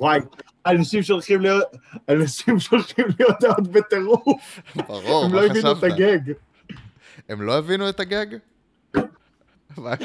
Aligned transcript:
וואי, 0.00 0.20
אנשים 0.66 1.02
שהולכים 1.02 1.40
להיות, 1.40 1.64
אנשים 2.08 2.58
שהולכים 2.60 3.04
להיות 3.18 3.44
עוד 3.44 3.72
בטירוף. 3.72 4.60
ברור, 4.76 5.24
הם 5.24 5.30
מה 5.30 5.40
לא 5.40 5.46
הבינו 5.46 5.72
את 5.72 5.76
חשבת? 5.76 5.92
הגג. 5.92 6.32
הם 7.28 7.42
לא 7.42 7.58
הבינו 7.58 7.88
את 7.88 8.00
הגג? 8.00 8.26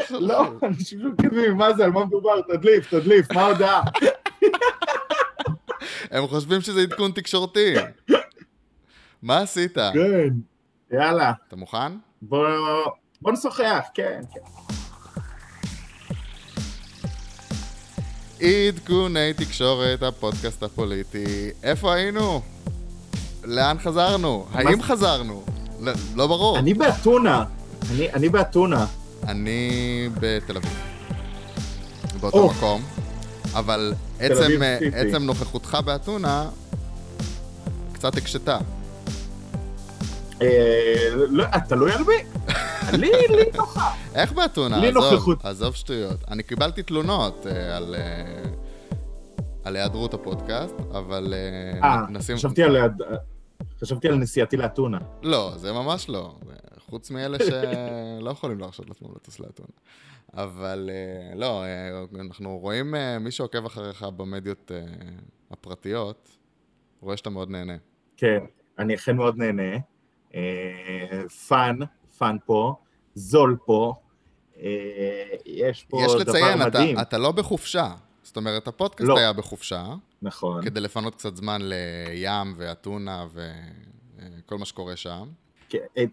לא, 0.09 0.47
אנשים 0.63 0.99
לא 0.99 1.09
מבינים, 1.11 1.57
מה 1.57 1.73
זה, 1.73 1.85
על 1.85 1.91
מה 1.91 2.05
מדובר? 2.05 2.41
תדליף, 2.41 2.89
תדליף, 2.89 3.31
מה 3.31 3.41
ההודעה? 3.41 3.81
הם 6.11 6.27
חושבים 6.27 6.61
שזה 6.61 6.81
עדכון 6.81 7.11
תקשורתי. 7.11 7.73
מה 9.21 9.37
עשית? 9.37 9.77
כן. 9.77 10.29
יאללה, 10.91 11.33
אתה 11.47 11.55
מוכן? 11.55 11.91
בוא 12.21 12.47
בוא 13.21 13.31
נשוחח, 13.31 13.85
כן. 13.93 14.21
כן. 14.33 14.39
עדכוני 18.41 19.33
תקשורת, 19.33 20.03
הפודקאסט 20.03 20.63
הפוליטי. 20.63 21.25
איפה 21.63 21.93
היינו? 21.93 22.41
לאן 23.43 23.77
חזרנו? 23.83 24.45
האם 24.53 24.81
חזרנו? 24.81 25.43
לא- 25.79 25.91
לא 26.15 26.27
ברור. 26.27 26.59
אני 26.59 26.73
באתונה. 26.73 27.43
אני- 27.91 28.13
אני 28.13 28.29
באתונה. 28.29 28.85
אני 29.27 29.69
בתל 30.19 30.57
אביב. 30.57 30.73
באותו 32.19 32.37
או. 32.37 32.47
מקום. 32.49 32.83
אבל 33.53 33.93
עצם, 34.19 34.63
אה. 34.63 34.77
עצם 34.93 35.23
נוכחותך 35.23 35.77
באתונה 35.85 36.45
קצת 37.93 38.17
הקשתה. 38.17 38.57
תלוי 41.67 41.91
על 41.91 42.03
מי. 42.03 42.13
לי, 42.93 43.11
לי 43.29 43.51
נוחה. 43.57 43.93
איך 44.15 44.31
באתונה? 44.31 44.77
לי 44.77 44.91
נוכחות. 44.91 45.45
עזוב 45.45 45.75
שטויות. 45.75 46.19
אני 46.27 46.43
קיבלתי 46.43 46.83
תלונות 46.83 47.47
אה, 47.47 47.77
על, 47.77 47.95
אה, 47.95 48.43
על 49.63 49.75
היעדרות 49.75 50.13
הפודקאסט, 50.13 50.75
אבל 50.91 51.33
אה, 51.33 51.89
אה, 51.89 52.01
נשים... 52.09 52.35
חשבתי 52.35 52.63
על... 52.63 52.77
חשבתי 53.79 54.07
על 54.07 54.15
נסיעתי 54.15 54.57
לאתונה. 54.57 54.97
לא, 55.23 55.53
זה 55.55 55.73
ממש 55.73 56.09
לא. 56.09 56.35
חוץ 56.89 57.11
מאלה 57.11 57.37
שלא 57.39 58.29
יכולים 58.29 58.59
להרשות 58.59 58.89
לעצמם 58.89 59.07
לטוס 59.15 59.39
לאתונה. 59.39 59.69
אבל 60.33 60.89
לא, 61.35 61.63
אנחנו 62.19 62.57
רואים, 62.57 62.95
מי 63.19 63.31
שעוקב 63.31 63.65
אחריך 63.65 64.03
במדיות 64.03 64.71
הפרטיות, 65.51 66.29
רואה 67.01 67.17
שאתה 67.17 67.29
מאוד 67.29 67.49
נהנה. 67.49 67.75
כן, 68.17 68.39
אני 68.79 68.95
אכן 68.95 69.15
מאוד 69.15 69.37
נהנה. 69.37 69.77
fun, 71.47 71.79
fun 72.17 72.37
פה, 72.45 72.75
זול 73.15 73.57
פה. 73.65 73.93
אה, 74.61 75.23
יש 75.45 75.83
פה 75.83 76.01
יש 76.05 76.11
דבר 76.11 76.19
לציין, 76.19 76.61
אתה, 76.61 76.67
מדהים. 76.67 76.99
אתה 76.99 77.17
לא 77.17 77.31
בחופשה. 77.31 77.93
זאת 78.23 78.37
אומרת, 78.37 78.67
הפודקאסט 78.67 79.09
לא. 79.09 79.17
היה 79.17 79.33
בחופשה, 79.33 79.85
נכון. 80.21 80.63
כדי 80.63 80.79
לפנות 80.79 81.15
קצת 81.15 81.35
זמן 81.35 81.61
לים 81.61 82.53
ואתונה 82.57 83.25
וכל 83.33 84.57
מה 84.57 84.65
שקורה 84.65 84.95
שם. 84.95 85.29
כן, 85.69 85.79
אה, 85.97 86.03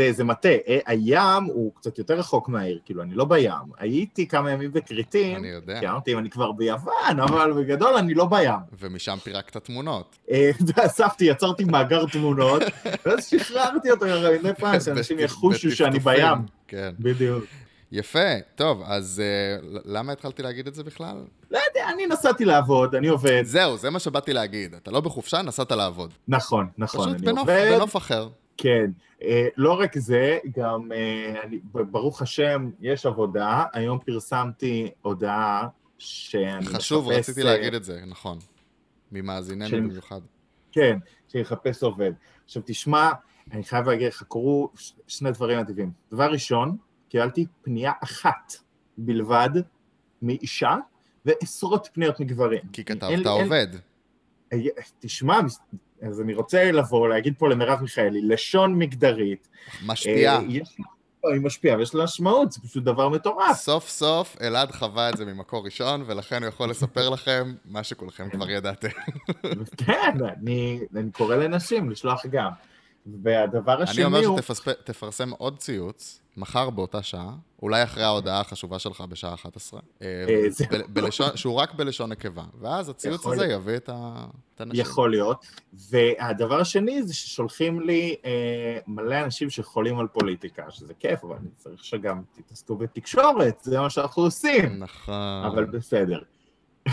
זה, 0.00 0.12
זה 0.12 0.24
מטה, 0.24 0.48
אה, 0.48 0.78
הים 0.86 1.44
הוא 1.44 1.72
קצת 1.74 1.98
יותר 1.98 2.14
רחוק 2.14 2.48
מהעיר, 2.48 2.78
כאילו, 2.84 3.02
אני 3.02 3.14
לא 3.14 3.24
בים. 3.24 3.52
הייתי 3.78 4.26
כמה 4.26 4.50
ימים 4.50 4.72
בכרתים, 4.72 5.36
אני 5.36 5.48
יודע. 5.48 5.80
כי 5.80 5.88
אמרתי, 5.88 6.14
אני 6.14 6.30
כבר 6.30 6.52
ביוון, 6.52 7.20
אבל 7.20 7.52
בגדול 7.52 7.94
אני 7.94 8.14
לא 8.14 8.24
בים. 8.24 8.58
ומשם 8.80 9.16
פירקת 9.22 9.56
תמונות. 9.56 10.18
אה, 10.30 10.50
אספתי, 10.86 11.24
יצרתי 11.24 11.64
מאגר 11.64 12.06
תמונות, 12.06 12.62
ואז 13.06 13.26
שחררתי 13.26 13.90
אותו 13.90 14.06
מדי 14.40 14.54
פעם, 14.58 14.80
שאנשים 14.84 15.18
יחושו 15.18 15.70
שאני. 15.70 15.98
בים. 15.98 16.38
כן. 16.68 16.90
בדיוק. 16.98 17.44
יפה, 17.92 18.38
טוב, 18.54 18.82
אז 18.84 19.22
אה, 19.24 19.80
למה 19.84 20.12
התחלתי 20.12 20.42
להגיד 20.42 20.66
את 20.66 20.74
זה 20.74 20.84
בכלל? 20.84 21.16
לא 21.50 21.58
יודע, 21.68 21.90
אני 21.94 22.06
נסעתי 22.06 22.44
לעבוד, 22.44 22.94
אני 22.94 23.08
עובד. 23.08 23.42
זהו, 23.44 23.76
זה 23.76 23.90
מה 23.90 23.98
שבאתי 23.98 24.32
להגיד. 24.32 24.74
אתה 24.74 24.90
לא 24.90 25.00
בחופשה, 25.00 25.42
נסעת 25.42 25.72
לעבוד. 25.72 26.14
נכון, 26.28 26.66
נכון, 26.78 27.00
פשוט 27.00 27.14
אני 27.14 27.26
בנוף, 27.26 27.38
עובד. 27.38 27.70
בנוף 27.74 27.96
אחר. 27.96 28.28
כן. 28.62 28.90
אה, 29.22 29.48
לא 29.56 29.80
רק 29.80 29.98
זה, 29.98 30.38
גם, 30.56 30.92
אה, 30.92 31.42
אני, 31.44 31.58
ברוך 31.72 32.22
השם, 32.22 32.70
יש 32.80 33.06
עבודה. 33.06 33.64
היום 33.72 33.98
פרסמתי 33.98 34.90
הודעה 35.02 35.68
שאני 35.98 36.58
מחפש... 36.58 36.74
חשוב, 36.76 37.08
רציתי 37.08 37.40
אה, 37.40 37.44
להגיד 37.46 37.74
את 37.74 37.84
זה, 37.84 38.00
נכון. 38.06 38.38
ממאזיננו 39.12 39.68
של- 39.68 39.80
במיוחד. 39.80 40.20
כן, 40.72 40.98
שיחפש 41.28 41.82
עובד. 41.82 42.12
עכשיו 42.44 42.62
תשמע, 42.66 43.10
אני 43.52 43.64
חייב 43.64 43.88
להגיד 43.88 44.08
לך, 44.08 44.22
קרו 44.28 44.70
שני 45.06 45.30
דברים 45.30 45.58
מדהימים. 45.58 45.92
דבר 46.12 46.30
ראשון, 46.32 46.76
קיבלתי 47.08 47.46
פנייה 47.62 47.92
אחת 48.04 48.52
בלבד 48.98 49.50
מאישה, 50.22 50.76
ועשרות 51.24 51.88
פניות 51.92 52.20
מגברים. 52.20 52.60
כי 52.72 52.82
אין- 52.88 52.98
כתבת 52.98 53.10
אין- 53.10 53.26
עובד. 53.26 53.66
אה, 54.52 54.58
תשמע, 54.98 55.40
אז 56.02 56.20
אני 56.20 56.34
רוצה 56.34 56.72
לבוא, 56.72 57.08
להגיד 57.08 57.34
פה 57.38 57.48
למרב 57.48 57.82
מיכאלי, 57.82 58.22
לשון 58.22 58.74
מגדרית. 58.74 59.48
משפיעה. 59.86 60.36
אה, 60.36 60.42
יש 60.48 60.76
לא, 61.24 61.30
היא 61.32 61.40
משפיעה, 61.40 61.78
ויש 61.78 61.94
לה 61.94 62.04
משמעות, 62.04 62.52
זה 62.52 62.60
פשוט 62.60 62.84
דבר 62.84 63.08
מטורף. 63.08 63.56
סוף 63.56 63.88
סוף 63.88 64.36
אלעד 64.40 64.72
חווה 64.72 65.10
את 65.10 65.16
זה 65.16 65.24
ממקור 65.24 65.64
ראשון, 65.64 66.04
ולכן 66.06 66.42
הוא 66.42 66.48
יכול 66.48 66.70
לספר 66.70 67.08
לכם 67.14 67.54
מה 67.64 67.82
שכולכם 67.82 68.30
כבר 68.30 68.50
ידעתם. 68.50 68.88
כן, 69.76 70.16
אני, 70.42 70.80
אני 70.96 71.10
קורא 71.10 71.36
לנשים 71.36 71.90
לשלוח 71.90 72.26
גם. 72.26 72.50
והדבר 73.22 73.74
אני 73.74 73.82
השני 73.82 74.04
אומר 74.04 74.26
הוא... 74.26 74.38
שתפרסם 74.40 75.30
עוד 75.30 75.58
ציוץ, 75.58 76.20
מחר 76.36 76.70
באותה 76.70 77.02
שעה, 77.02 77.34
אולי 77.62 77.82
אחרי 77.82 78.02
ההודעה 78.02 78.40
החשובה 78.40 78.78
שלך 78.78 79.00
בשעה 79.00 79.34
11, 79.34 79.80
אה, 80.02 80.06
אה, 81.12 81.36
שהוא 81.36 81.54
רק 81.54 81.74
בלשון 81.74 82.12
נקבה, 82.12 82.44
ואז 82.60 82.88
הציוץ 82.88 83.26
הזה. 83.26 83.46
יביא 83.46 83.76
את 83.76 83.88
ה- 83.88 84.26
את 84.54 84.60
הנשים. 84.60 84.80
יכול 84.80 85.10
להיות. 85.10 85.46
והדבר 85.90 86.60
השני 86.60 87.02
זה 87.02 87.14
ששולחים 87.14 87.80
לי 87.80 88.16
אה, 88.24 88.78
מלא 88.86 89.20
אנשים 89.24 89.50
שחולים 89.50 89.98
על 89.98 90.06
פוליטיקה, 90.06 90.62
שזה 90.70 90.94
כיף, 90.94 91.24
אבל 91.24 91.36
אני 91.36 91.48
צריך 91.56 91.84
שגם 91.84 92.22
תתעסקו 92.32 92.76
בתקשורת, 92.76 93.58
זה 93.62 93.80
מה 93.80 93.90
שאנחנו 93.90 94.22
עושים. 94.22 94.78
נכון. 94.78 95.44
אבל 95.46 95.64
בסדר. 95.64 96.20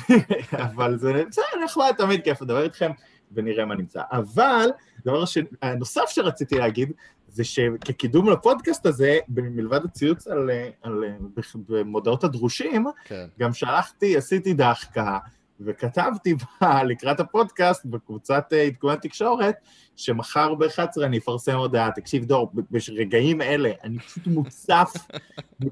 אבל 0.67 0.97
זה 0.97 1.23
נחמד, 1.65 1.93
תמיד 1.97 2.23
כיף 2.23 2.41
לדבר 2.41 2.63
איתכם, 2.63 2.91
ונראה 3.31 3.65
מה 3.65 3.75
נמצא. 3.75 4.01
אבל, 4.11 4.69
דבר 5.05 5.25
ש- 5.25 5.37
הנוסף 5.61 6.03
שרציתי 6.07 6.55
להגיד, 6.55 6.91
זה 7.27 7.43
שכקידום 7.43 8.29
לפודקאסט 8.29 8.85
הזה, 8.85 9.17
מלבד 9.27 9.85
הציוץ 9.85 10.27
על, 10.27 10.49
אה, 10.49 10.69
על, 10.81 11.03
אה, 11.03 11.09
בח- 11.35 11.55
במודעות 11.69 12.23
הדרושים, 12.23 12.85
כן. 13.05 13.25
גם 13.39 13.53
שלחתי, 13.53 14.17
עשיתי 14.17 14.53
דחקה, 14.53 15.17
וכתבתי 15.61 16.35
בה, 16.61 16.83
לקראת 16.83 17.19
הפודקאסט, 17.19 17.85
בקבוצת 17.85 18.45
אה, 18.53 18.61
עדכוני 18.61 18.97
תקשורת, 19.01 19.55
שמחר 19.95 20.55
ב-11 20.55 21.03
אני 21.03 21.17
אפרסם 21.17 21.55
הודעה. 21.55 21.91
תקשיב, 21.91 22.25
דור, 22.25 22.51
ברגעים 22.71 23.41
אלה, 23.41 23.71
אני 23.83 23.99
פשוט 23.99 24.27
מוצף, 24.27 24.93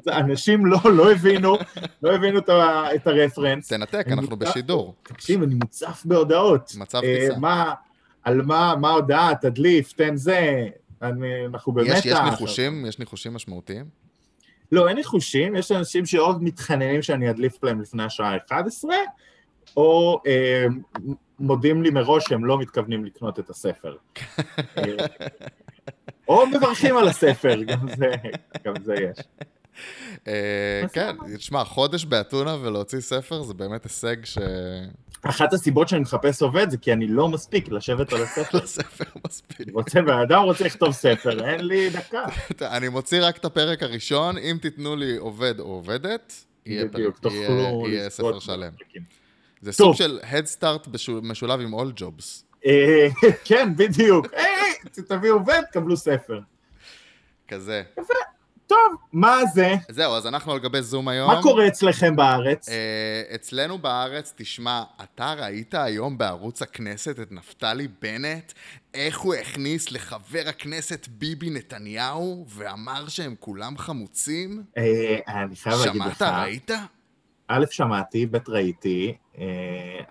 אנשים 0.08 0.66
לא, 0.66 0.80
לא 0.94 1.12
הבינו, 1.12 1.56
לא 2.04 2.16
הבינו 2.16 2.40
את, 2.40 2.50
ה, 2.50 2.84
את 2.96 3.08
הרפרנס. 3.08 3.68
תנתק, 3.68 4.06
אנחנו 4.08 4.22
מוצף- 4.30 4.50
בשידור. 4.52 4.96
תקשיב, 5.04 5.44
אני 5.44 5.56
מוצף 5.56 6.02
בהודעות. 6.06 6.72
מצב 6.78 7.02
אה, 7.04 7.18
טיסה. 7.20 7.40
מה, 7.40 7.74
על 8.24 8.42
מה, 8.42 8.76
מה 8.82 8.90
ההודעה, 8.90 9.36
תדליף, 9.42 9.94
תן 9.94 10.16
זה. 10.16 10.68
אני, 11.02 11.46
אנחנו 11.46 11.72
במתח. 11.72 11.92
יש 11.96 12.06
יש 12.06 12.18
ניחושים? 12.26 12.86
יש 12.86 13.00
ניחושים 13.00 13.34
משמעותיים? 13.34 13.86
לא, 14.72 14.88
אין 14.88 14.98
ניחושים, 14.98 15.56
יש 15.56 15.72
אנשים 15.72 16.06
שעוד 16.06 16.44
מתחננים 16.44 17.02
שאני 17.02 17.30
אדליף 17.30 17.64
להם 17.64 17.82
לפני 17.82 18.04
השעה 18.04 18.38
11, 18.38 18.96
או 19.78 20.22
אה, 20.28 20.66
מודיעים 21.40 21.84
לי 21.84 21.90
מראש 21.90 22.24
שהם 22.30 22.46
לא 22.46 22.60
מתכוונים 22.60 23.06
לקנות 23.06 23.40
את 23.40 23.50
הספר. 23.50 23.96
או 26.28 26.48
מברכים 26.48 26.98
על 26.98 27.08
הספר, 27.08 27.64
גם 27.64 27.88
זה, 27.98 28.12
גם 28.66 28.74
זה 28.84 28.94
יש. 28.94 29.18
אה, 30.28 30.82
כן, 30.94 31.16
תשמע, 31.38 31.64
חודש 31.64 32.06
באתונה 32.06 32.56
ולהוציא 32.62 33.00
ספר 33.00 33.44
זה 33.44 33.54
באמת 33.54 33.84
הישג 33.84 34.26
ש... 34.26 34.38
אחת 35.22 35.54
הסיבות 35.54 35.90
שאני 35.90 36.02
מחפש 36.02 36.42
עובד 36.42 36.70
זה 36.70 36.78
כי 36.78 36.94
אני 36.94 37.08
לא 37.08 37.28
מספיק 37.28 37.70
לשבת 37.70 38.14
על 38.14 38.24
הספר. 38.24 38.58
לספר 38.58 39.20
מספיק. 39.28 39.68
רוצה, 39.74 40.02
בן 40.02 40.20
אדם 40.20 40.44
רוצה 40.44 40.66
לכתוב 40.66 40.92
ספר, 40.92 41.46
אין 41.46 41.68
לי 41.68 41.90
דקה. 41.90 42.26
אני 42.78 42.90
מוציא 42.90 43.20
רק 43.22 43.38
את 43.38 43.46
הפרק 43.46 43.84
הראשון, 43.84 44.38
אם 44.38 44.58
תיתנו 44.62 44.96
לי 44.96 45.18
עובד 45.18 45.60
או 45.60 45.66
עובדת, 45.66 46.34
יהיה 46.66 48.10
ספר 48.10 48.40
שלם. 48.40 48.72
זה. 49.62 49.72
סוג 49.72 49.96
של 49.96 50.20
Head 50.32 50.60
Start 50.60 50.90
משולב 51.22 51.60
עם 51.60 51.74
All 51.74 52.02
Jobs. 52.02 52.44
אה, 52.66 53.08
כן, 53.48 53.76
בדיוק. 53.76 54.26
היי, 54.34 54.74
תביאו 55.08 55.34
עובד, 55.36 55.62
קבלו 55.72 55.98
ספר. 55.98 56.40
כזה. 57.48 57.84
טוב, 58.68 58.96
מה 59.14 59.46
זה? 59.54 59.76
זהו, 59.90 60.14
אז 60.16 60.28
אנחנו 60.28 60.52
על 60.52 60.60
גבי 60.60 60.82
זום 60.82 61.08
היום. 61.08 61.32
מה 61.32 61.42
קורה 61.42 61.68
אצלכם 61.68 62.16
בארץ? 62.16 62.70
אה, 62.70 63.36
אצלנו 63.36 63.78
בארץ, 63.78 64.34
תשמע, 64.36 64.84
אתה 65.04 65.34
ראית 65.34 65.74
היום 65.74 66.18
בערוץ 66.18 66.62
הכנסת 66.62 67.20
את 67.20 67.32
נפתלי 67.32 67.88
בנט, 68.02 68.54
איך 68.94 69.20
הוא 69.20 69.34
הכניס 69.34 69.92
לחבר 69.92 70.44
הכנסת 70.46 71.08
ביבי 71.08 71.50
נתניהו, 71.50 72.46
ואמר 72.50 73.08
שהם 73.08 73.36
כולם 73.40 73.78
חמוצים? 73.78 74.64
אה, 74.78 75.18
אני 75.28 75.56
חייב 75.56 75.76
להגיד 75.86 76.02
שמעת, 76.02 76.12
לך, 76.12 76.22
ראית? 76.22 76.72
א', 77.48 77.66
שמעתי, 77.72 78.26
ב', 78.26 78.38
ראיתי, 78.48 79.16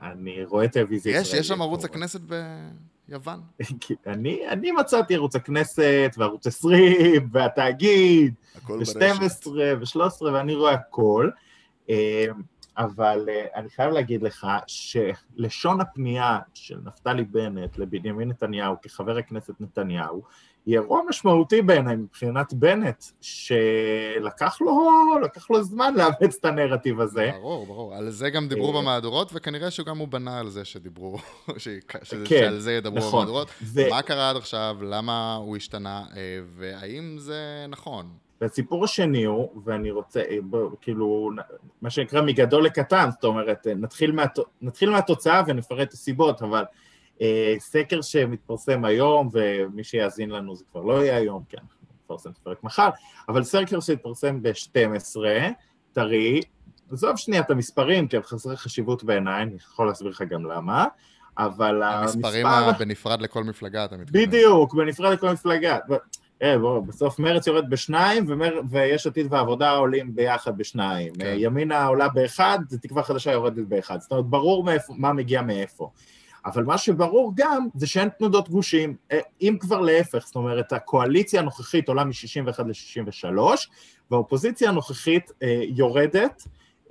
אני 0.03 0.44
רואה 0.44 0.69
טלוויזיה. 0.69 1.21
יש, 1.21 1.35
יש 1.35 1.49
שם 1.49 1.62
ערוץ 1.62 1.85
הכנסת 1.85 2.21
ביוון? 3.09 3.41
אני, 4.06 4.49
אני 4.49 4.73
מצאתי 4.73 5.15
ערוץ 5.15 5.37
הכנסת, 5.37 6.11
וערוץ 6.19 6.47
20, 6.47 7.29
והתאגיד, 7.32 8.35
ו-12 8.69 9.49
ו-13, 9.49 10.23
ואני 10.23 10.55
רואה 10.55 10.73
הכל. 10.73 11.31
אבל 12.79 13.29
אני 13.55 13.71
חייב 13.71 13.93
להגיד 13.93 14.23
לך 14.23 14.47
שלשון 14.67 15.81
הפנייה 15.81 16.38
של 16.55 16.79
נפתלי 16.85 17.25
בנט 17.25 17.79
לבנימין 17.79 18.29
נתניהו 18.29 18.76
כחבר 18.82 19.19
הכנסת 19.19 19.61
נתניהו, 19.61 20.23
היא 20.66 20.78
אירוע 20.78 21.02
משמעותי 21.08 21.62
בעיניי 21.62 21.96
מבחינת 21.96 22.52
בנט, 22.52 23.05
שלקח 23.20 24.58
לו, 24.61 25.19
לקח 25.25 25.50
לו 25.50 25.62
זמן 25.62 25.94
לאמץ 25.94 26.37
את 26.40 26.44
הנרטיב 26.44 27.00
הזה. 27.00 27.31
ברור, 27.34 27.66
ברור. 27.66 27.94
על 27.94 28.11
זה 28.11 28.31
גם 28.31 28.49
דיברו 28.49 28.76
אה, 28.76 28.82
במהדורות, 28.82 29.31
וכנראה 29.34 29.70
שגם 29.70 29.99
הוא 29.99 30.08
בנה 30.08 30.38
על 30.38 30.49
זה 30.49 30.64
שדיברו, 30.64 31.19
כן, 31.88 32.44
שעל 32.44 32.58
זה 32.58 32.72
ידברו 32.72 32.99
נכון. 32.99 33.12
במהדורות. 33.12 33.49
ו... 33.62 33.90
מה 33.90 34.02
קרה 34.02 34.31
עד 34.31 34.37
עכשיו, 34.37 34.76
למה 34.82 35.34
הוא 35.34 35.56
השתנה, 35.56 36.05
אה, 36.16 36.38
והאם 36.56 37.16
זה 37.19 37.66
נכון? 37.69 38.06
והסיפור 38.40 38.84
השני 38.84 39.25
הוא, 39.25 39.62
ואני 39.64 39.90
רוצה, 39.90 40.20
אה, 40.20 40.37
בוא, 40.43 40.70
כאילו, 40.81 41.31
מה 41.82 41.90
שנקרא 41.90 42.22
מגדול 42.22 42.64
לקטן, 42.64 43.11
זאת 43.11 43.25
אומרת, 43.25 43.66
נתחיל, 43.66 44.12
מה, 44.12 44.25
נתחיל 44.62 44.90
מהתוצאה 44.90 45.43
ונפרט 45.46 45.88
את 45.88 45.93
הסיבות, 45.93 46.43
אבל 46.43 46.64
סקר 47.58 48.02
שמתפרסם 48.02 48.84
היום, 48.84 49.28
ומי 49.32 49.84
שיאזין 49.84 50.31
לנו 50.31 50.56
זה 50.56 50.64
כבר 50.72 50.82
לא 50.82 51.05
יהיה 51.05 51.16
היום, 51.16 51.43
כי 51.49 51.56
אנחנו 51.56 51.87
נפרסם 52.05 52.31
את 52.31 52.37
הפרק 52.40 52.64
מחר, 52.64 52.88
אבל 53.28 53.44
סקר 53.44 53.81
שהתפרסם 53.81 54.43
ב-12, 54.43 55.16
טרי, 55.93 56.40
עזוב 56.93 57.16
שנייה 57.16 57.43
את 57.43 57.50
המספרים, 57.50 58.08
כי 58.08 58.16
הם 58.16 58.22
חסרי 58.22 58.56
חשיבות 58.56 59.05
בעיניי, 59.05 59.43
אני 59.43 59.55
יכול 59.55 59.87
להסביר 59.87 60.11
לך 60.11 60.22
גם 60.22 60.46
למה, 60.46 60.87
אבל 61.38 61.82
המספרים 61.82 62.46
המספר... 62.46 62.84
בנפרד 62.84 63.22
לכל 63.22 63.44
מפלגה, 63.44 63.84
אתה 63.84 63.96
מתכוון. 63.96 64.22
בדיוק, 64.22 64.75
בנפרד 64.75 65.12
לכל 65.12 65.32
מפלגה. 65.32 65.78
אה, 66.43 66.58
בוא, 66.58 66.81
בסוף 66.81 67.19
מרץ 67.19 67.46
יורד 67.46 67.70
בשניים, 67.70 68.25
ומר... 68.28 68.61
ויש 68.70 69.06
עתיד 69.06 69.26
והעבודה 69.31 69.70
עולים 69.70 70.14
ביחד 70.14 70.58
בשניים. 70.58 71.14
כן. 71.14 71.34
ימינה 71.38 71.87
עולה 71.87 72.08
באחד, 72.08 72.58
תקווה 72.82 73.02
חדשה 73.02 73.32
יורדת 73.32 73.66
באחד. 73.66 74.00
זאת 74.00 74.11
אומרת, 74.11 74.26
ברור 74.26 74.64
מאיפה, 74.64 74.93
מה 74.96 75.12
מגיע 75.12 75.43
מאיפה. 75.43 75.90
אבל 76.46 76.64
מה 76.64 76.79
שברור 76.79 77.32
גם 77.35 77.69
זה 77.75 77.87
שאין 77.87 78.08
תנודות 78.08 78.49
גושים, 78.49 78.96
אה, 79.12 79.19
אם 79.41 79.56
כבר 79.61 79.81
להפך, 79.81 80.26
זאת 80.26 80.37
אומרת 80.37 80.73
הקואליציה 80.73 81.41
הנוכחית 81.41 81.88
עולה 81.88 82.05
מ-61 82.05 82.62
ל-63 82.62 83.38
והאופוזיציה 84.11 84.69
הנוכחית 84.69 85.31
אה, 85.43 85.61
יורדת, 85.69 86.43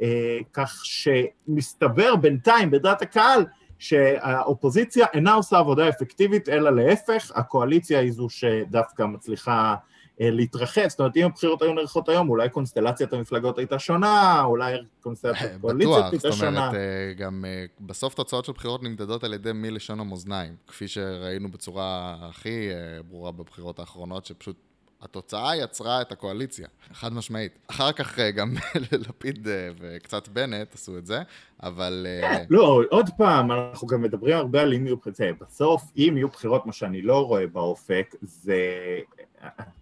אה, 0.02 0.38
כך 0.54 0.82
שמסתבר 0.86 2.16
בינתיים 2.16 2.72
בדעת 2.72 3.02
הקהל 3.02 3.46
שהאופוזיציה 3.80 5.06
אינה 5.14 5.34
עושה 5.34 5.58
עבודה 5.58 5.90
אפקטיבית 5.90 6.50
אלא 6.50 6.76
להפך, 6.76 7.32
הקואליציה 7.36 8.00
היא 8.00 8.12
זו 8.12 8.30
שדווקא 8.30 9.04
מצליחה 9.04 9.76
להתרחב, 10.19 10.88
זאת 10.88 11.00
אומרת 11.00 11.18
אם 11.18 11.25
הבחירות 11.25 11.62
היו 11.62 11.74
נערכות 11.74 12.10
היום, 12.10 12.30
אולי 12.30 12.50
קונסטלציית 12.50 13.13
המפלגות 13.13 13.57
הייתה 13.57 13.80
שונה, 13.80 14.44
אולי 14.44 14.75
קונסטלציית 15.01 15.51
אה, 15.51 15.56
הקואליציה 15.56 16.10
הייתה 16.12 16.31
שונה. 16.31 16.31
בטוח, 16.31 16.31
זאת 16.31 16.44
אומרת, 16.48 16.74
אה, 16.74 17.13
גם 17.18 17.45
בסוף 17.80 18.13
תוצאות 18.13 18.45
של 18.45 18.51
בחירות 18.51 18.83
נמדדות 18.83 19.24
על 19.24 19.33
ידי 19.33 19.51
מי 19.54 19.71
לשון 19.71 20.00
המאזניים, 20.00 20.56
כפי 20.68 20.88
שראינו 20.88 21.51
בצורה 21.51 22.15
הכי 22.21 22.69
ברורה 23.10 23.31
בבחירות 23.31 23.80
האחרונות, 23.80 24.25
שפשוט 24.25 24.56
התוצאה 25.01 25.56
יצרה 25.56 26.01
את 26.01 26.12
הקואליציה, 26.12 26.68
חד 26.94 27.13
משמעית. 27.13 27.60
אחר 27.68 27.92
כך 27.92 28.19
גם 28.19 28.54
לפיד 29.07 29.48
וקצת 29.80 30.27
בנט 30.27 30.74
עשו 30.74 30.98
את 30.98 31.06
זה, 31.06 31.21
אבל... 31.63 32.07
לא, 32.50 32.81
עוד 32.89 33.10
פעם, 33.18 33.51
אנחנו 33.51 33.88
גם 33.88 34.01
מדברים 34.01 34.38
הרבה 34.38 34.62
על 34.62 34.74
אם 34.74 34.86
יהיו 34.86 34.98
בחירות. 34.98 35.36
בסוף, 35.42 35.83
אם 35.98 36.13
יהיו 36.15 36.27
בחירות, 36.27 36.65
מה 36.65 36.74
שאני 36.74 37.01
לא 37.01 37.25
רואה 37.25 37.48
באופק, 37.48 38.15
זה 38.21 38.60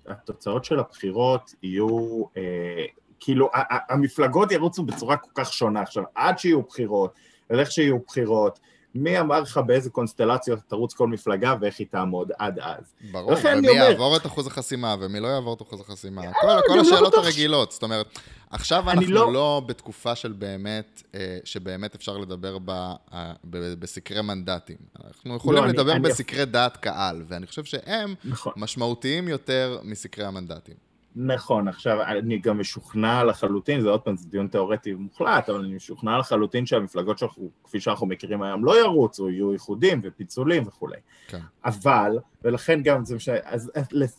התוצאות 0.08 0.66
של 0.66 0.80
הבחירות 0.80 1.56
יהיו, 1.64 2.24
אה, 2.38 2.86
כאילו, 3.20 3.50
המפלגות 3.90 4.52
ירוצו 4.52 4.84
בצורה 4.84 5.18
כל 5.18 5.32
כך 5.36 5.54
שונה. 5.54 5.82
עכשיו, 5.82 6.04
עד 6.16 6.40
שיהיו 6.40 6.62
בחירות, 6.62 7.14
ואיך 7.50 7.72
שיהיו 7.72 7.98
בחירות, 8.08 8.60
מי 8.96 9.20
אמר 9.20 9.40
לך 9.40 9.58
באיזה 9.58 9.90
קונסטלציות 9.90 10.60
תרוץ 10.68 10.94
כל 10.94 11.08
מפלגה 11.08 11.56
ואיך 11.62 11.80
היא 11.80 11.88
תעמוד 11.92 12.32
עד 12.38 12.60
אז. 12.60 12.94
ברור, 13.12 13.32
ומי 13.44 13.70
אומר... 13.70 13.82
יעבור 13.82 14.18
את 14.18 14.26
אחוז 14.26 14.48
החסימה 14.48 14.96
ומי 15.00 15.20
לא 15.20 15.28
יעבור 15.28 15.54
את 15.54 15.62
אחוז 15.62 15.82
החסימה. 15.82 16.22
כל, 16.42 16.48
כל 16.68 16.80
השאלות 16.80 17.14
לא 17.14 17.20
הרגילות, 17.20 17.72
זאת 17.72 17.84
אומרת, 17.84 18.20
עכשיו 18.52 18.90
אנחנו 18.90 19.12
לא... 19.12 19.34
לא 19.34 19.62
בתקופה 19.66 20.16
של 20.16 20.32
באמת, 20.32 21.04
אה, 21.16 21.38
שבאמת 21.44 21.96
אפשר 21.96 22.18
לדבר 22.18 22.58
ב, 22.66 22.70
אה, 23.14 23.34
בסקרי 23.80 24.22
מנדטים. 24.22 24.78
אנחנו 25.06 25.36
יכולים 25.36 25.64
לא, 25.64 25.70
לדבר 25.70 25.92
אני, 25.92 26.00
בסקרי 26.00 26.44
אני... 26.44 26.52
דעת 26.52 26.78
קהל, 26.78 27.24
ואני 27.28 27.48
חושב 27.48 27.64
שהם 27.64 28.16
נכון. 28.24 28.54
משמעותיים 28.56 29.28
יותר 29.28 29.80
מסקרי 29.84 30.26
המנדטים. 30.26 30.91
נכון, 31.16 31.68
עכשיו 31.68 32.02
אני 32.02 32.38
גם 32.38 32.60
משוכנע 32.60 33.24
לחלוטין, 33.24 33.82
זה 33.82 33.90
עוד 33.90 34.02
פעם, 34.02 34.18
זה 34.18 34.30
דיון 34.30 34.48
תיאורטי 34.48 34.94
מוחלט, 34.94 35.50
אבל 35.50 35.60
אני 35.60 35.76
משוכנע 35.76 36.18
לחלוטין 36.18 36.66
שהמפלגות 36.66 37.18
שאנחנו, 37.18 37.50
כפי 37.64 37.80
שאנחנו 37.80 38.08
מכירים 38.08 38.42
היום, 38.42 38.66
לא 38.66 38.80
ירוצו, 38.80 39.30
יהיו 39.30 39.54
איחודים 39.54 40.02
ופיצולים 40.04 40.64
וכולי. 40.68 40.98
כן. 41.28 41.40
אבל, 41.66 42.18
ולכן 42.44 42.82
גם 42.84 43.06
זה 43.06 43.16
משנה, 43.16 43.36
אז 43.44 43.72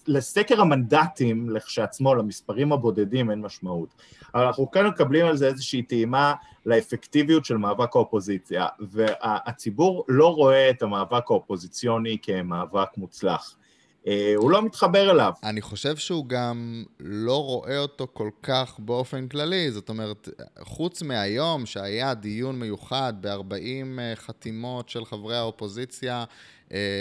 לסקר 0.06 0.60
המנדטים 0.60 1.50
לכשעצמו, 1.50 2.14
למספרים 2.14 2.72
הבודדים 2.72 3.30
אין 3.30 3.40
משמעות. 3.40 3.94
אבל 4.34 4.44
אנחנו 4.44 4.70
כאן 4.70 4.86
מקבלים 4.86 5.26
על 5.26 5.36
זה 5.36 5.46
איזושהי 5.46 5.82
טעימה 5.82 6.34
לאפקטיביות 6.66 7.44
של 7.44 7.56
מאבק 7.56 7.96
האופוזיציה, 7.96 8.66
והציבור 8.80 10.04
לא 10.08 10.34
רואה 10.34 10.70
את 10.70 10.82
המאבק 10.82 11.30
האופוזיציוני 11.30 12.18
כמאבק 12.22 12.88
מוצלח. 12.96 13.56
אה, 14.06 14.32
הוא 14.37 14.50
לא 14.50 14.62
מתחבר 14.62 15.10
אליו. 15.10 15.32
אני 15.44 15.60
חושב 15.60 15.96
שהוא 15.96 16.26
גם 16.26 16.84
לא 17.00 17.44
רואה 17.44 17.78
אותו 17.78 18.06
כל 18.12 18.31
כך 18.43 18.76
באופן 18.78 19.28
כללי, 19.28 19.70
זאת 19.70 19.88
אומרת, 19.88 20.28
חוץ 20.60 21.02
מהיום 21.02 21.66
שהיה 21.66 22.14
דיון 22.14 22.58
מיוחד 22.58 23.12
ב-40 23.20 23.54
אה, 23.99 24.12
חתימות 24.14 24.88
של 24.88 25.04
חברי 25.04 25.37
האופוזיציה, 25.37 26.25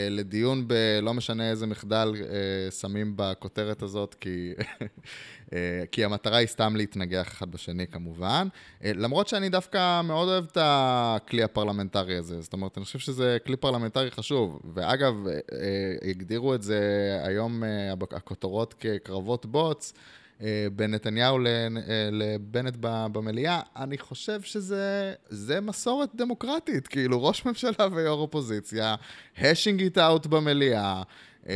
לדיון 0.10 0.68
בלא 0.68 1.14
משנה 1.14 1.50
איזה 1.50 1.68
מחדל 1.68 2.14
אה, 2.16 2.72
שמים 2.72 3.14
בכותרת 3.16 3.82
הזאת, 3.82 4.16
כי, 4.20 4.54
אה, 5.54 5.84
כי 5.92 6.06
המטרה 6.06 6.38
היא 6.38 6.48
סתם 6.48 6.76
להתנגח 6.76 7.28
אחד 7.28 7.52
בשני 7.52 7.88
כמובן. 7.88 8.48
אה, 8.84 8.92
למרות 8.96 9.28
שאני 9.28 9.50
דווקא 9.50 10.02
מאוד 10.02 10.28
אוהב 10.28 10.46
את 10.52 10.58
הכלי 10.62 11.44
הפרלמנטרי 11.44 12.18
הזה, 12.18 12.42
זאת 12.42 12.54
אומרת, 12.54 12.78
אני 12.78 12.86
חושב 12.86 13.00
שזה 13.00 13.38
כלי 13.46 13.56
פרלמנטרי 13.56 14.12
חשוב. 14.12 14.62
ואגב, 14.74 15.28
אה, 15.28 15.34
אה, 15.34 16.10
הגדירו 16.10 16.56
את 16.56 16.64
זה 16.64 16.82
היום 17.24 17.64
אה, 17.64 17.94
הכותרות 18.12 18.74
כקרבות 18.80 19.46
בוץ. 19.46 19.94
אה, 20.42 20.68
בין 20.76 20.92
נתניהו 20.92 21.38
אה, 21.46 21.68
לבנט 22.12 22.74
במליאה, 22.82 23.62
אני 23.76 23.98
חושב 23.98 24.42
שזה 24.42 25.60
מסורת 25.62 26.10
דמוקרטית, 26.16 26.88
כאילו 26.88 27.24
ראש 27.24 27.46
ממשלה 27.46 27.88
ויו"ר 27.92 28.20
אופוזיציה, 28.20 28.96
השינג 29.38 29.82
איט 29.82 29.98
אאוט 29.98 30.26
במליאה. 30.26 31.02
אה, 31.50 31.56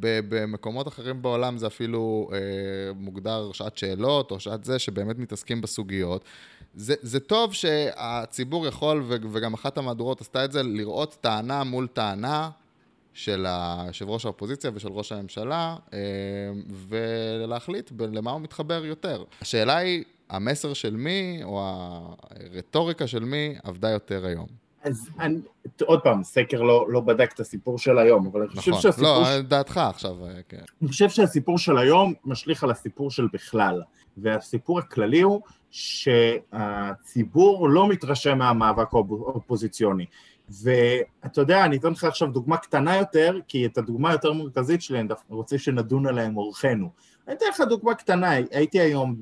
במקומות 0.00 0.88
אחרים 0.88 1.22
בעולם 1.22 1.58
זה 1.58 1.66
אפילו 1.66 2.30
מוגדר 2.94 3.52
שעת 3.52 3.78
שאלות 3.78 4.30
או 4.30 4.40
שעת 4.40 4.64
זה, 4.64 4.78
שבאמת 4.78 5.18
מתעסקים 5.18 5.60
בסוגיות. 5.60 6.24
זה, 6.74 6.94
זה 7.02 7.20
טוב 7.20 7.54
שהציבור 7.54 8.66
יכול, 8.66 9.04
וגם 9.08 9.54
אחת 9.54 9.78
המהדורות 9.78 10.20
עשתה 10.20 10.44
את 10.44 10.52
זה, 10.52 10.62
לראות 10.62 11.16
טענה 11.20 11.64
מול 11.64 11.86
טענה, 11.86 12.50
של 13.14 13.46
יושב 13.86 14.08
ראש 14.08 14.24
האופוזיציה 14.24 14.70
ושל 14.74 14.88
ראש 14.88 15.12
הממשלה, 15.12 15.76
אה, 15.92 15.98
ולהחליט 16.88 17.92
למה 17.98 18.30
הוא 18.30 18.40
מתחבר 18.40 18.84
יותר. 18.84 19.24
השאלה 19.40 19.76
היא, 19.76 20.04
המסר 20.30 20.72
של 20.72 20.96
מי, 20.96 21.40
או 21.44 21.62
הרטוריקה 22.30 23.06
של 23.06 23.24
מי, 23.24 23.54
עבדה 23.64 23.90
יותר 23.90 24.26
היום. 24.26 24.46
אז 24.84 25.08
אני, 25.20 25.38
עוד 25.82 26.00
פעם, 26.00 26.24
סקר 26.24 26.62
לא, 26.62 26.86
לא 26.88 27.00
בדק 27.00 27.32
את 27.34 27.40
הסיפור 27.40 27.78
של 27.78 27.98
היום, 27.98 28.26
אבל 28.26 28.40
אני 28.40 28.50
חושב 28.50 28.70
נכון. 28.70 28.82
שהסיפור... 28.82 29.08
לא, 29.08 29.24
ש... 29.24 29.28
דעתך 29.28 29.76
עכשיו, 29.76 30.26
אה, 30.26 30.30
כן. 30.48 30.62
אני 30.82 30.88
חושב 30.88 31.08
שהסיפור 31.08 31.58
של 31.58 31.78
היום 31.78 32.14
משליך 32.24 32.64
על 32.64 32.70
הסיפור 32.70 33.10
של 33.10 33.26
בכלל, 33.32 33.82
והסיפור 34.16 34.78
הכללי 34.78 35.20
הוא 35.20 35.40
שהציבור 35.70 37.68
לא 37.68 37.88
מתרשם 37.88 38.38
מהמאבק 38.38 38.92
האופוזיציוני. 38.92 40.06
ואתה 40.48 41.40
יודע, 41.40 41.64
אני 41.64 41.76
אתן 41.76 41.90
לך 41.92 42.04
עכשיו 42.04 42.28
דוגמה 42.28 42.56
קטנה 42.56 42.96
יותר, 42.96 43.38
כי 43.48 43.66
את 43.66 43.78
הדוגמה 43.78 44.10
היותר 44.10 44.32
מרכזית 44.32 44.82
שלי 44.82 45.00
אני 45.00 45.08
דווקא 45.08 45.34
רוצה 45.34 45.58
שנדון 45.58 46.06
עליה 46.06 46.26
עם 46.26 46.36
אורחנו. 46.36 46.90
אני 47.28 47.36
אתן 47.36 47.46
לך 47.50 47.60
דוגמה 47.68 47.94
קטנה, 47.94 48.30
הייתי 48.30 48.80
היום 48.80 49.16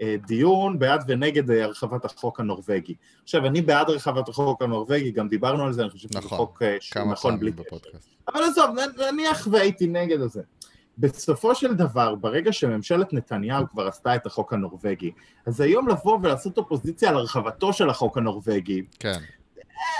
בדיון 0.00 0.78
בעד 0.78 1.04
ונגד 1.08 1.50
הרחבת 1.50 2.04
החוק 2.04 2.40
הנורבגי. 2.40 2.94
עכשיו, 3.22 3.46
אני 3.46 3.62
בעד 3.62 3.90
הרחבת 3.90 4.28
החוק 4.28 4.62
הנורבגי, 4.62 5.10
גם 5.10 5.28
דיברנו 5.28 5.64
על 5.64 5.72
זה, 5.72 5.82
אני 5.82 5.90
חושב 5.90 6.08
שזה 6.08 6.18
נכון, 6.18 6.38
חוק 6.38 6.62
שהוא 6.80 7.12
נכון 7.12 7.40
בלי 7.40 7.52
קשר. 7.52 7.76
אבל 8.28 8.40
עזוב, 8.44 8.76
נניח 9.12 9.48
והייתי 9.50 9.86
נגד 9.86 10.26
זה. 10.26 10.42
בסופו 10.98 11.54
של 11.54 11.74
דבר, 11.74 12.14
ברגע 12.14 12.52
שממשלת 12.52 13.12
נתניהו 13.12 13.64
כבר 13.70 13.88
עשתה 13.88 14.14
את 14.14 14.26
החוק 14.26 14.52
הנורבגי, 14.52 15.10
אז 15.46 15.60
היום 15.60 15.88
לבוא 15.88 16.18
ולעשות 16.22 16.58
אופוזיציה 16.58 17.08
על 17.08 17.16
הרחבתו 17.16 17.72
של 17.72 17.90
החוק 17.90 18.18
הנורבגי, 18.18 18.82
כן. 18.98 19.18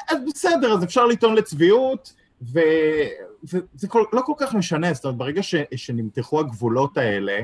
אז 0.08 0.18
בסדר, 0.26 0.72
אז 0.72 0.84
אפשר 0.84 1.06
לטעון 1.06 1.34
לצביעות, 1.34 2.12
וזה 2.42 3.88
כל, 3.88 4.04
לא 4.12 4.20
כל 4.26 4.32
כך 4.36 4.54
משנה, 4.54 4.92
זאת 4.94 5.04
אומרת, 5.04 5.18
ברגע 5.18 5.42
ש, 5.42 5.54
שנמתחו 5.76 6.40
הגבולות 6.40 6.98
האלה, 6.98 7.40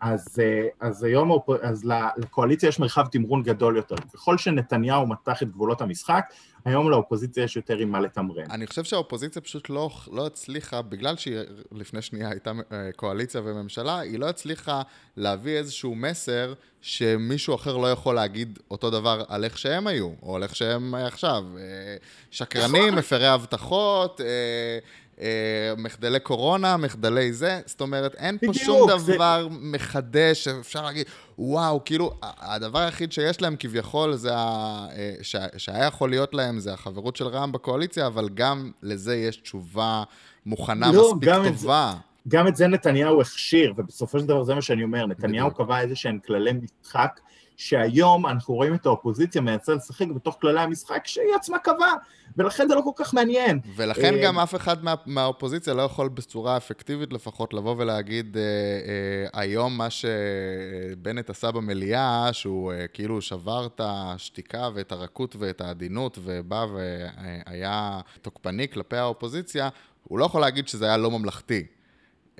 אז, 0.00 0.40
אה, 0.42 0.66
אז 0.80 1.02
היום 1.02 1.38
אז 1.62 1.84
לקואליציה 2.16 2.68
יש 2.68 2.78
מרחב 2.78 3.06
תמרון 3.06 3.42
גדול 3.42 3.76
יותר. 3.76 3.96
ככל 4.14 4.38
שנתניהו 4.38 5.06
מתח 5.06 5.42
את 5.42 5.50
גבולות 5.50 5.80
המשחק, 5.80 6.24
היום 6.64 6.90
לאופוזיציה 6.90 7.44
יש 7.44 7.56
יותר 7.56 7.76
עם 7.76 7.88
מה 7.88 8.00
לתמרן. 8.00 8.50
אני 8.50 8.66
חושב 8.66 8.84
שהאופוזיציה 8.84 9.42
פשוט 9.42 9.70
לא, 9.70 9.90
לא 10.12 10.26
הצליחה, 10.26 10.82
בגלל 10.82 11.16
שהיא 11.16 11.38
לפני 11.72 12.02
שנייה 12.02 12.30
הייתה 12.30 12.52
אה, 12.72 12.90
קואליציה 12.96 13.40
וממשלה, 13.44 13.98
היא 13.98 14.18
לא 14.18 14.28
הצליחה 14.28 14.82
להביא 15.16 15.58
איזשהו 15.58 15.94
מסר 15.94 16.54
שמישהו 16.80 17.54
אחר 17.54 17.76
לא 17.76 17.92
יכול 17.92 18.14
להגיד 18.14 18.58
אותו 18.70 18.90
דבר 18.90 19.22
על 19.28 19.44
איך 19.44 19.58
שהם 19.58 19.86
היו, 19.86 20.10
או 20.22 20.36
על 20.36 20.42
איך 20.42 20.56
שהם 20.56 20.94
עכשיו. 20.94 21.44
אה, 21.58 21.96
שקרנים, 22.30 22.86
נכון. 22.86 22.98
מפרי 22.98 23.26
הבטחות, 23.26 24.20
אה, 24.20 25.74
מחדלי 25.76 26.20
קורונה, 26.20 26.76
מחדלי 26.76 27.32
זה, 27.32 27.60
זאת 27.66 27.80
אומרת, 27.80 28.14
אין 28.14 28.38
פה 28.38 28.46
בדיוק, 28.46 28.64
שום 28.64 28.88
דבר 28.88 29.48
זה... 29.50 29.56
מחדש, 29.60 30.48
אפשר 30.48 30.82
להגיד, 30.82 31.06
וואו, 31.42 31.84
כאילו, 31.84 32.14
הדבר 32.22 32.78
היחיד 32.78 33.12
שיש 33.12 33.42
להם 33.42 33.56
כביכול 33.58 34.14
זה, 34.16 34.36
ה... 34.36 34.86
אה, 34.96 35.14
ש... 35.22 35.36
שהיה 35.56 35.86
יכול 35.86 36.10
להיות 36.10 36.34
להם, 36.34 36.58
זה 36.58 36.72
החברות 36.72 37.16
של 37.16 37.26
רע"מ 37.26 37.52
בקואליציה, 37.52 38.06
אבל 38.06 38.28
גם 38.34 38.70
לזה 38.82 39.16
יש 39.16 39.36
תשובה 39.36 40.02
מוכנה 40.46 40.92
לא, 40.92 41.14
מספיק 41.14 41.34
טובה. 41.34 41.92
זה... 41.94 41.98
גם 42.28 42.48
את 42.48 42.56
זה 42.56 42.66
נתניהו 42.66 43.20
הכשיר, 43.20 43.74
ובסופו 43.76 44.18
של 44.18 44.26
דבר 44.26 44.44
זה 44.44 44.54
מה 44.54 44.62
שאני 44.62 44.82
אומר, 44.82 45.06
נתניהו 45.06 45.46
בדיוק. 45.50 45.60
קבע 45.60 45.80
איזה 45.80 45.96
שהם 45.96 46.18
כללי 46.26 46.50
משחק 46.52 47.20
שהיום 47.60 48.26
אנחנו 48.26 48.54
רואים 48.54 48.74
את 48.74 48.86
האופוזיציה 48.86 49.40
מייצר 49.40 49.74
לשחק 49.74 50.06
בתוך 50.06 50.36
כללי 50.40 50.60
המשחק 50.60 51.06
שהיא 51.06 51.34
עצמה 51.34 51.58
קבעה, 51.58 51.94
ולכן 52.36 52.68
זה 52.68 52.74
לא 52.74 52.80
כל 52.80 53.04
כך 53.04 53.14
מעניין. 53.14 53.60
ולכן 53.76 54.14
אה, 54.14 54.22
גם 54.22 54.38
אף 54.38 54.54
אחד 54.54 54.84
מה, 54.84 54.94
מהאופוזיציה 55.06 55.74
לא 55.74 55.82
יכול 55.82 56.08
בצורה 56.08 56.56
אפקטיבית 56.56 57.12
לפחות 57.12 57.54
לבוא 57.54 57.74
ולהגיד, 57.78 58.36
אה, 58.36 58.42
אה, 58.42 59.40
היום 59.40 59.78
מה 59.78 59.88
שבנט 59.90 61.30
עשה 61.30 61.50
במליאה, 61.50 62.28
שהוא 62.32 62.72
אה, 62.72 62.86
כאילו 62.86 63.22
שבר 63.22 63.66
את 63.66 63.80
השתיקה 63.84 64.68
ואת 64.74 64.92
הרכות 64.92 65.36
ואת 65.38 65.60
העדינות, 65.60 66.18
ובא 66.22 66.66
והיה 66.74 68.00
תוקפני 68.22 68.68
כלפי 68.68 68.96
האופוזיציה, 68.96 69.68
הוא 70.04 70.18
לא 70.18 70.24
יכול 70.24 70.40
להגיד 70.40 70.68
שזה 70.68 70.84
היה 70.86 70.96
לא 70.96 71.10
ממלכתי. 71.10 71.66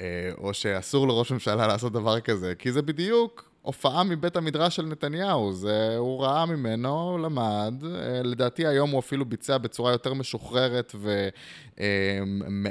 אה, 0.01 0.31
או 0.39 0.55
שאסור 0.55 1.09
לראש 1.09 1.33
ממשלה 1.33 1.67
לעשות 1.67 1.93
דבר 1.93 2.21
כזה, 2.21 2.55
כי 2.55 2.73
זה 2.73 2.83
בדיוק 2.83 3.50
הופעה 3.63 4.05
מבית 4.05 4.37
המדרש 4.37 4.77
של 4.77 4.87
נתניהו, 4.87 5.53
זה, 5.53 5.97
הוא 5.97 6.23
ראה 6.23 6.47
ממנו, 6.47 7.19
למד, 7.19 7.75
אה, 7.85 8.23
לדעתי 8.23 8.67
היום 8.67 8.91
הוא 8.91 9.01
אפילו 9.01 9.25
ביצע 9.25 9.59
בצורה 9.59 9.93
יותר 9.93 10.15
משוחררת 10.15 10.95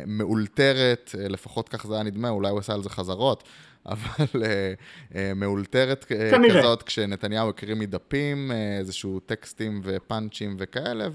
ומאולתרת, 0.07 1.15
אה, 1.19 1.27
לפחות 1.27 1.69
כך 1.69 1.87
זה 1.87 1.93
היה 1.93 2.03
נדמה, 2.03 2.29
אולי 2.29 2.49
הוא 2.49 2.59
עשה 2.59 2.73
על 2.73 2.83
זה 2.83 2.89
חזרות, 2.89 3.43
אבל 3.85 4.43
אה, 5.15 5.33
מאולתרת. 5.35 6.05
כזאת, 6.49 6.83
כשנתניהו 6.83 7.49
הקריא 7.49 7.75
מדפים, 7.75 8.51
איזשהו 8.79 9.19
טקסטים 9.19 9.81
ופאנצ'ים 9.83 10.55
וכאלה, 10.59 11.07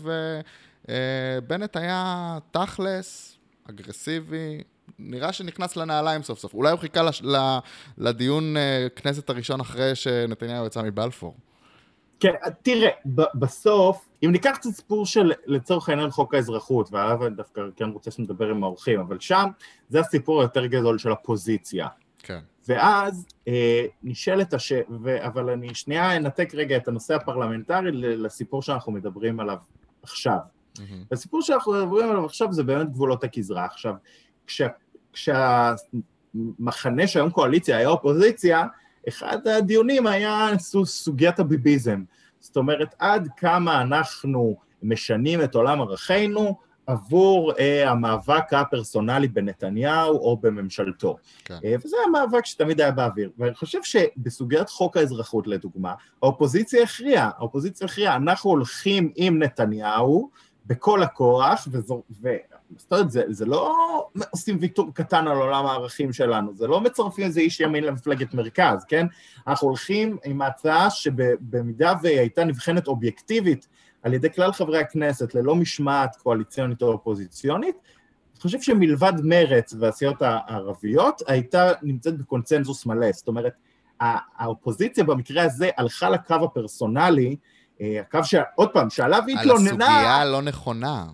ובנט 0.89 1.77
היה 1.77 2.39
תכלס, 2.51 3.39
אגרסיבי, 3.71 4.63
נראה 4.99 5.33
שנכנס 5.33 5.77
לנעליים 5.77 6.23
סוף 6.23 6.39
סוף. 6.39 6.55
אולי 6.55 6.71
הוא 6.71 6.81
חיכה 6.81 7.03
לש, 7.03 7.23
לדיון 7.99 8.57
אה, 8.57 8.87
כנסת 8.97 9.31
הראשון 9.31 9.61
אחרי 9.61 9.95
שנתניהו 9.95 10.67
יצא 10.67 10.83
מבלפור. 10.83 11.35
כן, 12.21 12.33
תראה, 12.63 12.91
בסוף, 13.35 14.09
אם 14.25 14.33
ניקח 14.33 14.57
את 14.61 14.67
הסיפור 14.67 15.07
של 15.07 15.33
לצורך 15.47 15.89
העניין 15.89 16.11
חוק 16.11 16.35
האזרחות, 16.35 16.89
ועליו 16.93 17.27
אני 17.27 17.35
דווקא 17.35 17.63
כן 17.77 17.89
רוצה 17.89 18.11
שנדבר 18.11 18.49
עם 18.49 18.65
האורחים, 18.65 19.01
אבל 19.01 19.21
שם 19.21 19.49
זה 19.89 20.01
הסיפור 20.01 20.41
היותר 20.41 20.67
גדול 20.67 20.99
של 20.99 21.13
הפוזיציה. 21.13 21.89
כן. 22.19 22.39
ואז 22.69 23.27
אה, 23.49 23.87
נשאלת 24.03 24.55
הש... 24.55 24.73
ו... 25.03 25.27
אבל 25.27 25.51
אני 25.51 25.75
שנייה 25.75 26.17
אנתק 26.17 26.55
רגע 26.55 26.77
את 26.77 26.89
הנושא 26.89 27.15
הפרלמנטרי 27.15 27.93
לסיפור 27.93 28.63
שאנחנו 28.63 28.93
מדברים 28.93 29.41
עליו 29.41 29.59
עכשיו. 30.03 30.39
Mm-hmm. 30.79 30.81
הסיפור 31.13 31.43
שאנחנו 31.43 31.73
מדברים 31.73 32.11
עליו 32.11 32.25
עכשיו 32.25 32.53
זה 32.53 32.63
באמת 32.63 32.91
גבולות 32.91 33.25
הגזרה. 33.25 33.65
עכשיו, 33.65 33.95
כשה, 34.47 34.69
כשהמחנה 35.13 37.07
שהיום 37.07 37.31
קואליציה 37.31 37.77
היה 37.77 37.89
אופוזיציה, 37.89 38.67
אחד 39.09 39.47
הדיונים 39.47 40.07
היה 40.07 40.49
סוגיית 40.85 41.39
הביביזם. 41.39 42.03
זאת 42.41 42.57
אומרת, 42.57 42.95
עד 42.99 43.29
כמה 43.37 43.81
אנחנו 43.81 44.57
משנים 44.83 45.43
את 45.43 45.55
עולם 45.55 45.81
ערכינו 45.81 46.57
עבור 46.87 47.53
אה, 47.59 47.91
המאבק 47.91 48.53
הפרסונלי 48.53 49.29
בנתניהו 49.29 50.17
או 50.19 50.37
בממשלתו. 50.37 51.17
כן. 51.45 51.59
אה, 51.65 51.75
וזה 51.85 51.97
המאבק 52.07 52.47
שתמיד 52.47 52.81
היה 52.81 52.91
באוויר. 52.91 53.31
ואני 53.39 53.55
חושב 53.55 53.79
שבסוגיית 53.83 54.69
חוק 54.69 54.97
האזרחות, 54.97 55.47
לדוגמה, 55.47 55.95
האופוזיציה 56.23 56.83
הכריעה, 56.83 57.31
האופוזיציה 57.39 57.87
הכריעה, 57.87 58.17
אנחנו 58.17 58.51
הולכים 58.51 59.13
עם 59.17 59.43
נתניהו 59.43 60.31
בכל 60.67 61.03
הכוח, 61.03 61.69
וזו, 61.71 62.03
זאת 62.77 62.93
אומרת, 62.93 63.11
זה, 63.11 63.23
זה 63.29 63.47
לא 63.47 63.75
עושים 64.31 64.59
ויתור 64.61 64.91
קטן 64.95 65.29
על 65.29 65.37
עולם 65.37 65.67
הערכים 65.67 66.13
שלנו, 66.13 66.55
זה 66.55 66.67
לא 66.67 66.81
מצרפים 66.81 67.25
איזה 67.25 67.41
איש 67.41 67.61
ימין 67.61 67.85
למפלגת 67.85 68.35
מרכז, 68.35 68.85
כן? 68.89 69.07
אנחנו 69.47 69.69
הולכים 69.69 70.17
עם 70.25 70.43
ההצעה 70.43 70.91
שבמידה 70.91 71.93
והיא 72.03 72.19
הייתה 72.19 72.45
נבחנת 72.45 72.87
אובייקטיבית 72.87 73.69
על 74.03 74.15
ידי 74.15 74.33
כלל 74.33 74.53
חברי 74.53 74.79
הכנסת 74.79 75.35
ללא 75.35 75.55
משמעת 75.55 76.17
קואליציונית 76.17 76.83
או 76.83 76.93
אופוזיציונית, 76.93 77.77
אני 78.35 78.41
חושב 78.41 78.61
שמלבד 78.61 79.13
מרץ 79.23 79.75
והסיעות 79.79 80.23
הערביות, 80.23 81.23
הייתה 81.27 81.73
נמצאת 81.83 82.19
בקונצנזוס 82.19 82.87
מלא. 82.87 83.13
זאת 83.13 83.29
אומרת, 83.29 83.53
האופוזיציה 84.01 85.05
במקרה 85.05 85.43
הזה 85.43 85.71
הלכה 85.77 86.11
לקו 86.11 86.35
הפרסונלי, 86.35 87.37
אה, 87.81 88.01
הקו 88.01 88.19
שעוד 88.25 88.71
פעם, 88.73 88.91
שעליו 88.91 89.23
היא 89.27 89.39
התלוננה... 89.39 89.71
על 89.71 89.93
הסוגיה 89.93 90.17
הלא 90.17 90.43
נכונה. 90.43 91.07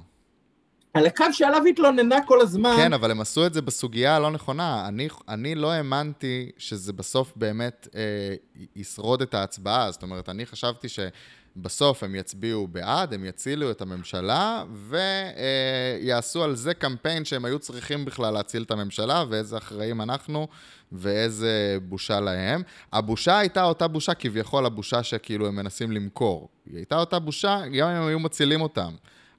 על 0.95 1.07
הקו 1.07 1.25
שעליו 1.33 1.63
התלוננה 1.71 2.17
כל 2.27 2.41
הזמן. 2.41 2.75
כן, 2.77 2.93
אבל 2.93 3.11
הם 3.11 3.21
עשו 3.21 3.47
את 3.47 3.55
זה 3.55 3.63
בסוגיה 3.63 4.17
הלא 4.17 4.31
נכונה. 4.31 4.89
אני, 4.89 5.09
אני 5.29 5.55
לא 5.55 5.73
האמנתי 5.73 6.51
שזה 6.59 6.93
בסוף 6.93 7.33
באמת 7.37 7.89
אה, 7.95 8.35
ישרוד 8.77 9.23
את 9.23 9.35
ההצבעה. 9.35 9.91
זאת 9.91 10.03
אומרת, 10.03 10.29
אני 10.29 10.47
חשבתי 10.47 10.89
שבסוף 10.89 12.03
הם 12.03 12.15
יצביעו 12.15 12.67
בעד, 12.67 13.15
הם 13.15 13.25
יצילו 13.25 13.71
את 13.71 13.81
הממשלה, 13.81 14.65
ויעשו 14.73 16.41
אה, 16.41 16.45
על 16.45 16.57
זה 16.57 16.75
קמפיין 16.75 17.25
שהם 17.25 17.45
היו 17.45 17.59
צריכים 17.59 18.05
בכלל 18.05 18.35
להציל 18.35 18.63
את 18.63 18.71
הממשלה, 18.71 19.25
ואיזה 19.29 19.57
אחראים 19.57 20.01
אנחנו, 20.01 20.49
ואיזה 20.93 21.79
בושה 21.83 22.21
להם. 22.21 22.63
הבושה 22.93 23.39
הייתה 23.39 23.65
אותה 23.65 23.89
בושה, 23.89 24.15
כביכול 24.15 24.67
הבושה 24.67 25.03
שכאילו 25.03 25.47
הם 25.47 25.57
מנסים 25.57 25.93
למכור. 25.93 26.49
היא 26.67 26.77
הייתה 26.77 26.97
אותה 26.97 27.19
בושה, 27.19 27.61
גם 27.79 27.89
אם 27.89 27.97
הם 27.97 28.09
היו 28.09 28.19
מצילים 28.19 28.61
אותם. 28.61 28.93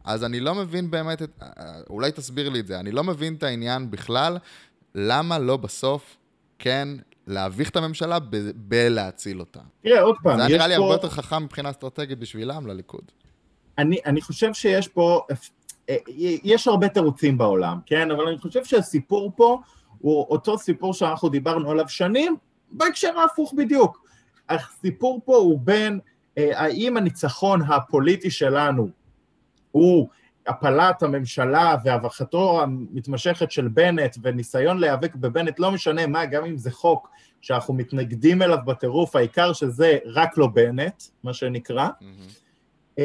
אז 0.03 0.23
אני 0.23 0.39
לא 0.39 0.55
מבין 0.55 0.91
באמת, 0.91 1.21
את, 1.21 1.43
אולי 1.89 2.11
תסביר 2.11 2.49
לי 2.49 2.59
את 2.59 2.67
זה, 2.67 2.79
אני 2.79 2.91
לא 2.91 3.03
מבין 3.03 3.35
את 3.35 3.43
העניין 3.43 3.91
בכלל, 3.91 4.37
למה 4.95 5.39
לא 5.39 5.57
בסוף 5.57 6.17
כן 6.59 6.87
להביך 7.27 7.69
את 7.69 7.75
הממשלה 7.75 8.17
בלהציל 8.55 9.39
אותה. 9.39 9.59
תראה, 9.83 10.01
עוד 10.01 10.15
פעם, 10.23 10.37
זה 10.37 10.47
נראה 10.47 10.67
לי 10.67 10.75
פה... 10.75 10.81
הרבה 10.81 10.95
יותר 10.95 11.09
חכם 11.09 11.43
מבחינה 11.43 11.69
אסטרטגית 11.69 12.19
בשבילם, 12.19 12.67
לליכוד. 12.67 13.11
אני, 13.77 13.97
אני 14.05 14.21
חושב 14.21 14.53
שיש 14.53 14.87
פה, 14.87 15.21
אה, 15.89 15.95
יש 16.43 16.67
הרבה 16.67 16.89
תירוצים 16.89 17.37
בעולם, 17.37 17.79
כן? 17.85 18.11
אבל 18.11 18.27
אני 18.27 18.37
חושב 18.37 18.65
שהסיפור 18.65 19.31
פה 19.35 19.61
הוא 19.99 20.25
אותו 20.29 20.57
סיפור 20.57 20.93
שאנחנו 20.93 21.29
דיברנו 21.29 21.71
עליו 21.71 21.89
שנים, 21.89 22.35
בהקשר 22.71 23.19
ההפוך 23.19 23.53
בדיוק. 23.57 24.05
הסיפור 24.49 25.21
פה 25.25 25.35
הוא 25.37 25.59
בין 25.63 25.99
אה, 26.37 26.61
האם 26.61 26.97
הניצחון 26.97 27.61
הפוליטי 27.61 28.31
שלנו 28.31 28.89
הוא 29.71 30.07
הפלת 30.47 31.03
הממשלה 31.03 31.75
והבכתו 31.83 32.61
המתמשכת 32.61 33.51
של 33.51 33.67
בנט 33.67 34.17
וניסיון 34.21 34.77
להיאבק 34.77 35.15
בבנט, 35.15 35.59
לא 35.59 35.71
משנה 35.71 36.07
מה, 36.07 36.25
גם 36.25 36.45
אם 36.45 36.57
זה 36.57 36.71
חוק 36.71 37.09
שאנחנו 37.41 37.73
מתנגדים 37.73 38.41
אליו 38.41 38.57
בטירוף, 38.65 39.15
העיקר 39.15 39.53
שזה 39.53 39.97
רק 40.05 40.37
לא 40.37 40.47
בנט, 40.47 41.03
מה 41.23 41.33
שנקרא, 41.33 41.87
mm-hmm. 41.87 43.01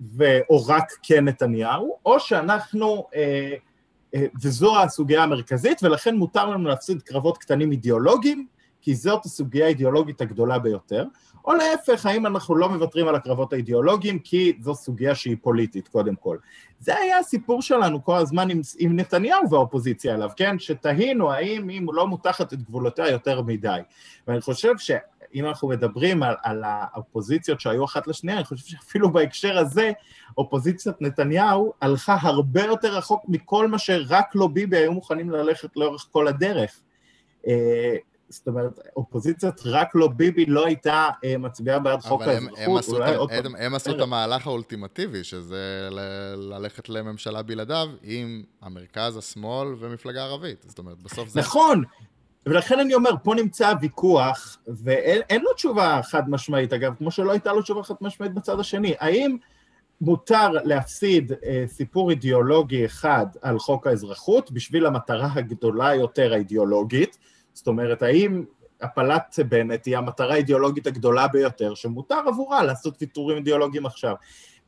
ו, 0.00 0.38
או 0.50 0.66
רק 0.66 0.92
כן 1.02 1.24
נתניהו, 1.24 1.96
או 2.06 2.20
שאנחנו, 2.20 3.06
אה, 3.14 3.54
אה, 4.14 4.26
וזו 4.42 4.82
הסוגיה 4.82 5.22
המרכזית, 5.22 5.82
ולכן 5.82 6.16
מותר 6.16 6.46
לנו 6.46 6.68
להפסיד 6.68 7.02
קרבות 7.02 7.38
קטנים 7.38 7.72
אידיאולוגיים, 7.72 8.46
כי 8.80 8.94
זאת 8.94 9.24
הסוגיה 9.24 9.64
האידיאולוגית 9.64 10.20
הגדולה 10.20 10.58
ביותר, 10.58 11.04
או 11.46 11.54
להפך, 11.54 12.06
האם 12.06 12.26
אנחנו 12.26 12.56
לא 12.56 12.68
מוותרים 12.68 13.08
על 13.08 13.14
הקרבות 13.14 13.52
האידיאולוגיים 13.52 14.18
כי 14.18 14.52
זו 14.60 14.74
סוגיה 14.74 15.14
שהיא 15.14 15.36
פוליטית, 15.42 15.88
קודם 15.88 16.16
כל. 16.16 16.36
זה 16.80 16.98
היה 16.98 17.18
הסיפור 17.18 17.62
שלנו 17.62 18.04
כל 18.04 18.16
הזמן 18.16 18.50
עם, 18.50 18.60
עם 18.78 18.96
נתניהו 18.96 19.50
והאופוזיציה 19.50 20.14
אליו, 20.14 20.30
כן? 20.36 20.58
שתהינו 20.58 21.32
האם 21.32 21.68
היא 21.68 21.82
לא 21.92 22.06
מותחת 22.06 22.52
את 22.52 22.62
גבולותיה 22.62 23.08
יותר 23.08 23.42
מדי. 23.42 23.80
ואני 24.26 24.40
חושב 24.40 24.72
שאם 24.78 25.46
אנחנו 25.46 25.68
מדברים 25.68 26.22
על, 26.22 26.34
על 26.42 26.62
האופוזיציות 26.66 27.60
שהיו 27.60 27.84
אחת 27.84 28.06
לשנייה, 28.06 28.36
אני 28.36 28.44
חושב 28.44 28.66
שאפילו 28.66 29.12
בהקשר 29.12 29.58
הזה, 29.58 29.92
אופוזיציית 30.38 30.96
נתניהו 31.00 31.72
הלכה 31.80 32.16
הרבה 32.20 32.64
יותר 32.64 32.96
רחוק 32.96 33.24
מכל 33.28 33.68
מה 33.68 33.78
שרק 33.78 34.26
לא 34.34 34.46
ביבי 34.46 34.76
היו 34.76 34.92
מוכנים 34.92 35.30
ללכת 35.30 35.76
לאורך 35.76 36.06
כל 36.12 36.28
הדרך. 36.28 36.80
זאת 38.28 38.48
אומרת, 38.48 38.80
אופוזיציית 38.96 39.60
רק 39.64 39.88
לא 39.94 40.08
ביבי 40.08 40.46
לא 40.46 40.66
הייתה 40.66 41.08
אה, 41.24 41.38
מצביעה 41.38 41.78
בעד 41.78 42.00
חוק 42.00 42.22
האזרחות. 42.22 43.30
אבל 43.30 43.56
הם 43.58 43.74
עשו 43.74 43.90
את 43.90 44.00
המהלך 44.00 44.46
האולטימטיבי, 44.46 45.24
שזה 45.24 45.88
ללכת 46.36 46.88
לממשלה 46.88 47.42
בלעדיו 47.42 47.88
עם 48.02 48.42
המרכז, 48.62 49.16
השמאל 49.16 49.68
ומפלגה 49.78 50.24
ערבית. 50.24 50.64
זאת 50.68 50.78
אומרת, 50.78 51.02
בסוף 51.02 51.28
זה... 51.28 51.40
נכון, 51.40 51.82
ולכן 52.46 52.80
אני 52.80 52.94
אומר, 52.94 53.10
פה 53.22 53.34
נמצא 53.34 53.68
הוויכוח, 53.68 54.58
ואין 54.66 55.42
לו 55.42 55.52
תשובה 55.54 56.00
חד 56.02 56.30
משמעית, 56.30 56.72
אגב, 56.72 56.94
כמו 56.98 57.10
שלא 57.10 57.32
הייתה 57.32 57.52
לו 57.52 57.62
תשובה 57.62 57.82
חד 57.82 57.94
משמעית 58.00 58.34
בצד 58.34 58.60
השני. 58.60 58.94
האם 59.00 59.36
מותר 60.00 60.48
להפסיד 60.50 61.32
אה, 61.32 61.64
סיפור 61.66 62.10
אידיאולוגי 62.10 62.84
אחד 62.84 63.26
על 63.42 63.58
חוק 63.58 63.86
האזרחות 63.86 64.50
בשביל 64.50 64.86
המטרה 64.86 65.28
הגדולה 65.34 65.94
יותר 65.94 66.32
האידיאולוגית? 66.32 67.18
זאת 67.56 67.66
אומרת, 67.66 68.02
האם 68.02 68.44
הפלת 68.80 69.38
בנט 69.48 69.86
היא 69.86 69.96
המטרה 69.96 70.34
האידיאולוגית 70.34 70.86
הגדולה 70.86 71.28
ביותר 71.28 71.74
שמותר 71.74 72.18
עבורה 72.26 72.62
לעשות 72.62 72.96
ויתורים 73.00 73.36
אידיאולוגיים 73.36 73.86
עכשיו? 73.86 74.14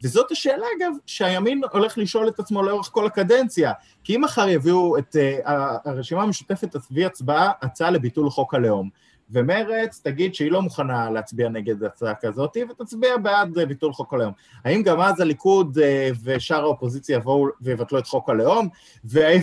וזאת 0.04 0.30
השאלה, 0.30 0.66
אגב, 0.78 0.92
שהימין 1.06 1.60
הולך 1.72 1.98
לשאול 1.98 2.28
את 2.28 2.38
עצמו 2.38 2.62
לאורך 2.62 2.88
כל 2.92 3.06
הקדנציה. 3.06 3.72
כי 4.04 4.16
אם 4.16 4.20
מחר 4.24 4.48
יביאו 4.48 4.98
את 4.98 5.16
uh, 5.16 5.50
הרשימה 5.84 6.22
המשותפת 6.22 6.76
תביא 6.76 7.06
הצבעה, 7.06 7.52
הצעה 7.62 7.90
לביטול 7.90 8.30
חוק 8.30 8.54
הלאום. 8.54 8.90
ומרץ 9.30 10.00
תגיד 10.04 10.34
שהיא 10.34 10.52
לא 10.52 10.62
מוכנה 10.62 11.10
להצביע 11.10 11.48
נגד 11.48 11.84
הצעה 11.84 12.14
כזאת, 12.14 12.56
ותצביע 12.70 13.16
בעד 13.16 13.58
ביטול 13.58 13.92
חוק 13.92 14.14
הלאום. 14.14 14.32
האם 14.64 14.82
גם 14.82 15.00
אז 15.00 15.20
הליכוד 15.20 15.78
אה, 15.78 16.10
ושאר 16.24 16.62
האופוזיציה 16.62 17.16
יבואו 17.16 17.46
ויבטלו 17.60 17.98
את 17.98 18.06
חוק 18.06 18.30
הלאום, 18.30 18.68
והאם 19.04 19.40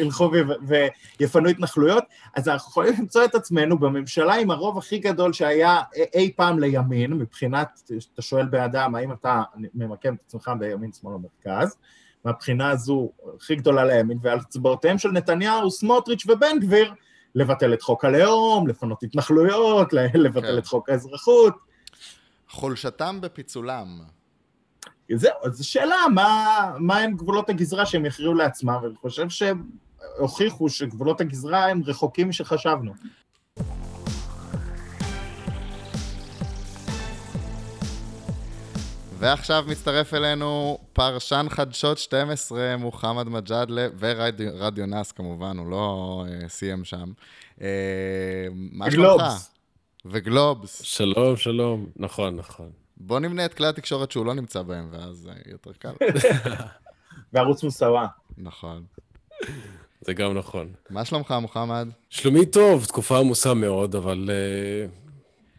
ילכו 0.00 0.30
ויפנו 1.20 1.48
התנחלויות? 1.48 2.04
אז 2.36 2.48
אנחנו 2.48 2.70
יכולים 2.70 2.94
למצוא 2.98 3.24
את 3.24 3.34
עצמנו 3.34 3.78
בממשלה 3.78 4.34
עם 4.34 4.50
הרוב 4.50 4.78
הכי 4.78 4.98
גדול 4.98 5.32
שהיה 5.32 5.80
אי 6.14 6.32
פעם 6.36 6.58
לימין, 6.58 7.12
מבחינת, 7.12 7.82
אתה 8.14 8.22
שואל 8.22 8.46
באדם, 8.46 8.94
האם 8.94 9.12
אתה 9.12 9.42
ממקם 9.74 10.14
את 10.14 10.20
עצמך 10.26 10.50
בימין, 10.58 10.92
שמאל 10.92 11.14
או 11.14 11.18
מרכז, 11.18 11.76
מהבחינה 12.24 12.70
הזו 12.70 13.10
הכי 13.36 13.56
גדולה 13.56 13.84
לימין, 13.84 14.18
ועל 14.22 14.38
הצבעותיהם 14.38 14.98
של 14.98 15.10
נתניהו, 15.10 15.70
סמוטריץ' 15.70 16.26
ובן 16.26 16.58
גביר, 16.60 16.94
לבטל 17.34 17.74
את 17.74 17.82
חוק 17.82 18.04
הלאום, 18.04 18.68
לפנות 18.68 19.02
התנחלויות, 19.02 19.92
לבטל 20.14 20.52
כן. 20.52 20.58
את 20.58 20.66
חוק 20.66 20.88
האזרחות. 20.88 21.54
חולשתם 22.48 23.18
בפיצולם. 23.20 24.00
זהו, 25.14 25.32
אז 25.44 25.64
שאלה, 25.64 25.96
מה, 26.14 26.72
מה 26.78 26.98
הם 26.98 27.16
גבולות 27.16 27.50
הגזרה 27.50 27.86
שהם 27.86 28.04
יכריעו 28.04 28.34
לעצמם, 28.34 28.78
ואני 28.82 28.94
חושב 28.94 29.28
שהם 29.28 29.62
הוכיחו 30.18 30.68
שגבולות 30.68 31.20
הגזרה 31.20 31.66
הם 31.66 31.82
רחוקים 31.86 32.28
משחשבנו. 32.28 32.92
ועכשיו 39.18 39.64
מצטרף 39.68 40.14
אלינו 40.14 40.78
פרשן 40.92 41.46
חדשות 41.50 41.98
12, 41.98 42.76
מוחמד 42.76 43.28
מג'אדלה, 43.28 43.86
ורדיו 43.98 44.86
נאס 44.86 45.12
כמובן, 45.12 45.58
הוא 45.58 45.70
לא 45.70 46.24
uh, 46.26 46.48
סיים 46.48 46.84
שם. 46.84 47.12
Uh, 47.58 47.62
מה 48.52 48.90
שלומך? 48.90 49.22
וגלובס. 50.04 50.82
שלום, 50.82 51.36
שלום. 51.36 51.86
נכון, 51.96 52.36
נכון. 52.36 52.70
בוא 52.96 53.20
נבנה 53.20 53.44
את 53.44 53.54
כלי 53.54 53.66
התקשורת 53.66 54.10
שהוא 54.10 54.26
לא 54.26 54.34
נמצא 54.34 54.62
בהם, 54.62 54.88
ואז 54.90 55.30
uh, 55.32 55.50
יותר 55.50 55.72
קל. 55.72 55.92
וערוץ 57.32 57.62
מוסאווה. 57.62 58.06
נכון. 58.38 58.84
זה 60.00 60.14
גם 60.14 60.38
נכון. 60.38 60.72
מה 60.90 61.04
שלומך, 61.04 61.34
מוחמד? 61.40 61.88
שלומי 62.10 62.46
טוב, 62.46 62.84
תקופה 62.84 63.18
עמוסה 63.18 63.54
מאוד, 63.54 63.94
אבל 63.94 64.30
uh, 64.30 65.07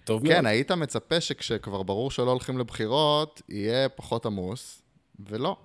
טוב 0.09 0.23
מאוד. 0.23 0.35
כן, 0.35 0.45
היית 0.45 0.71
מצפה 0.71 1.21
שכשכבר 1.21 1.83
ברור 1.83 2.11
שלא 2.11 2.31
הולכים 2.31 2.57
לבחירות, 2.57 3.41
יהיה 3.49 3.89
פחות 3.89 4.25
עמוס, 4.25 4.81
ולא. 5.29 5.57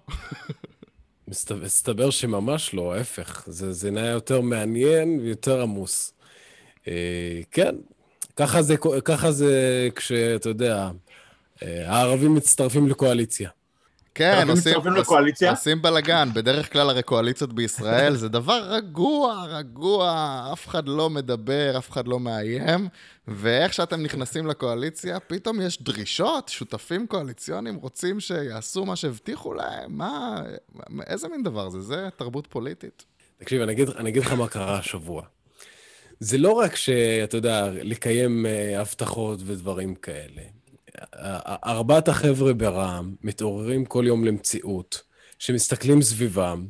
מסתבר 1.28 2.10
שממש 2.10 2.74
לא, 2.74 2.94
ההפך. 2.94 3.44
זה, 3.46 3.72
זה 3.72 3.90
נהיה 3.90 4.10
יותר 4.10 4.40
מעניין 4.40 5.20
ויותר 5.20 5.62
עמוס. 5.62 6.12
אה, 6.88 7.40
כן, 7.50 7.74
ככה 8.36 8.62
זה, 8.62 8.76
ככה 9.04 9.32
זה 9.32 9.88
כשאתה 9.96 10.48
יודע, 10.48 10.90
אה, 11.62 11.90
הערבים 11.90 12.34
מצטרפים 12.34 12.88
לקואליציה. 12.88 13.50
כן, 14.14 14.46
עושים, 14.48 14.74
עושים, 14.76 15.48
עושים 15.50 15.82
בלאגן. 15.82 16.28
בדרך 16.34 16.72
כלל 16.72 16.90
הרי 16.90 17.02
קואליציות 17.02 17.52
בישראל 17.52 18.14
זה 18.14 18.28
דבר 18.28 18.62
רגוע, 18.68 19.44
רגוע, 19.48 20.48
אף 20.52 20.68
אחד 20.68 20.88
לא 20.88 21.10
מדבר, 21.10 21.78
אף 21.78 21.90
אחד 21.90 22.08
לא 22.08 22.20
מאיים, 22.20 22.88
ואיך 23.28 23.74
שאתם 23.74 24.02
נכנסים 24.02 24.46
לקואליציה, 24.46 25.20
פתאום 25.20 25.60
יש 25.60 25.82
דרישות, 25.82 26.48
שותפים 26.48 27.06
קואליציוניים 27.06 27.74
רוצים 27.74 28.20
שיעשו 28.20 28.84
מה 28.84 28.96
שהבטיחו 28.96 29.54
להם, 29.54 29.98
מה, 29.98 30.42
איזה 31.06 31.28
מין 31.28 31.42
דבר 31.42 31.68
זה? 31.68 31.80
זה 31.80 32.08
תרבות 32.16 32.46
פוליטית. 32.46 33.04
תקשיב, 33.38 33.62
אני 33.62 33.72
אגיד, 33.72 33.88
אני 33.88 34.10
אגיד 34.10 34.22
לך 34.22 34.32
מה 34.32 34.48
קרה 34.48 34.78
השבוע. 34.78 35.22
זה 36.20 36.38
לא 36.38 36.52
רק 36.52 36.76
שאתה 36.76 37.36
יודע, 37.36 37.68
לקיים 37.72 38.46
uh, 38.46 38.80
הבטחות 38.80 39.40
ודברים 39.44 39.94
כאלה. 39.94 40.42
ארבעת 41.66 42.08
החבר'ה 42.08 42.52
ברע"מ 42.52 43.14
מתעוררים 43.22 43.84
כל 43.84 44.04
יום 44.06 44.24
למציאות, 44.24 45.02
שמסתכלים 45.38 46.02
סביבם, 46.02 46.66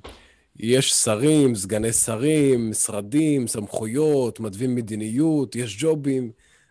יש 0.57 0.93
שרים, 0.93 1.55
סגני 1.55 1.93
שרים, 1.93 2.71
משרדים, 2.71 3.47
סמכויות, 3.47 4.41
מתווים 4.41 4.75
מדיניות, 4.75 5.57
יש 5.57 5.77
ג'ובים, 5.81 6.31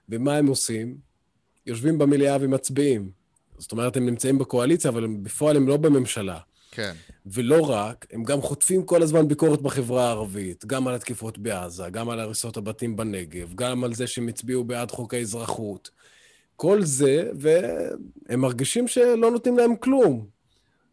ומה 0.09 0.35
הם 0.35 0.47
עושים? 0.47 0.97
יושבים 1.65 1.97
במליאה 1.97 2.37
ומצביעים. 2.41 3.11
זאת 3.57 3.71
אומרת, 3.71 3.97
הם 3.97 4.05
נמצאים 4.05 4.37
בקואליציה, 4.37 4.91
אבל 4.91 5.07
בפועל 5.21 5.55
הם 5.55 5.67
לא 5.67 5.77
בממשלה. 5.77 6.39
כן. 6.71 6.93
ולא 7.25 7.69
רק, 7.69 8.05
הם 8.11 8.23
גם 8.23 8.41
חוטפים 8.41 8.83
כל 8.83 9.01
הזמן 9.01 9.27
ביקורת 9.27 9.61
בחברה 9.61 10.07
הערבית, 10.07 10.65
גם 10.65 10.87
על 10.87 10.95
התקיפות 10.95 11.37
בעזה, 11.37 11.89
גם 11.91 12.09
על 12.09 12.19
הריסות 12.19 12.57
הבתים 12.57 12.95
בנגב, 12.95 13.53
גם 13.55 13.83
על 13.83 13.93
זה 13.93 14.07
שהם 14.07 14.27
הצביעו 14.27 14.63
בעד 14.63 14.91
חוק 14.91 15.13
האזרחות. 15.13 15.89
כל 16.55 16.81
זה, 16.81 17.31
והם 17.39 18.39
מרגישים 18.39 18.87
שלא 18.87 19.31
נותנים 19.31 19.57
להם 19.57 19.75
כלום. 19.75 20.25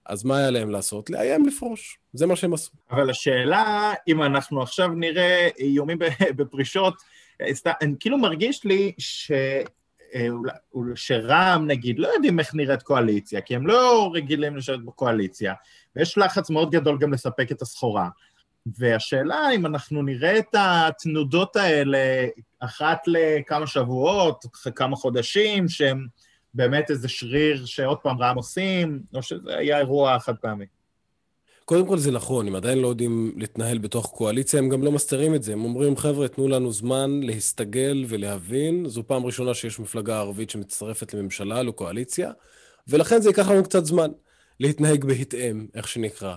אז 0.07 0.25
מה 0.25 0.39
היה 0.39 0.51
להם 0.51 0.71
לעשות? 0.71 1.11
לאיים 1.11 1.47
לפרוש. 1.47 1.99
זה 2.13 2.27
מה 2.27 2.37
שהם 2.37 2.55
עשו. 2.55 2.71
אבל 2.91 3.11
השאלה, 3.11 3.95
אם 4.09 4.23
אנחנו 4.23 4.63
עכשיו 4.63 4.89
נראה 4.89 5.49
איומים 5.59 5.99
בפרישות, 6.37 6.95
אני 7.67 7.95
כאילו 8.01 8.19
מרגיש 8.19 8.65
לי 8.65 8.93
ש... 8.99 9.33
אה, 10.15 10.29
שרע"מ, 10.95 11.67
נגיד, 11.67 11.99
לא 11.99 12.09
יודעים 12.09 12.39
איך 12.39 12.55
נראית 12.55 12.83
קואליציה, 12.83 13.41
כי 13.41 13.57
הם 13.57 13.67
לא 13.67 14.11
רגילים 14.15 14.57
לשבת 14.57 14.81
בקואליציה, 14.85 15.55
ויש 15.97 16.19
לחץ 16.19 16.51
מאוד 16.51 16.71
גדול 16.71 16.99
גם 16.99 17.13
לספק 17.13 17.53
את 17.53 17.63
הסחורה. 17.63 18.09
והשאלה 18.67 19.51
אם 19.55 19.67
אנחנו 19.67 20.03
נראה 20.03 20.39
את 20.39 20.55
התנודות 20.59 21.57
האלה 21.57 22.27
אחת 22.61 22.99
לכמה 23.07 23.67
שבועות, 23.67 24.45
אחרי 24.55 24.73
כמה 24.73 24.97
חודשים, 24.97 25.69
שהם 25.69 26.07
באמת 26.55 26.91
איזה 26.91 27.09
שריר 27.09 27.67
שעוד 27.67 27.99
פעם 27.99 28.19
רע"מ 28.19 28.37
עושים, 28.37 29.03
או 29.15 29.23
שזה 29.23 29.57
היה 29.57 29.79
אירוע 29.79 30.19
חד 30.19 30.37
פעמי. 30.37 30.67
קודם 31.65 31.87
כל 31.87 31.99
זה 31.99 32.11
נכון, 32.11 32.47
הם 32.47 32.55
עדיין 32.55 32.79
לא 32.79 32.89
יודעים 32.89 33.33
להתנהל 33.37 33.79
בתוך 33.79 34.07
קואליציה, 34.07 34.59
הם 34.59 34.69
גם 34.69 34.83
לא 34.83 34.93
מסתירים 34.93 35.35
את 35.35 35.43
זה. 35.43 35.53
הם 35.53 35.65
אומרים, 35.65 35.97
חבר'ה, 35.97 36.29
תנו 36.29 36.49
לנו 36.49 36.73
זמן 36.73 37.21
להסתגל 37.23 38.05
ולהבין. 38.09 38.89
זו 38.89 39.03
פעם 39.07 39.27
ראשונה 39.27 39.55
שיש 39.55 39.81
מפלגה 39.81 40.19
ערבית 40.19 40.51
שמצטרפת 40.51 41.15
לממשלה, 41.15 41.63
לקואליציה, 41.63 42.31
ולכן 42.89 43.21
זה 43.21 43.29
ייקח 43.29 43.49
לנו 43.51 43.65
קצת 43.65 43.85
זמן 43.85 44.11
להתנהג 44.61 45.05
בהתאם, 45.05 45.67
איך 45.75 45.89
שנקרא. 45.89 46.37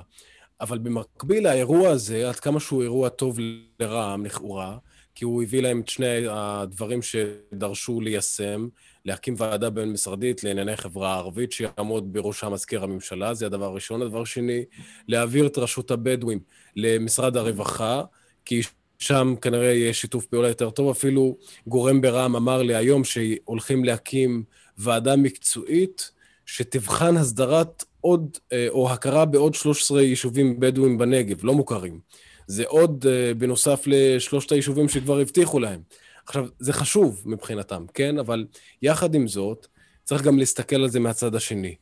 אבל 0.61 0.77
במקביל, 0.77 1.47
האירוע 1.47 1.89
הזה, 1.89 2.29
עד 2.29 2.35
כמה 2.35 2.59
שהוא 2.59 2.83
אירוע 2.83 3.09
טוב 3.09 3.37
לרע"מ, 3.79 4.25
לכאורה, 4.25 4.77
כי 5.15 5.25
הוא 5.25 5.43
הביא 5.43 5.61
להם 5.61 5.79
את 5.79 5.89
שני 5.89 6.25
הדברים 6.29 6.99
שדרשו 7.01 8.01
ליישם, 8.01 8.67
להקים 9.05 9.35
ועדה 9.37 9.69
בין-משרדית 9.69 10.43
לענייני 10.43 10.77
חברה 10.77 11.15
ערבית, 11.15 11.51
שיעמוד 11.51 12.13
בראשה 12.13 12.49
מזכיר 12.49 12.83
הממשלה, 12.83 13.33
זה 13.33 13.45
הדבר 13.45 13.65
הראשון. 13.65 14.01
הדבר 14.01 14.23
שני, 14.23 14.65
להעביר 15.07 15.47
את 15.47 15.57
רשות 15.57 15.91
הבדואים 15.91 16.39
למשרד 16.75 17.37
הרווחה, 17.37 18.03
כי 18.45 18.61
שם 18.99 19.35
כנראה 19.41 19.73
יהיה 19.73 19.93
שיתוף 19.93 20.25
פעולה 20.25 20.47
יותר 20.47 20.69
טוב. 20.69 20.89
אפילו 20.89 21.37
גורם 21.67 22.01
ברע"מ 22.01 22.35
אמר 22.35 22.61
לי 22.61 22.75
היום 22.75 23.03
שהולכים 23.03 23.85
להקים 23.85 24.43
ועדה 24.77 25.15
מקצועית 25.15 26.11
שתבחן 26.45 27.17
הסדרת 27.17 27.83
עוד, 28.03 28.37
אה, 28.53 28.67
או 28.69 28.91
הכרה 28.91 29.25
בעוד 29.25 29.53
13 29.53 30.01
יישובים 30.01 30.59
בדואים 30.59 30.97
בנגב, 30.97 31.45
לא 31.45 31.53
מוכרים. 31.53 31.99
זה 32.47 32.63
עוד 32.67 33.05
אה, 33.09 33.33
בנוסף 33.33 33.83
לשלושת 33.85 34.51
היישובים 34.51 34.89
שכבר 34.89 35.19
הבטיחו 35.19 35.59
להם. 35.59 35.81
עכשיו, 36.25 36.47
זה 36.59 36.73
חשוב 36.73 37.21
מבחינתם, 37.25 37.85
כן? 37.93 38.17
אבל 38.17 38.45
יחד 38.81 39.15
עם 39.15 39.27
זאת, 39.27 39.67
צריך 40.03 40.21
גם 40.21 40.39
להסתכל 40.39 40.75
על 40.75 40.89
זה 40.89 40.99
מהצד 40.99 41.35
השני. 41.35 41.75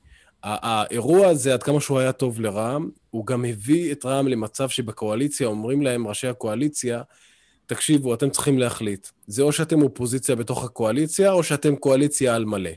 האירוע 0.44 1.28
הזה, 1.28 1.54
עד 1.54 1.64
כמה 1.64 1.82
שהוא 1.82 2.00
היה 2.00 2.12
טוב 2.12 2.42
לרע"מ, 2.42 2.90
הוא 3.10 3.26
גם 3.26 3.46
הביא 3.46 3.92
את 3.92 4.06
רע"מ 4.06 4.28
למצב 4.28 4.70
שבקואליציה 4.70 5.48
אומרים 5.48 5.82
להם, 5.82 6.08
ראשי 6.08 6.28
הקואליציה, 6.28 7.02
תקשיבו, 7.66 8.14
אתם 8.14 8.30
צריכים 8.30 8.60
להחליט. 8.60 9.08
זה 9.28 9.42
או 9.42 9.52
שאתם 9.52 9.82
אופוזיציה 9.82 10.36
בתוך 10.36 10.64
הקואליציה, 10.64 11.32
או 11.32 11.44
שאתם 11.44 11.76
קואליציה 11.76 12.36
על 12.36 12.46
מלא. 12.46 12.72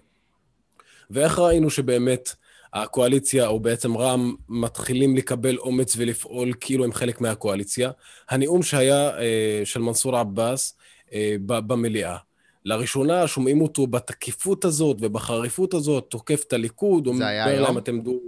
ואיך 1.10 1.38
ראינו 1.38 1.70
שבאמת 1.70 2.34
הקואליציה, 2.74 3.46
או 3.46 3.60
בעצם 3.60 3.96
רע"מ, 3.96 4.34
מתחילים 4.48 5.16
לקבל 5.16 5.56
אומץ 5.56 5.94
ולפעול 5.96 6.52
כאילו 6.60 6.84
הם 6.84 6.92
חלק 6.92 7.20
מהקואליציה? 7.20 7.90
הנאום 8.30 8.62
שהיה 8.62 9.18
אה, 9.18 9.60
של 9.64 9.80
מנסור 9.80 10.16
עבאס 10.16 10.76
אה, 11.12 11.36
במליאה. 11.46 12.16
לראשונה 12.64 13.26
שומעים 13.26 13.60
אותו 13.60 13.86
בתקיפות 13.86 14.64
הזאת 14.64 14.96
ובחריפות 15.00 15.74
הזאת, 15.74 16.06
תוקף 16.10 16.44
את 16.48 16.52
הליכוד, 16.52 17.06
אומר 17.06 17.62
להם, 17.62 17.78
אתם 17.78 18.00
דו... 18.00 18.20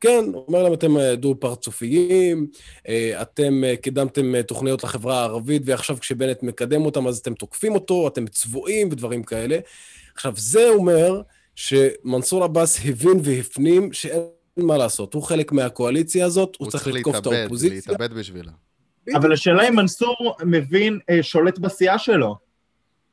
כן, 0.00 0.24
אומר 0.34 0.62
להם, 0.62 0.72
אתם 0.72 0.96
אה, 0.96 1.16
דו-פרצופיים, 1.16 2.46
אתם 3.22 3.62
קידמתם 3.82 4.42
תוכניות 4.42 4.84
לחברה 4.84 5.20
הערבית, 5.20 5.62
ועכשיו 5.64 5.96
כשבנט 6.00 6.42
מקדם 6.42 6.84
אותם 6.84 7.06
אז 7.06 7.18
אתם 7.18 7.34
תוקפים 7.34 7.74
אותו, 7.74 8.08
אתם 8.08 8.26
צבועים 8.26 8.88
ודברים 8.90 9.22
כאלה. 9.22 9.58
עכשיו, 10.14 10.32
זה 10.36 10.68
אומר 10.68 11.22
שמנסור 11.58 12.44
עבאס 12.44 12.78
הבין 12.84 13.20
והפנים 13.22 13.92
שאין 13.92 14.22
מה 14.56 14.76
לעשות, 14.76 15.14
הוא 15.14 15.22
חלק 15.22 15.52
מהקואליציה 15.52 16.26
הזאת, 16.26 16.56
הוא, 16.58 16.64
הוא 16.64 16.70
צריך 16.70 16.86
לתקוף 16.86 17.16
את 17.16 17.26
האופוזיציה. 17.26 17.76
הוא 17.76 17.80
צריך 17.80 17.90
להתאבד 17.90 18.12
בשבילה. 18.12 18.52
אבל 19.14 19.32
השאלה 19.32 19.68
אם 19.68 19.76
מנסור 19.76 20.36
מבין, 20.44 20.98
שולט 21.22 21.58
בסיעה 21.58 21.98
שלו. 21.98 22.36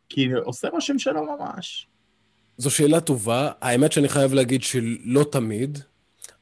כי 0.09 0.27
עושה 0.43 0.69
רושם 0.69 0.99
שלו 0.99 1.21
ממש. 1.23 1.87
זו 2.57 2.71
שאלה 2.71 2.99
טובה. 2.99 3.51
האמת 3.61 3.91
שאני 3.91 4.09
חייב 4.09 4.33
להגיד 4.33 4.63
שלא 4.63 5.25
תמיד, 5.31 5.79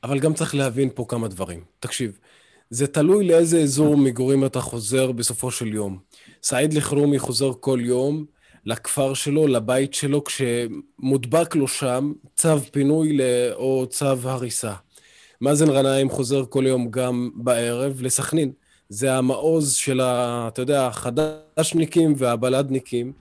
אבל 0.04 0.20
גם 0.20 0.34
צריך 0.34 0.56
להבין 0.56 0.90
פה 0.96 1.06
כמה 1.08 1.28
דברים. 1.28 1.64
תקשיב, 1.80 2.20
זה 2.70 2.88
תלוי 2.88 3.28
לאיזה 3.28 3.60
אזור 3.60 3.98
מגורים 3.98 4.46
אתה 4.46 4.62
חוזר 4.62 5.12
בסופו 5.12 5.52
של 5.52 5.74
יום. 5.74 6.00
סעיד 6.44 6.74
אלחרומי 6.74 7.20
חוזר 7.20 7.52
כל 7.60 7.80
יום 7.82 8.26
לכפר 8.66 9.14
שלו, 9.14 9.48
לבית 9.48 9.94
שלו, 9.94 10.24
כשמודבק 10.24 11.56
לו 11.56 11.68
שם 11.68 12.14
צו 12.36 12.60
פינוי 12.72 13.18
או 13.54 13.86
צו 13.90 14.30
הריסה. 14.30 14.74
מאזן 15.42 15.68
גנאים 15.68 16.10
חוזר 16.10 16.46
כל 16.50 16.64
יום 16.68 16.92
גם 16.92 17.30
בערב 17.36 18.02
לסכנין. 18.02 18.52
זה 18.90 19.14
המעוז 19.14 19.74
של 19.74 20.00
ה... 20.00 20.46
אתה 20.48 20.62
יודע, 20.62 20.88
החדשניקים 20.88 22.14
והבלדניקים. 22.18 23.14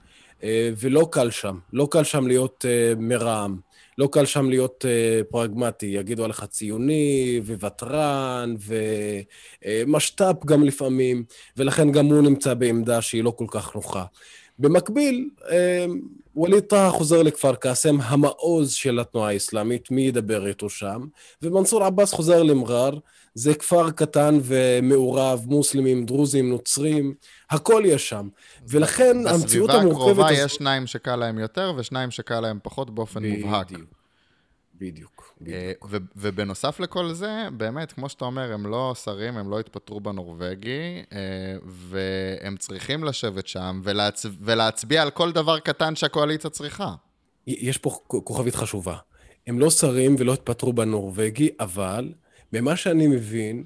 אה, 0.43 0.69
ולא 0.77 1.07
קל 1.11 1.29
שם. 1.29 1.57
לא 1.73 1.87
קל 1.91 2.03
שם 2.03 2.27
להיות 2.27 2.65
אה, 2.67 2.93
מרעם. 2.97 3.57
לא 3.97 4.09
קל 4.11 4.25
שם 4.25 4.49
להיות 4.49 4.85
uh, 4.85 5.23
פרגמטי, 5.23 5.85
יגידו 5.85 6.23
עליך 6.23 6.45
ציוני 6.45 7.41
וותרן 7.59 8.55
ומשת"פ 9.65 10.45
גם 10.45 10.63
לפעמים, 10.63 11.23
ולכן 11.57 11.91
גם 11.91 12.05
הוא 12.05 12.21
נמצא 12.21 12.53
בעמדה 12.53 13.01
שהיא 13.01 13.23
לא 13.23 13.33
כל 13.37 13.45
כך 13.51 13.75
נוחה. 13.75 14.05
במקביל, 14.59 15.29
uh, 15.39 15.43
ווליד 16.35 16.63
טאהא 16.63 16.91
חוזר 16.91 17.21
לכפר 17.23 17.55
קאסם, 17.55 17.97
המעוז 18.01 18.73
של 18.73 18.99
התנועה 18.99 19.29
האסלאמית, 19.29 19.91
מי 19.91 20.01
ידבר 20.01 20.47
איתו 20.47 20.69
שם? 20.69 21.05
ומנסור 21.41 21.83
עבאס 21.83 22.13
חוזר 22.13 22.43
למרר, 22.43 22.97
זה 23.35 23.53
כפר 23.53 23.91
קטן 23.91 24.39
ומעורב, 24.43 25.45
מוסלמים, 25.45 26.05
דרוזים, 26.05 26.49
נוצרים, 26.49 27.13
הכל 27.49 27.83
יש 27.85 28.09
שם. 28.09 28.29
ולכן 28.67 29.17
המציאות 29.27 29.69
המורכבת... 29.69 30.01
בסביבה 30.01 30.27
הקרובה 30.27 30.31
יש 30.33 30.55
שניים 30.55 30.87
שקל 30.87 31.15
להם 31.15 31.39
יותר 31.39 31.73
ושניים 31.77 32.11
שקל 32.11 32.39
להם 32.39 32.59
פחות 32.63 32.89
באופן. 32.89 33.25
מובהק. 33.25 33.67
בדיוק. 34.83 35.33
אה, 35.41 35.71
בדיוק. 35.81 35.87
ובנוסף 36.15 36.79
לכל 36.79 37.13
זה, 37.13 37.47
באמת, 37.57 37.91
כמו 37.91 38.09
שאתה 38.09 38.25
אומר, 38.25 38.53
הם 38.53 38.67
לא 38.67 38.95
שרים, 39.03 39.37
הם 39.37 39.49
לא 39.49 39.59
התפטרו 39.59 39.99
בנורבגי, 39.99 41.03
אה, 41.13 41.17
והם 41.65 42.57
צריכים 42.57 43.03
לשבת 43.03 43.47
שם 43.47 43.81
ולהצ... 43.83 44.25
ולהצביע 44.41 45.01
על 45.01 45.09
כל 45.09 45.31
דבר 45.31 45.59
קטן 45.59 45.95
שהקואליציה 45.95 46.49
צריכה. 46.49 46.95
יש 47.47 47.77
פה 47.77 47.89
כוכבית 48.07 48.55
חשובה. 48.55 48.97
הם 49.47 49.59
לא 49.59 49.69
שרים 49.69 50.15
ולא 50.19 50.33
התפטרו 50.33 50.73
בנורבגי, 50.73 51.49
אבל 51.59 52.13
ממה 52.53 52.75
שאני 52.75 53.07
מבין, 53.07 53.63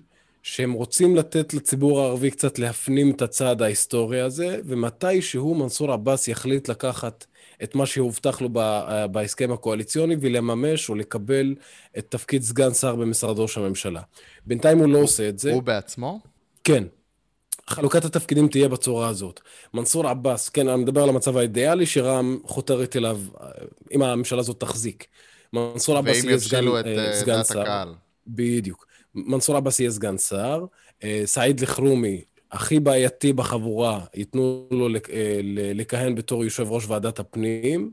שהם 0.48 0.72
רוצים 0.72 1.16
לתת 1.16 1.54
לציבור 1.54 2.02
הערבי 2.02 2.32
קצת 2.32 2.60
להפנים 2.60 3.12
את 3.12 3.22
הצעד 3.22 3.62
ההיסטורי 3.62 4.22
הזה, 4.22 4.60
ומתי 4.66 5.22
שהוא 5.22 5.58
מנסור 5.58 5.92
עבאס 5.92 6.28
יחליט 6.28 6.70
לקחת 6.70 7.26
את 7.64 7.76
מה 7.76 7.86
שהובטח 7.86 8.42
לו 8.42 8.50
בהסכם 9.12 9.52
הקואליציוני 9.52 10.16
ולממש 10.22 10.90
או 10.90 10.96
לקבל 10.96 11.56
את 11.98 12.06
תפקיד 12.10 12.44
סגן 12.44 12.74
שר 12.74 12.96
במשרד 12.96 13.40
ראש 13.40 13.58
הממשלה. 13.58 14.02
בינתיים 14.46 14.78
הוא 14.78 14.90
לא 14.90 14.98
עושה 14.98 15.30
את 15.30 15.40
זה. 15.40 15.52
הוא 15.52 15.64
בעצמו? 15.64 16.20
כן. 16.64 16.84
חלוקת 17.70 18.06
התפקידים 18.06 18.48
תהיה 18.48 18.70
בצורה 18.70 19.08
הזאת. 19.08 19.40
מנסור 19.74 20.08
עבאס, 20.08 20.50
כן, 20.50 20.68
אני 20.68 20.82
מדבר 20.82 21.04
על 21.04 21.10
המצב 21.10 21.38
האידיאלי 21.38 21.86
שרע"מ 21.86 22.38
חותרת 22.44 22.96
אליו, 22.96 23.20
אם 23.92 24.02
הממשלה 24.02 24.40
הזאת 24.40 24.60
תחזיק. 24.60 25.06
מנסור 25.54 25.98
עבאס 25.98 26.24
יהיה 26.24 26.40
סגן, 26.40 26.68
את, 26.68 26.86
uh, 26.86 27.16
סגן 27.16 27.44
שר. 27.44 27.62
הקהל. 27.62 27.94
בדיוק. 28.28 28.87
מנסור 29.26 29.58
עבאס 29.58 29.80
יהיה 29.80 29.92
סגן 29.92 30.18
שר, 30.18 30.66
אה, 31.04 31.22
סעיד 31.26 31.60
אלחרומי, 31.60 32.22
הכי 32.52 32.80
בעייתי 32.80 33.34
בחבורה, 33.34 34.00
ייתנו 34.14 34.68
לו 34.72 34.88
אה, 34.88 35.40
לכהן 35.74 36.16
בתור 36.16 36.44
יושב 36.44 36.72
ראש 36.72 36.86
ועדת 36.88 37.20
הפנים, 37.20 37.92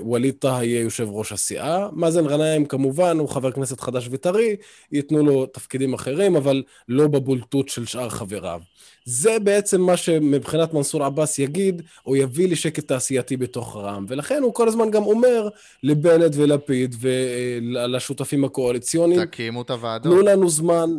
ווליד 0.00 0.34
טאהא 0.38 0.64
יהיה 0.64 0.80
יושב 0.80 1.08
ראש 1.10 1.32
הסיעה. 1.32 1.88
מאזן 1.92 2.26
גנאים 2.26 2.64
כמובן, 2.64 3.18
הוא 3.18 3.28
חבר 3.28 3.52
כנסת 3.52 3.80
חדש 3.80 4.08
וטרי, 4.10 4.56
ייתנו 4.92 5.26
לו 5.26 5.46
תפקידים 5.46 5.94
אחרים, 5.94 6.36
אבל 6.36 6.62
לא 6.88 7.06
בבולטות 7.06 7.68
של 7.68 7.86
שאר 7.86 8.08
חבריו. 8.08 8.60
זה 9.04 9.38
בעצם 9.38 9.80
מה 9.80 9.96
שמבחינת 9.96 10.74
מנסור 10.74 11.04
עבאס 11.04 11.38
יגיד, 11.38 11.82
או 12.06 12.16
יביא 12.16 12.48
לשקט 12.48 12.88
תעשייתי 12.88 13.36
בתוך 13.36 13.76
רע"מ. 13.76 14.06
ולכן 14.08 14.42
הוא 14.42 14.54
כל 14.54 14.68
הזמן 14.68 14.90
גם 14.90 15.02
אומר 15.02 15.48
לבנט 15.82 16.32
ולפיד 16.34 16.94
ולשותפים 17.00 18.44
הקואליציוניים, 18.44 19.24
תקימו 19.24 19.62
את 19.62 19.70
הוועדות. 19.70 20.12
תנו 20.12 20.22
לנו 20.22 20.48
זמן, 20.48 20.90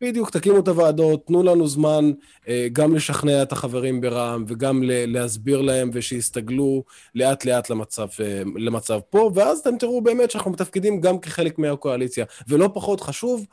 בדיוק, 0.00 0.30
תקימו 0.30 0.58
את 0.58 0.68
הוועדות, 0.68 1.26
תנו 1.26 1.42
לנו 1.42 1.68
זמן 1.68 2.12
אה, 2.48 2.66
גם 2.72 2.94
לשכנע 2.94 3.42
את 3.42 3.52
החברים 3.52 4.00
ברע"מ 4.00 4.44
וגם 4.48 4.82
להסביר 4.84 5.60
להם 5.60 5.90
ושיסתגלו 5.92 6.84
לאט 7.14 7.44
לאט 7.44 7.70
למצב, 7.70 8.06
אה, 8.20 8.42
למצב 8.56 9.00
פה, 9.10 9.30
ואז 9.34 9.58
אתם 9.58 9.78
תראו 9.78 10.00
באמת 10.00 10.30
שאנחנו 10.30 10.50
מתפקדים 10.50 11.00
גם 11.00 11.18
כחלק 11.18 11.58
מהקואליציה. 11.58 12.24
ולא 12.48 12.70
פחות 12.74 13.00
חשוב, 13.00 13.46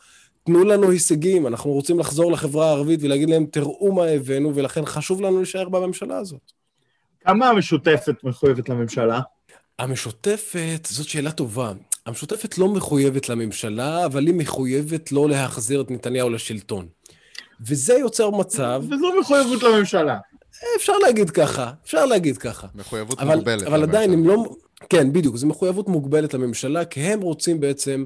תנו 0.43 0.63
לנו 0.63 0.91
הישגים, 0.91 1.47
אנחנו 1.47 1.71
רוצים 1.71 1.99
לחזור 1.99 2.31
לחברה 2.31 2.67
הערבית 2.67 2.99
ולהגיד 3.03 3.29
להם, 3.29 3.45
תראו 3.45 3.91
מה 3.91 4.05
הבאנו, 4.05 4.55
ולכן 4.55 4.85
חשוב 4.85 5.21
לנו 5.21 5.37
להישאר 5.37 5.69
בממשלה 5.69 6.17
הזאת. 6.17 6.51
כמה 7.25 7.49
המשותפת 7.49 8.23
מחויבת 8.23 8.69
לממשלה? 8.69 9.21
המשותפת, 9.79 10.87
זאת 10.89 11.07
שאלה 11.07 11.31
טובה. 11.31 11.73
המשותפת 12.05 12.57
לא 12.57 12.67
מחויבת 12.67 13.29
לממשלה, 13.29 14.05
אבל 14.05 14.27
היא 14.27 14.33
מחויבת 14.33 15.11
לא 15.11 15.29
להחזיר 15.29 15.81
את 15.81 15.91
נתניהו 15.91 16.29
לשלטון. 16.29 16.87
וזה 17.67 17.93
יוצר 17.93 18.29
מצב... 18.29 18.83
וזו 18.85 19.19
מחויבות 19.19 19.63
לממשלה. 19.63 20.17
אפשר 20.75 20.97
להגיד 20.97 21.29
ככה, 21.29 21.71
אפשר 21.83 22.05
להגיד 22.05 22.37
ככה. 22.37 22.67
מחויבות 22.75 23.19
אבל, 23.19 23.35
מוגבלת. 23.35 23.63
אבל 23.63 23.83
עדיין 23.83 24.13
הם 24.13 24.27
לא... 24.27 24.45
כן, 24.89 25.13
בדיוק, 25.13 25.35
זו 25.35 25.47
מחויבות 25.47 25.87
מוגבלת 25.87 26.33
לממשלה, 26.33 26.85
כי 26.85 26.99
הם 26.99 27.21
רוצים 27.21 27.59
בעצם 27.59 28.05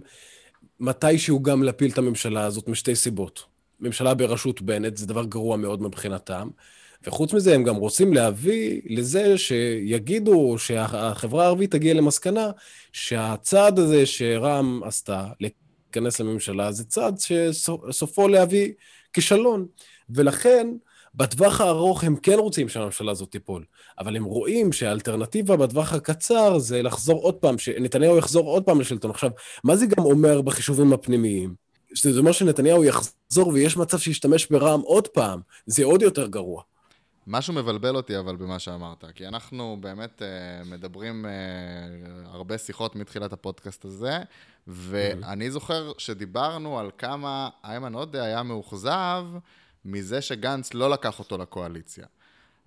מתישהו 0.80 1.44
גם 1.44 1.64
להפיל 1.64 1.92
את 1.92 1.98
הממשלה 1.98 2.46
הזאת 2.46 2.68
משתי 2.68 2.96
סיבות. 2.96 3.44
ממשלה 3.80 4.14
בראשות 4.14 4.62
בנט 4.62 4.98
זה 4.98 5.08
דבר 5.08 5.24
גרוע 5.24 5.58
מאוד 5.58 5.82
מבחינתם, 5.82 6.50
וחוץ 7.06 7.34
מזה 7.34 7.56
הם 7.56 7.64
גם 7.64 7.76
רוצים 7.76 8.14
להביא 8.14 8.82
לזה 8.86 9.38
שיגידו, 9.38 10.56
שהחברה 10.58 11.44
הערבית 11.44 11.72
תגיע 11.72 11.94
למסקנה 11.94 12.52
שהצעד 12.92 13.80
הזה 13.80 14.06
שרע"מ 14.06 14.82
עשתה, 14.84 15.28
להיכנס 15.40 16.20
לממשלה, 16.20 16.72
זה 16.72 16.84
צעד 16.84 17.16
שסופו 17.20 18.28
להביא 18.28 18.72
כישלון. 19.14 19.66
ולכן, 20.10 20.68
בטווח 21.16 21.62
הארוך 21.62 22.04
הם 22.04 22.16
כן 22.16 22.40
רוצים 22.40 22.70
שהממשלה 22.70 23.12
הזאת 23.12 23.32
תיפול, 23.32 23.64
אבל 24.00 24.16
הם 24.16 24.24
רואים 24.24 24.72
שהאלטרנטיבה 24.72 25.58
בטווח 25.58 25.94
הקצר 25.94 26.58
זה 26.58 26.82
לחזור 26.82 27.22
עוד 27.22 27.36
פעם, 27.36 27.58
שנתניהו 27.58 28.18
יחזור 28.18 28.48
עוד 28.48 28.64
פעם 28.64 28.82
לשלטון. 28.82 29.12
עכשיו, 29.12 29.32
מה 29.64 29.76
זה 29.76 29.86
גם 29.86 30.06
אומר 30.06 30.42
בחישובים 30.42 30.94
הפנימיים? 30.94 31.54
שזה 31.94 32.20
אומר 32.20 32.32
שנתניהו 32.32 32.84
יחזור 32.84 33.48
ויש 33.54 33.78
מצב 33.78 33.98
שישתמש 33.98 34.48
ברע"מ 34.52 34.82
עוד 34.82 35.08
פעם, 35.08 35.40
זה 35.66 35.84
עוד 35.84 36.02
יותר 36.02 36.28
גרוע. 36.28 36.64
משהו 37.28 37.54
מבלבל 37.54 37.96
אותי 37.96 38.20
אבל 38.20 38.36
במה 38.36 38.60
שאמרת, 38.60 39.04
כי 39.16 39.28
אנחנו 39.28 39.78
באמת 39.80 40.22
uh, 40.22 40.68
מדברים 40.68 41.26
uh, 41.26 42.28
הרבה 42.28 42.58
שיחות 42.58 42.96
מתחילת 42.96 43.34
הפודקאסט 43.34 43.86
הזה, 43.86 44.20
ואני 44.68 45.52
זוכר 45.52 45.92
שדיברנו 45.98 46.80
על 46.80 46.92
כמה 46.98 47.50
איימן 47.64 47.94
עודה 47.94 48.24
היה 48.24 48.44
מאוכזב 48.44 49.26
מזה 49.86 50.22
שגנץ 50.22 50.74
לא 50.74 50.90
לקח 50.90 51.20
אותו 51.20 51.38
לקואליציה. 51.38 52.06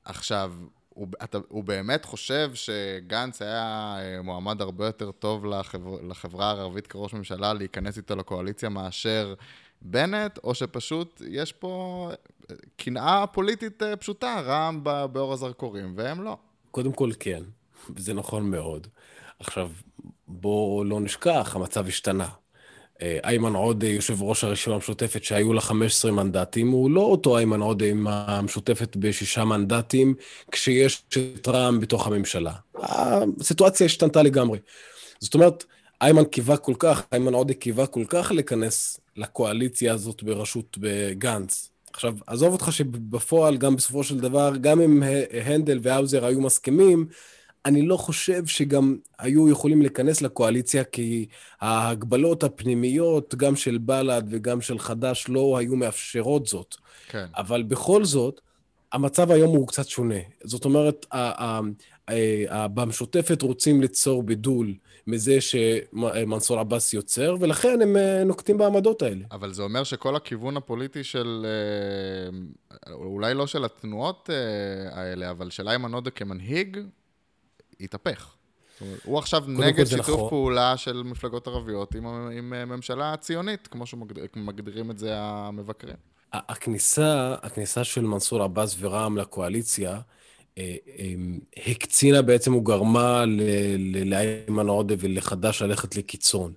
עכשיו, 0.05 0.53
הוא, 0.89 1.09
אתה, 1.25 1.39
הוא 1.49 1.65
באמת 1.65 2.05
חושב 2.05 2.51
שגנץ 2.55 3.43
היה 3.43 3.97
אה, 3.99 4.23
מועמד 4.23 4.61
הרבה 4.61 4.87
יותר 4.87 5.11
טוב 5.11 5.47
לחבר, 5.47 6.01
לחברה 6.09 6.51
הערבית 6.51 6.87
כראש 6.87 7.15
ממשלה 7.15 7.53
להיכנס 7.53 7.97
איתו 7.97 8.17
לקואליציה 8.17 8.69
מאשר 8.69 9.35
בנט, 9.83 10.39
או 10.45 10.55
שפשוט 10.55 11.23
יש 11.29 11.53
פה 11.53 12.09
אה, 12.51 12.57
קנאה 12.77 13.27
פוליטית 13.27 13.83
אה, 13.83 13.97
פשוטה, 13.97 14.41
רע"מ 14.41 14.85
באור 15.13 15.33
הזרקורים, 15.33 15.93
והם 15.97 16.23
לא. 16.23 16.37
קודם 16.71 16.93
כל 16.93 17.11
כן, 17.21 17.43
וזה 17.97 18.15
נכון 18.15 18.51
מאוד. 18.51 18.87
עכשיו, 19.39 19.71
בואו 20.29 20.85
לא 20.85 21.01
נשכח, 21.01 21.57
המצב 21.57 21.89
השתנה. 21.89 22.29
איימן 23.25 23.55
עודה, 23.55 23.87
יושב 23.87 24.23
ראש 24.23 24.45
הרשימה 24.45 24.75
המשותפת, 24.75 25.25
שהיו 25.25 25.53
לה 25.53 25.61
15 25.61 26.13
מנדטים, 26.13 26.71
הוא 26.71 26.91
לא 26.91 27.01
אותו 27.01 27.39
איימן 27.39 27.61
עודה 27.61 27.87
עם 27.87 28.07
המשותפת 28.07 28.97
בשישה 28.97 29.45
מנדטים, 29.45 30.15
כשיש 30.53 31.03
את 31.41 31.49
רע"מ 31.49 31.81
בתוך 31.81 32.07
הממשלה. 32.07 32.53
הסיטואציה 32.75 33.87
השתנתה 33.87 34.23
לגמרי. 34.23 34.59
זאת 35.21 35.35
אומרת, 35.35 35.65
איימן 36.03 36.25
קיווה 36.25 36.57
כל 36.57 36.75
כך, 36.79 37.03
איימן 37.13 37.35
עודה 37.35 37.55
קיווה 37.55 37.87
כל 37.87 38.05
כך 38.09 38.33
להיכנס 38.35 39.01
לקואליציה 39.17 39.95
הזאת 39.95 40.23
בראשות 40.23 40.79
גנץ. 41.13 41.71
עכשיו, 41.93 42.15
עזוב 42.27 42.53
אותך 42.53 42.73
שבפועל, 42.73 43.57
גם 43.57 43.77
בסופו 43.77 44.05
של 44.05 44.21
דבר, 44.21 44.57
גם 44.61 44.81
אם 44.81 45.03
הנדל 45.45 45.79
והאוזר 45.83 46.25
היו 46.25 46.41
מסכימים, 46.41 47.07
אני 47.67 47.83
לא 47.83 47.97
חושב 47.97 48.47
שגם 48.47 48.97
היו 49.19 49.49
יכולים 49.49 49.83
להיכנס 49.83 50.23
לקואליציה, 50.23 50.85
כי 50.85 51.27
ההגבלות 51.61 52.45
הפנימיות, 52.45 53.35
גם 53.35 53.57
של 53.57 53.79
בל"ד 53.79 54.23
וגם 54.31 54.61
של 54.61 54.79
חד"ש, 54.79 55.29
לא 55.29 55.59
היו 55.59 55.77
מאפשרות 55.77 56.47
זאת. 56.47 56.77
כן. 57.09 57.27
אבל 57.37 57.63
בכל 57.63 58.05
זאת, 58.05 58.41
המצב 58.93 59.31
היום 59.31 59.57
הוא 59.57 59.69
קצת 59.69 59.89
שונה. 59.89 60.19
זאת 60.45 60.65
אומרת, 60.65 61.07
במשותפת 62.49 63.43
רוצים 63.43 63.81
ליצור 63.81 64.23
בידול 64.23 64.75
מזה 65.07 65.41
שמנסור 65.41 66.59
עבאס 66.59 66.95
יוצר, 66.95 67.37
ולכן 67.41 67.83
הם 67.83 67.97
אה, 67.97 68.25
נוקטים 68.25 68.59
בעמדות 68.59 69.03
האלה. 69.03 69.25
אבל 69.33 69.53
זה 69.53 69.63
אומר 69.63 69.85
שכל 69.85 70.17
הכיוון 70.17 70.57
הפוליטי 70.57 71.05
של, 71.05 71.47
אה, 71.47 72.93
אולי 72.93 73.35
לא 73.35 73.47
של 73.47 73.65
התנועות 73.65 74.31
אה, 74.33 74.99
האלה, 74.99 75.31
אבל 75.31 75.51
של 75.51 75.69
איימן 75.69 75.95
עודה 75.95 76.11
כמנהיג, 76.11 76.79
התהפך. 77.81 78.35
הוא 79.05 79.19
עכשיו 79.19 79.45
נגד 79.49 79.85
שיתוף 79.85 80.09
נכון. 80.09 80.29
פעולה 80.29 80.77
של 80.77 81.03
מפלגות 81.03 81.47
ערביות 81.47 81.95
עם, 81.95 82.07
עם 82.07 82.51
ממשלה 82.69 83.17
ציונית, 83.17 83.67
כמו 83.67 83.87
שמגדירים 83.87 84.91
את 84.91 84.99
זה 84.99 85.11
המבקרים. 85.17 85.97
הכניסה, 86.33 87.35
הכניסה 87.43 87.85
של 87.85 88.01
מנסור 88.01 88.43
עבאס 88.43 88.77
ורע"מ 88.81 89.17
לקואליציה, 89.17 90.01
הקצינה 91.67 92.23
בעצם, 92.23 92.53
הוא 92.53 92.65
גרמה 92.65 93.25
לאיימן 94.05 94.69
עודה 94.69 94.95
ולחד"ש 94.99 95.63
ללכת 95.63 95.97
לקיצון. 95.97 96.53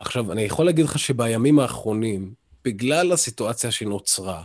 עכשיו, 0.00 0.32
אני 0.32 0.42
יכול 0.42 0.66
להגיד 0.66 0.84
לך 0.84 0.98
שבימים 0.98 1.58
האחרונים, 1.58 2.32
בגלל 2.64 3.12
הסיטואציה 3.12 3.70
שנוצרה, 3.70 4.42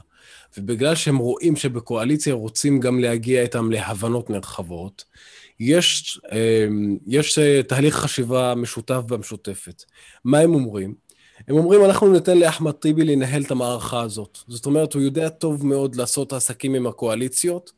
ובגלל 0.57 0.95
שהם 0.95 1.17
רואים 1.17 1.55
שבקואליציה 1.55 2.33
רוצים 2.33 2.79
גם 2.79 2.99
להגיע 2.99 3.41
איתם 3.41 3.71
להבנות 3.71 4.29
נרחבות, 4.29 5.05
יש, 5.59 6.19
יש 7.07 7.39
אה, 7.39 7.63
תהליך 7.63 7.95
חשיבה 7.95 8.55
משותף 8.55 9.01
במשותפת. 9.07 9.83
מה 10.23 10.39
הם 10.39 10.53
אומרים? 10.53 10.93
הם 11.47 11.55
אומרים, 11.55 11.85
אנחנו 11.85 12.13
ניתן 12.13 12.37
לאחמד 12.37 12.71
טיבי 12.71 13.03
לנהל 13.03 13.41
את 13.41 13.51
המערכה 13.51 14.01
הזאת. 14.01 14.37
זאת 14.47 14.65
אומרת, 14.65 14.93
הוא 14.93 15.01
יודע 15.01 15.29
טוב 15.29 15.65
מאוד 15.65 15.95
לעשות 15.95 16.33
עסקים 16.33 16.75
עם 16.75 16.87
הקואליציות, 16.87 17.71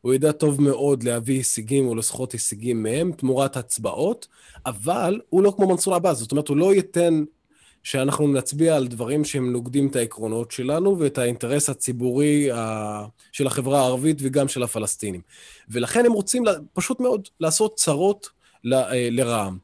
הוא 0.00 0.12
יודע 0.12 0.32
טוב 0.32 0.60
מאוד 0.62 1.02
להביא 1.02 1.36
הישגים 1.36 1.88
או 1.88 1.94
לסחוט 1.94 2.32
הישגים 2.32 2.82
מהם 2.82 3.12
תמורת 3.12 3.56
הצבעות, 3.56 4.28
אבל 4.66 5.20
הוא 5.28 5.42
לא 5.42 5.52
כמו 5.56 5.68
מנסור 5.68 5.94
עבאס, 5.94 6.18
זאת 6.18 6.32
אומרת, 6.32 6.48
הוא 6.48 6.56
לא 6.56 6.74
ייתן 6.74 7.24
שאנחנו 7.82 8.28
נצביע 8.28 8.76
על 8.76 8.88
דברים 8.88 9.24
שהם 9.24 9.52
נוגדים 9.52 9.88
את 9.88 9.96
העקרונות 9.96 10.50
שלנו 10.50 10.98
ואת 10.98 11.18
האינטרס 11.18 11.70
הציבורי 11.70 12.48
של 13.32 13.46
החברה 13.46 13.80
הערבית 13.80 14.16
וגם 14.20 14.48
של 14.48 14.62
הפלסטינים. 14.62 15.20
ולכן 15.68 16.06
הם 16.06 16.12
רוצים 16.12 16.44
פשוט 16.72 17.00
מאוד 17.00 17.28
לעשות 17.40 17.74
צרות 17.74 18.28
אה, 18.72 19.08
לרע"מ. 19.10 19.58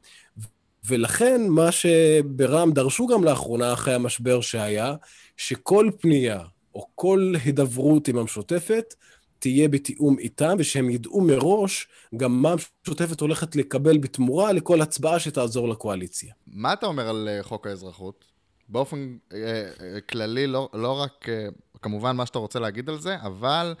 ולכן 0.85 1.47
מה 1.49 1.71
שברע"מ 1.71 2.71
דרשו 2.71 3.07
גם 3.07 3.23
לאחרונה, 3.23 3.73
אחרי 3.73 3.93
המשבר 3.93 4.41
שהיה, 4.41 4.95
שכל 5.37 5.89
פנייה 5.99 6.39
או 6.75 6.87
כל 6.95 7.33
הידברות 7.43 8.07
עם 8.07 8.17
המשותפת 8.17 8.93
תהיה 9.39 9.67
בתיאום 9.67 10.19
איתם, 10.19 10.55
ושהם 10.59 10.89
ידעו 10.89 11.21
מראש 11.21 11.87
גם 12.17 12.41
מה 12.41 12.51
המשותפת 12.51 13.21
הולכת 13.21 13.55
לקבל 13.55 13.97
בתמורה 13.97 14.51
לכל 14.51 14.81
הצבעה 14.81 15.19
שתעזור 15.19 15.69
לקואליציה. 15.69 16.33
מה 16.47 16.73
אתה 16.73 16.85
אומר 16.85 17.09
על 17.09 17.29
uh, 17.39 17.43
חוק 17.43 17.67
האזרחות? 17.67 18.25
באופן 18.69 19.17
uh, 19.29 19.33
uh, 19.33 20.01
כללי, 20.09 20.47
לא, 20.47 20.69
לא 20.73 21.01
רק, 21.01 21.25
uh, 21.25 21.79
כמובן 21.81 22.15
מה 22.15 22.25
שאתה 22.25 22.39
רוצה 22.39 22.59
להגיד 22.59 22.89
על 22.89 22.99
זה, 22.99 23.15
אבל 23.21 23.75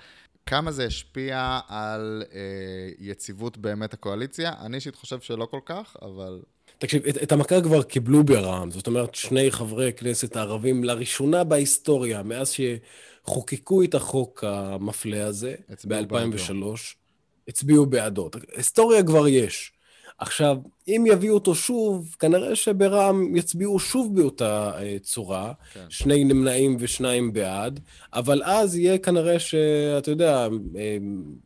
כמה 0.45 0.71
זה 0.71 0.85
השפיע 0.85 1.59
על 1.67 2.23
uh, 2.25 2.33
יציבות 2.99 3.57
באמת 3.57 3.93
הקואליציה? 3.93 4.53
אני 4.59 4.75
אישית 4.75 4.95
חושב 4.95 5.19
שלא 5.19 5.45
כל 5.45 5.59
כך, 5.65 5.95
אבל... 6.01 6.41
תקשיב, 6.77 7.05
את, 7.05 7.23
את 7.23 7.31
המכה 7.31 7.61
כבר 7.61 7.83
קיבלו 7.83 8.23
ברע"מ, 8.23 8.71
זאת 8.71 8.87
אומרת, 8.87 9.15
שני 9.15 9.51
חברי 9.51 9.93
כנסת 9.93 10.35
הערבים 10.35 10.83
לראשונה 10.83 11.43
בהיסטוריה, 11.43 12.23
מאז 12.23 12.51
ש... 12.51 12.61
חוקקו 13.27 13.83
את 13.83 13.95
החוק 13.95 14.43
המפלה 14.43 15.25
הזה 15.25 15.55
ב-2003, 15.87 16.53
הצביעו 17.47 17.85
בעדו. 17.85 18.29
היסטוריה 18.55 19.03
כבר 19.03 19.27
יש. 19.27 19.71
עכשיו, 20.19 20.57
אם 20.87 21.03
יביאו 21.07 21.33
אותו 21.33 21.55
שוב, 21.55 22.15
כנראה 22.19 22.55
שברע"מ 22.55 23.35
יצביעו 23.35 23.79
שוב 23.79 24.15
באותה 24.15 24.71
אה, 24.79 24.97
צורה, 25.01 25.53
כן. 25.73 25.85
שני 25.89 26.23
נמנעים 26.23 26.77
ושניים 26.79 27.33
בעד, 27.33 27.79
אבל 28.13 28.41
אז 28.43 28.75
יהיה 28.75 28.97
כנראה 28.97 29.39
שאתה 29.39 30.11
יודע, 30.11 30.47
אה, 30.77 30.97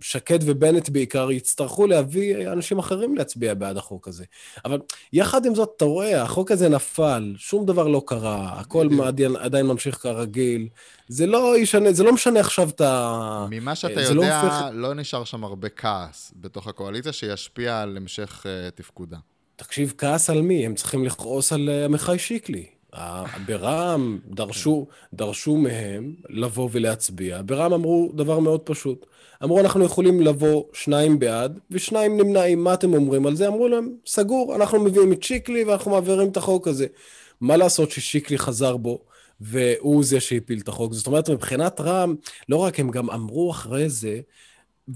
שקד 0.01 0.39
ובנט 0.41 0.89
בעיקר 0.89 1.31
יצטרכו 1.31 1.87
להביא 1.87 2.47
אנשים 2.51 2.79
אחרים 2.79 3.15
להצביע 3.15 3.53
בעד 3.53 3.77
החוק 3.77 4.07
הזה. 4.07 4.25
אבל 4.65 4.79
יחד 5.13 5.45
עם 5.45 5.55
זאת, 5.55 5.73
אתה 5.77 5.85
רואה, 5.85 6.21
החוק 6.21 6.51
הזה 6.51 6.69
נפל, 6.69 7.33
שום 7.37 7.65
דבר 7.65 7.87
לא 7.87 8.01
קרה, 8.05 8.59
הכל 8.59 8.87
עדיין, 9.03 9.35
עדיין 9.35 9.65
ממשיך 9.65 9.95
כרגיל. 9.95 10.67
זה 11.11 11.27
לא 11.27 11.57
ישנה, 11.57 11.93
זה 11.93 12.03
לא 12.03 12.13
משנה 12.13 12.39
עכשיו 12.39 12.69
את 12.69 12.81
ה... 12.81 13.47
ממה 13.51 13.75
שאתה 13.75 13.99
אה, 13.99 14.03
יודע, 14.03 14.13
לא, 14.13 14.41
הופך... 14.41 14.65
לא 14.73 14.93
נשאר 14.93 15.23
שם 15.23 15.43
הרבה 15.43 15.69
כעס 15.69 16.33
בתוך 16.35 16.67
הקואליציה 16.67 17.11
שישפיע 17.11 17.81
על 17.81 17.97
המשך 17.97 18.45
uh, 18.45 18.71
תפקודה. 18.75 19.17
תקשיב, 19.55 19.93
כעס 19.97 20.29
על 20.29 20.41
מי? 20.41 20.65
הם 20.65 20.75
צריכים 20.75 21.05
לכעוס 21.05 21.53
על 21.53 21.69
אה, 21.69 21.85
עמיחי 21.85 22.19
שיקלי. 22.19 22.65
ברע"מ 23.45 24.19
דרשו, 24.27 24.87
דרשו 25.13 25.57
מהם 25.57 26.15
לבוא 26.29 26.69
ולהצביע. 26.71 27.41
ברע"מ 27.45 27.73
אמרו 27.73 28.11
דבר 28.15 28.39
מאוד 28.39 28.59
פשוט. 28.59 29.05
אמרו, 29.43 29.59
אנחנו 29.59 29.83
יכולים 29.83 30.21
לבוא 30.21 30.63
שניים 30.73 31.19
בעד 31.19 31.59
ושניים 31.71 32.17
נמנעים. 32.17 32.63
מה 32.63 32.73
אתם 32.73 32.93
אומרים 32.93 33.25
על 33.25 33.35
זה? 33.35 33.47
אמרו 33.47 33.67
להם, 33.67 33.89
סגור, 34.05 34.55
אנחנו 34.55 34.79
מביאים 34.79 35.13
את 35.13 35.23
שיקלי 35.23 35.63
ואנחנו 35.63 35.91
מעבירים 35.91 36.29
את 36.29 36.37
החוק 36.37 36.67
הזה. 36.67 36.85
מה 37.41 37.57
לעשות 37.57 37.91
ששיקלי 37.91 38.37
חזר 38.37 38.77
בו, 38.77 38.99
והוא 39.41 40.03
זה 40.03 40.19
שהפיל 40.19 40.59
את 40.59 40.67
החוק? 40.67 40.93
זאת 40.93 41.07
אומרת, 41.07 41.29
מבחינת 41.29 41.79
רע"מ, 41.81 42.15
לא 42.49 42.57
רק 42.57 42.79
הם 42.79 42.91
גם 42.91 43.09
אמרו 43.09 43.51
אחרי 43.51 43.89
זה, 43.89 44.19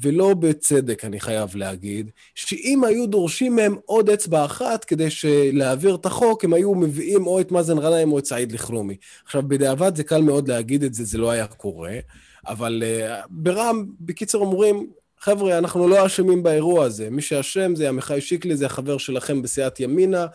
ולא 0.01 0.33
בצדק, 0.33 1.05
אני 1.05 1.19
חייב 1.19 1.55
להגיד, 1.55 2.11
שאם 2.35 2.83
היו 2.83 3.07
דורשים 3.07 3.55
מהם 3.55 3.75
עוד 3.85 4.09
אצבע 4.09 4.45
אחת 4.45 4.85
כדי 4.85 5.07
להעביר 5.53 5.95
את 5.95 6.05
החוק, 6.05 6.43
הם 6.43 6.53
היו 6.53 6.75
מביאים 6.75 7.27
או 7.27 7.41
את 7.41 7.51
מאזן 7.51 7.79
גנאים 7.79 8.11
או 8.11 8.19
את 8.19 8.25
סעיד 8.25 8.51
לכרומי. 8.51 8.95
עכשיו, 9.25 9.43
בדיעבד 9.47 9.95
זה 9.95 10.03
קל 10.03 10.21
מאוד 10.21 10.47
להגיד 10.47 10.83
את 10.83 10.93
זה, 10.93 11.03
זה 11.03 11.17
לא 11.17 11.31
היה 11.31 11.47
קורה, 11.47 11.97
אבל 12.47 12.83
uh, 12.85 13.27
ברע"מ, 13.29 13.85
בקיצור, 13.99 14.45
אומרים, 14.45 14.87
חבר'ה, 15.19 15.57
אנחנו 15.57 15.87
לא 15.87 16.05
אשמים 16.05 16.43
באירוע 16.43 16.85
הזה. 16.85 17.09
מי 17.09 17.21
שאשם 17.21 17.75
זה 17.75 17.89
עמיחי 17.89 18.21
שיקלי, 18.21 18.57
זה 18.57 18.65
החבר 18.65 18.97
שלכם 18.97 19.41
בסיעת 19.41 19.79
ימינה. 19.79 20.25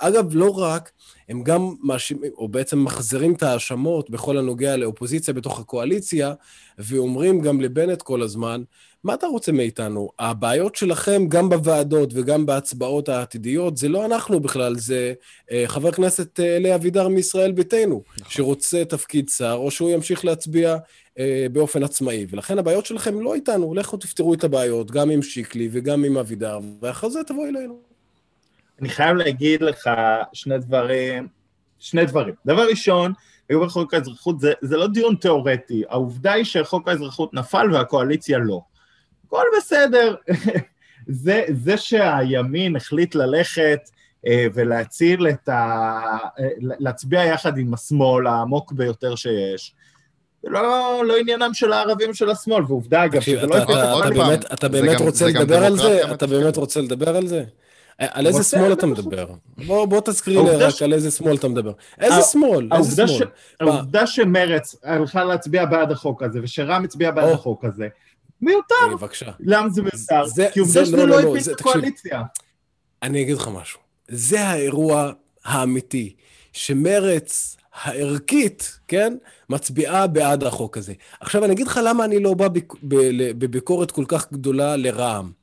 אגב, 0.00 0.26
לא 0.32 0.58
רק, 0.58 0.90
הם 1.28 1.42
גם 1.42 1.74
מאשימים, 1.82 2.32
או 2.36 2.48
בעצם 2.48 2.84
מחזירים 2.84 3.34
את 3.34 3.42
ההאשמות 3.42 4.10
בכל 4.10 4.38
הנוגע 4.38 4.76
לאופוזיציה 4.76 5.34
בתוך 5.34 5.60
הקואליציה, 5.60 6.34
ואומרים 6.78 7.40
גם 7.40 7.60
לבנט 7.60 8.02
כל 8.02 8.22
הזמן, 8.22 8.62
מה 9.04 9.14
אתה 9.14 9.26
רוצה 9.26 9.52
מאיתנו? 9.52 10.08
הבעיות 10.18 10.76
שלכם, 10.76 11.26
גם 11.28 11.48
בוועדות 11.48 12.10
וגם 12.14 12.46
בהצבעות 12.46 13.08
העתידיות, 13.08 13.76
זה 13.76 13.88
לא 13.88 14.04
אנחנו 14.04 14.40
בכלל, 14.40 14.78
זה 14.78 15.12
אה, 15.50 15.64
חבר 15.66 15.88
הכנסת 15.88 16.40
אה, 16.40 16.56
אלי 16.56 16.74
אבידר 16.74 17.08
מישראל 17.08 17.52
ביתנו, 17.52 18.02
נכון. 18.18 18.32
שרוצה 18.32 18.84
תפקיד 18.84 19.28
שר, 19.28 19.56
או 19.58 19.70
שהוא 19.70 19.90
ימשיך 19.90 20.24
להצביע 20.24 20.76
אה, 21.18 21.46
באופן 21.52 21.82
עצמאי. 21.82 22.26
ולכן 22.30 22.58
הבעיות 22.58 22.86
שלכם 22.86 23.20
לא 23.20 23.34
איתנו, 23.34 23.74
לכו 23.74 23.96
תפתרו 23.96 24.34
את 24.34 24.44
הבעיות, 24.44 24.90
גם 24.90 25.10
עם 25.10 25.22
שיקלי 25.22 25.68
וגם 25.72 26.04
עם 26.04 26.16
אבידר, 26.16 26.58
ואחרי 26.82 27.10
זה 27.10 27.20
תבואי 27.26 27.48
אלינו. 27.48 27.89
אני 28.80 28.88
חייב 28.88 29.16
להגיד 29.16 29.62
לך 29.62 29.90
שני 30.32 30.58
דברים, 30.58 31.28
שני 31.78 32.04
דברים. 32.04 32.34
דבר 32.46 32.68
ראשון, 32.68 33.12
לגבי 33.50 33.68
חוק 33.68 33.94
האזרחות, 33.94 34.40
זה, 34.40 34.52
זה 34.60 34.76
לא 34.76 34.86
דיון 34.86 35.14
תיאורטי, 35.14 35.82
העובדה 35.88 36.32
היא 36.32 36.44
שחוק 36.44 36.88
האזרחות 36.88 37.34
נפל 37.34 37.68
והקואליציה 37.72 38.38
לא. 38.38 38.60
הכל 39.26 39.44
בסדר. 39.58 40.14
זה, 41.06 41.44
זה 41.52 41.76
שהימין 41.76 42.76
החליט 42.76 43.14
ללכת 43.14 43.80
אה, 44.26 44.46
ולהציל 44.54 45.28
את 45.28 45.48
ה... 45.48 46.00
אה, 46.38 46.48
להצביע 46.58 47.24
יחד 47.24 47.58
עם 47.58 47.74
השמאל 47.74 48.26
העמוק 48.26 48.72
ביותר 48.72 49.14
שיש, 49.14 49.74
זה 50.42 50.50
לא, 50.50 51.02
לא 51.06 51.16
עניינם 51.20 51.54
של 51.54 51.72
הערבים 51.72 52.14
של 52.14 52.30
השמאל, 52.30 52.64
ועובדה 52.64 53.04
אגב, 53.04 53.20
שזה 53.20 53.46
לא... 53.46 53.56
אתה 54.52 54.68
באמת 54.68 55.00
רוצה 55.00 55.26
לדבר 55.26 55.64
על 55.64 55.76
זה? 55.76 56.12
אתה 56.14 56.26
באמת 56.26 56.56
רוצה 56.56 56.80
לדבר 56.80 57.16
על 57.16 57.26
זה? 57.26 57.44
על 58.00 58.26
איזה 58.26 58.42
שמאל 58.42 58.72
אתה 58.72 58.86
מדבר? 58.86 59.26
בוא 59.66 60.00
תזכיר 60.04 60.42
לי 60.42 60.50
רק 60.56 60.82
על 60.82 60.92
איזה 60.92 61.10
שמאל 61.10 61.36
אתה 61.36 61.48
מדבר. 61.48 61.72
איזה 62.00 62.22
שמאל? 62.22 62.68
איזה 62.76 63.08
שמאל? 63.08 63.28
העובדה 63.60 64.06
שמרץ 64.06 64.74
הלכה 64.84 65.24
להצביע 65.24 65.64
בעד 65.64 65.92
החוק 65.92 66.22
הזה, 66.22 66.38
ושרם 66.42 66.84
הצביע 66.84 67.10
בעד 67.10 67.28
החוק 67.28 67.64
הזה, 67.64 67.88
מיותר. 68.42 68.74
בבקשה. 68.92 69.30
למה 69.40 69.68
זה 69.68 69.82
מיותר? 69.82 70.50
כי 70.52 70.60
עובדה 70.60 70.84
שזה 70.84 70.96
לא, 70.96 71.04
לא, 71.08 71.22
לא 71.22 71.36
הפיל 71.36 71.52
את 71.52 71.60
הקואליציה. 71.60 72.22
אני 73.02 73.22
אגיד 73.22 73.36
לך 73.36 73.48
משהו. 73.48 73.80
זה 74.08 74.40
האירוע 74.40 75.12
האמיתי, 75.44 76.14
שמרץ 76.52 77.56
הערכית, 77.82 78.78
כן, 78.88 79.16
מצביעה 79.50 80.06
בעד 80.06 80.44
החוק 80.44 80.76
הזה. 80.76 80.92
עכשיו, 81.20 81.44
אני 81.44 81.52
אגיד 81.52 81.66
לך 81.66 81.80
למה 81.84 82.04
אני 82.04 82.18
לא 82.18 82.34
בא 82.34 82.48
בביקורת 83.38 83.90
כל 83.90 84.04
כך 84.08 84.32
גדולה 84.32 84.76
לרע"מ. 84.76 85.39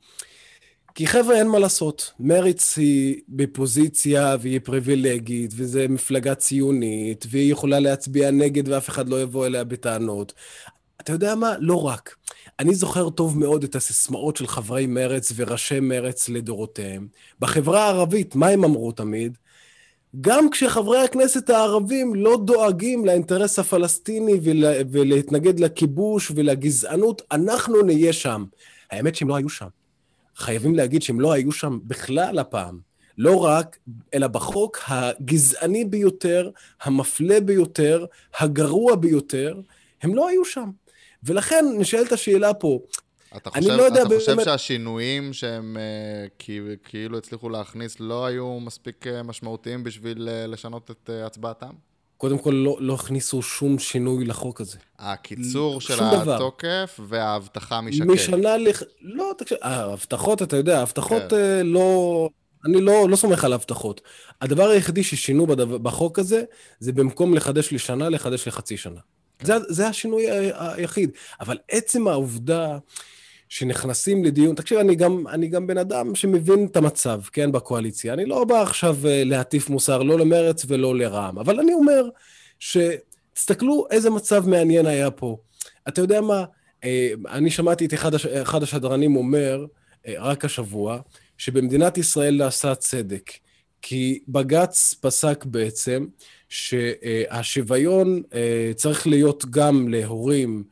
כי 0.98 1.06
חבר'ה, 1.06 1.38
אין 1.38 1.48
מה 1.48 1.58
לעשות. 1.58 2.12
מריץ 2.20 2.78
היא 2.78 3.20
בפוזיציה 3.28 4.36
והיא 4.40 4.60
פריבילגית, 4.64 5.50
וזו 5.56 5.80
מפלגה 5.88 6.34
ציונית, 6.34 7.26
והיא 7.30 7.52
יכולה 7.52 7.80
להצביע 7.80 8.30
נגד 8.30 8.68
ואף 8.68 8.88
אחד 8.88 9.08
לא 9.08 9.22
יבוא 9.22 9.46
אליה 9.46 9.64
בטענות. 9.64 10.32
אתה 11.00 11.12
יודע 11.12 11.34
מה? 11.34 11.54
לא 11.58 11.86
רק. 11.86 12.14
אני 12.58 12.74
זוכר 12.74 13.10
טוב 13.10 13.38
מאוד 13.38 13.64
את 13.64 13.74
הסיסמאות 13.74 14.36
של 14.36 14.46
חברי 14.46 14.86
מרץ 14.86 15.32
וראשי 15.36 15.80
מרץ 15.80 16.28
לדורותיהם. 16.28 17.08
בחברה 17.40 17.84
הערבית, 17.84 18.34
מה 18.34 18.48
הם 18.48 18.64
אמרו 18.64 18.92
תמיד? 18.92 19.38
גם 20.20 20.50
כשחברי 20.50 20.98
הכנסת 20.98 21.50
הערבים 21.50 22.14
לא 22.14 22.38
דואגים 22.44 23.06
לאינטרס 23.06 23.58
הפלסטיני 23.58 24.40
ול, 24.42 24.64
ולהתנגד 24.90 25.60
לכיבוש 25.60 26.32
ולגזענות, 26.34 27.22
אנחנו 27.32 27.82
נהיה 27.82 28.12
שם. 28.12 28.44
האמת 28.90 29.14
שהם 29.14 29.28
לא 29.28 29.36
היו 29.36 29.48
שם. 29.48 29.68
חייבים 30.38 30.74
להגיד 30.74 31.02
שהם 31.02 31.20
לא 31.20 31.32
היו 31.32 31.52
שם 31.52 31.78
בכלל 31.84 32.38
הפעם. 32.38 32.78
לא 33.18 33.36
רק, 33.44 33.78
אלא 34.14 34.26
בחוק 34.26 34.78
הגזעני 34.86 35.84
ביותר, 35.84 36.50
המפלה 36.82 37.40
ביותר, 37.40 38.04
הגרוע 38.38 38.96
ביותר, 38.96 39.60
הם 40.02 40.14
לא 40.14 40.28
היו 40.28 40.44
שם. 40.44 40.70
ולכן 41.22 41.64
נשאלת 41.78 42.12
השאלה 42.12 42.54
פה, 42.54 42.80
אתה 43.36 43.50
חושב, 43.50 43.70
לא 43.70 43.88
אתה 43.88 44.04
באמת... 44.04 44.20
חושב 44.20 44.44
שהשינויים 44.44 45.32
שהם 45.32 45.76
uh, 45.76 46.44
כאילו 46.84 47.18
הצליחו 47.18 47.48
להכניס 47.48 48.00
לא 48.00 48.26
היו 48.26 48.60
מספיק 48.60 49.06
uh, 49.06 49.22
משמעותיים 49.22 49.84
בשביל 49.84 50.28
uh, 50.28 50.46
לשנות 50.46 50.90
את 50.90 51.10
הצבעתם? 51.26 51.70
קודם 52.18 52.38
כל, 52.38 52.50
לא, 52.50 52.76
לא 52.80 52.94
הכניסו 52.94 53.42
שום 53.42 53.78
שינוי 53.78 54.24
לחוק 54.24 54.60
הזה. 54.60 54.78
הקיצור 54.98 55.80
של 55.80 56.02
התוקף. 56.02 57.00
וההבטחה 57.08 57.80
משקל. 57.80 58.04
משנה 58.04 58.56
לך... 58.56 58.82
לא, 59.02 59.32
תקשיב, 59.38 59.58
ההבטחות, 59.62 60.42
אתה 60.42 60.56
יודע, 60.56 60.78
ההבטחות 60.78 61.22
כן. 61.30 61.66
לא... 61.66 62.28
אני 62.64 62.80
לא, 62.80 63.08
לא 63.08 63.16
סומך 63.16 63.44
על 63.44 63.52
ההבטחות. 63.52 64.00
הדבר 64.40 64.68
היחידי 64.68 65.04
ששינו 65.04 65.46
בדבר, 65.46 65.78
בחוק 65.78 66.18
הזה, 66.18 66.42
זה 66.80 66.92
במקום 66.92 67.34
לחדש 67.34 67.72
לשנה, 67.72 68.08
לחדש 68.08 68.48
לחצי 68.48 68.76
שנה. 68.76 69.00
כן. 69.38 69.46
זה, 69.46 69.54
זה 69.68 69.88
השינוי 69.88 70.26
היחיד. 70.58 71.10
אבל 71.40 71.58
עצם 71.68 72.08
העובדה 72.08 72.78
שנכנסים 73.48 74.24
לדיון, 74.24 74.54
תקשיב, 74.54 74.78
אני 74.78 74.94
גם, 74.94 75.28
אני 75.28 75.48
גם 75.48 75.66
בן 75.66 75.78
אדם 75.78 76.14
שמבין 76.14 76.66
את 76.70 76.76
המצב, 76.76 77.20
כן, 77.32 77.52
בקואליציה. 77.52 78.12
אני 78.12 78.26
לא 78.26 78.44
בא 78.44 78.62
עכשיו 78.62 78.96
אה, 79.06 79.24
להטיף 79.24 79.70
מוסר 79.70 80.02
לא 80.02 80.18
למרץ 80.18 80.64
ולא 80.68 80.96
לרע"מ, 80.96 81.38
אבל 81.38 81.60
אני 81.60 81.72
אומר 81.72 82.08
שתסתכלו 82.60 83.86
איזה 83.90 84.10
מצב 84.10 84.48
מעניין 84.48 84.86
היה 84.86 85.10
פה. 85.10 85.36
אתה 85.88 86.00
יודע 86.00 86.20
מה, 86.20 86.44
אה, 86.84 87.12
אני 87.28 87.50
שמעתי 87.50 87.86
את 87.86 87.94
אחד, 87.94 88.14
הש... 88.14 88.26
אחד 88.26 88.62
השדרנים 88.62 89.16
אומר, 89.16 89.66
אה, 90.06 90.14
רק 90.18 90.44
השבוע, 90.44 91.00
שבמדינת 91.38 91.98
ישראל 91.98 92.36
נעשה 92.36 92.74
צדק. 92.74 93.30
כי 93.82 94.20
בג"ץ 94.28 94.94
פסק 95.00 95.44
בעצם 95.44 96.06
שהשוויון 96.48 98.22
צריך 98.76 99.06
להיות 99.06 99.44
גם 99.50 99.88
להורים 99.88 100.64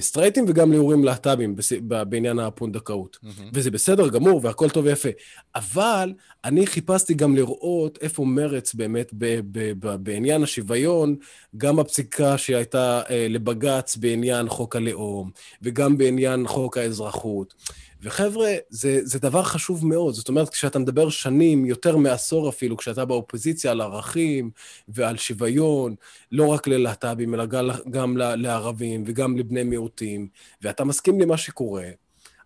סטרייטים 0.00 0.44
וגם 0.48 0.72
להורים 0.72 1.04
להט"בים 1.04 1.54
בעניין 1.80 2.38
הפונדקאות. 2.38 3.18
Mm-hmm. 3.24 3.42
וזה 3.52 3.70
בסדר 3.70 4.08
גמור 4.08 4.40
והכל 4.42 4.70
טוב 4.70 4.84
ויפה. 4.84 5.08
אבל 5.54 6.12
אני 6.44 6.66
חיפשתי 6.66 7.14
גם 7.14 7.36
לראות 7.36 7.98
איפה 8.00 8.24
מרץ 8.24 8.74
באמת 8.74 9.10
ב- 9.12 9.40
ב- 9.52 9.72
ב- 9.78 9.96
בעניין 9.96 10.42
השוויון, 10.42 11.16
גם 11.56 11.78
הפסיקה 11.78 12.38
שהייתה 12.38 13.02
אה, 13.10 13.26
לבג"ץ 13.30 13.96
בעניין 13.96 14.48
חוק 14.48 14.76
הלאום, 14.76 15.30
וגם 15.62 15.98
בעניין 15.98 16.46
חוק 16.46 16.78
האזרחות. 16.78 17.54
וחבר'ה, 18.02 18.50
זה, 18.68 19.00
זה 19.02 19.18
דבר 19.18 19.42
חשוב 19.42 19.86
מאוד. 19.86 20.14
זאת 20.14 20.28
אומרת, 20.28 20.48
כשאתה 20.48 20.78
מדבר 20.78 21.08
שנים, 21.08 21.64
יותר 21.64 21.96
מעשור 21.96 22.48
אפילו, 22.48 22.76
כשאתה 22.76 23.04
באופוזיציה 23.04 23.70
על 23.70 23.80
ערכים 23.80 24.50
ועל 24.88 25.16
שוויון, 25.16 25.94
לא 26.32 26.46
רק 26.46 26.66
ללהט"בים, 26.66 27.34
אלא 27.34 27.46
גם, 27.90 28.16
לערבים 28.16 29.04
וגם 29.06 29.36
לבני 29.36 29.62
מיעוטים, 29.62 30.28
ואתה 30.62 30.84
מסכים 30.84 31.20
למה 31.20 31.36
שקורה, 31.36 31.88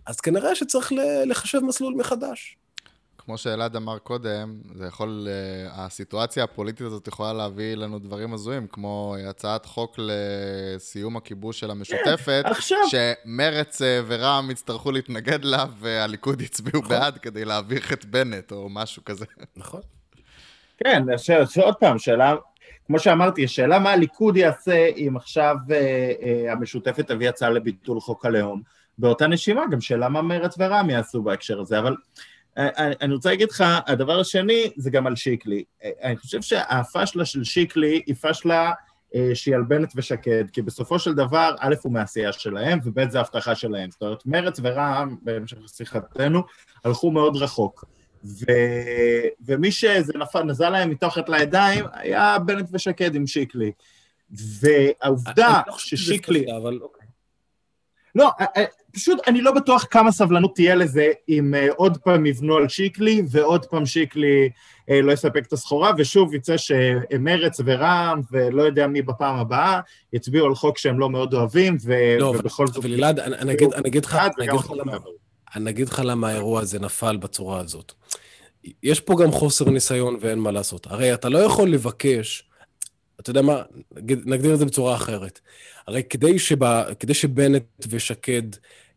אז 0.06 0.20
כנראה 0.20 0.54
שצריך 0.54 0.92
לחשב 1.26 1.60
מסלול 1.60 1.94
מחדש. 1.94 2.56
כמו 3.26 3.38
שאלעד 3.38 3.76
אמר 3.76 3.98
קודם, 3.98 4.60
זה 4.74 4.86
יכול, 4.86 5.28
uh, 5.28 5.70
הסיטואציה 5.72 6.44
הפוליטית 6.44 6.86
הזאת 6.86 7.08
יכולה 7.08 7.32
להביא 7.32 7.74
לנו 7.74 7.98
דברים 7.98 8.34
הזויים, 8.34 8.66
כמו 8.66 9.16
הצעת 9.28 9.66
חוק 9.66 9.98
לסיום 9.98 11.16
הכיבוש 11.16 11.60
של 11.60 11.70
המשותפת, 11.70 12.42
עכשיו... 12.50 12.78
שמרץ 12.88 13.82
uh, 13.82 13.84
ורע"מ 14.06 14.50
יצטרכו 14.50 14.92
להתנגד 14.92 15.44
לה, 15.44 15.64
והליכוד 15.78 16.40
יצביעו 16.40 16.82
נכון. 16.82 16.96
בעד 16.96 17.18
כדי 17.18 17.44
להביך 17.44 17.92
את 17.92 18.04
בנט, 18.04 18.52
או 18.52 18.68
משהו 18.68 19.04
כזה. 19.04 19.24
נכון. 19.56 19.80
כן, 20.84 21.02
שעוד 21.46 21.74
פעם, 21.74 21.98
שאלה, 21.98 22.34
כמו 22.86 22.98
שאמרתי, 22.98 23.44
השאלה 23.44 23.78
מה 23.78 23.92
הליכוד 23.92 24.36
יעשה 24.36 24.86
אם 24.96 25.16
עכשיו 25.16 25.56
uh, 25.68 26.52
המשותפת 26.52 27.08
תביא 27.08 27.28
הצעה 27.28 27.50
לביטול 27.50 28.00
חוק 28.00 28.26
הלאום. 28.26 28.62
באותה 28.98 29.26
נשימה, 29.26 29.62
גם 29.70 29.80
שאלה 29.80 30.08
מה 30.08 30.22
מרץ 30.22 30.54
ורע"מ 30.58 30.90
יעשו 30.90 31.22
בהקשר 31.22 31.60
הזה, 31.60 31.78
אבל... 31.78 31.94
אני 33.00 33.14
רוצה 33.14 33.28
להגיד 33.30 33.50
לך, 33.50 33.64
הדבר 33.86 34.20
השני 34.20 34.70
זה 34.76 34.90
גם 34.90 35.06
על 35.06 35.16
שיקלי. 35.16 35.64
אני 36.02 36.16
חושב 36.16 36.42
שהפשלה 36.42 37.24
של 37.24 37.44
שיקלי 37.44 38.02
היא 38.06 38.14
פשלה 38.20 38.72
אה, 39.14 39.30
שהיא 39.34 39.54
על 39.54 39.62
בנט 39.62 39.92
ושקד, 39.96 40.44
כי 40.52 40.62
בסופו 40.62 40.98
של 40.98 41.14
דבר, 41.14 41.54
א', 41.58 41.74
הוא 41.82 41.92
מעשייה 41.92 42.32
שלהם, 42.32 42.78
וב', 42.84 43.10
זה 43.10 43.20
הבטחה 43.20 43.54
שלהם. 43.54 43.90
זאת 43.90 44.02
אומרת, 44.02 44.26
מרץ 44.26 44.60
ורע"מ, 44.62 45.16
בהמשך 45.22 45.56
לשיחתנו, 45.64 46.42
הלכו 46.84 47.10
מאוד 47.10 47.36
רחוק. 47.36 47.84
ו... 48.24 48.44
ומי 49.40 49.72
שזה 49.72 50.12
נפל, 50.18 50.42
נזל 50.42 50.70
להם 50.70 50.90
מתחת 50.90 51.28
לידיים, 51.28 51.84
היה 51.92 52.38
בנט 52.38 52.68
ושקד 52.72 53.14
עם 53.14 53.26
שיקלי. 53.26 53.72
והעובדה 54.30 55.60
לא 55.66 55.78
ששיקלי... 55.78 56.46
אבל... 56.56 56.78
אוקיי. 56.82 57.06
לא, 58.14 58.30
פשוט 58.96 59.18
אני 59.26 59.42
לא 59.42 59.52
בטוח 59.52 59.86
כמה 59.90 60.12
סבלנות 60.12 60.54
תהיה 60.54 60.74
לזה 60.74 61.12
אם 61.28 61.54
uh, 61.54 61.74
עוד 61.76 61.98
פעם 61.98 62.26
יבנו 62.26 62.56
על 62.56 62.68
שיקלי, 62.68 63.22
ועוד 63.30 63.64
פעם 63.64 63.86
שיקלי 63.86 64.48
uh, 64.90 64.92
לא 65.02 65.12
יספק 65.12 65.46
את 65.46 65.52
הסחורה, 65.52 65.92
ושוב 65.98 66.34
יצא 66.34 66.56
שמרץ 66.56 67.60
ורע"מ, 67.64 68.20
ולא 68.32 68.62
יודע 68.62 68.86
מי 68.86 69.02
בפעם 69.02 69.36
הבאה, 69.36 69.80
יצביעו 70.12 70.46
על 70.46 70.54
חוק 70.54 70.78
שהם 70.78 71.00
לא 71.00 71.10
מאוד 71.10 71.34
אוהבים, 71.34 71.76
ו- 71.84 72.16
לא, 72.18 72.34
ובכל 72.38 72.66
זאת... 72.66 72.76
אבל 72.76 72.94
אלעד, 72.94 73.20
אני 75.56 75.70
אגיד 75.70 75.88
לך 75.88 76.02
למה 76.04 76.28
האירוע 76.28 76.60
הזה 76.60 76.78
נפל 76.78 77.16
בצורה 77.16 77.60
הזאת. 77.60 77.92
יש 78.82 79.00
פה 79.00 79.14
גם 79.22 79.32
חוסר 79.32 79.70
ניסיון 79.70 80.16
ואין 80.20 80.38
מה 80.38 80.50
לעשות. 80.50 80.86
הרי 80.86 81.14
אתה 81.14 81.28
לא 81.28 81.38
יכול 81.38 81.70
לבקש, 81.70 82.44
אתה 83.20 83.30
יודע 83.30 83.42
מה, 83.42 83.62
נגדיר 84.06 84.54
את 84.54 84.58
זה 84.58 84.64
בצורה 84.64 84.94
אחרת. 84.94 85.40
הרי 85.86 86.02
כדי, 86.02 86.38
שבא, 86.38 86.84
כדי 87.00 87.14
שבנט 87.14 87.64
ושקד 87.88 88.42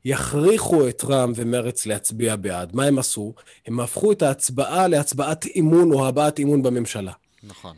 יכריחו 0.05 0.87
את 0.87 1.03
רע"מ 1.03 1.31
ומרץ 1.35 1.85
להצביע 1.85 2.35
בעד, 2.35 2.75
מה 2.75 2.85
הם 2.85 2.99
עשו? 2.99 3.33
הם 3.67 3.79
הפכו 3.79 4.11
את 4.11 4.21
ההצבעה 4.21 4.87
להצבעת 4.87 5.45
אימון 5.45 5.91
או 5.91 6.07
הבעת 6.07 6.39
אימון 6.39 6.63
בממשלה. 6.63 7.11
נכון. 7.43 7.75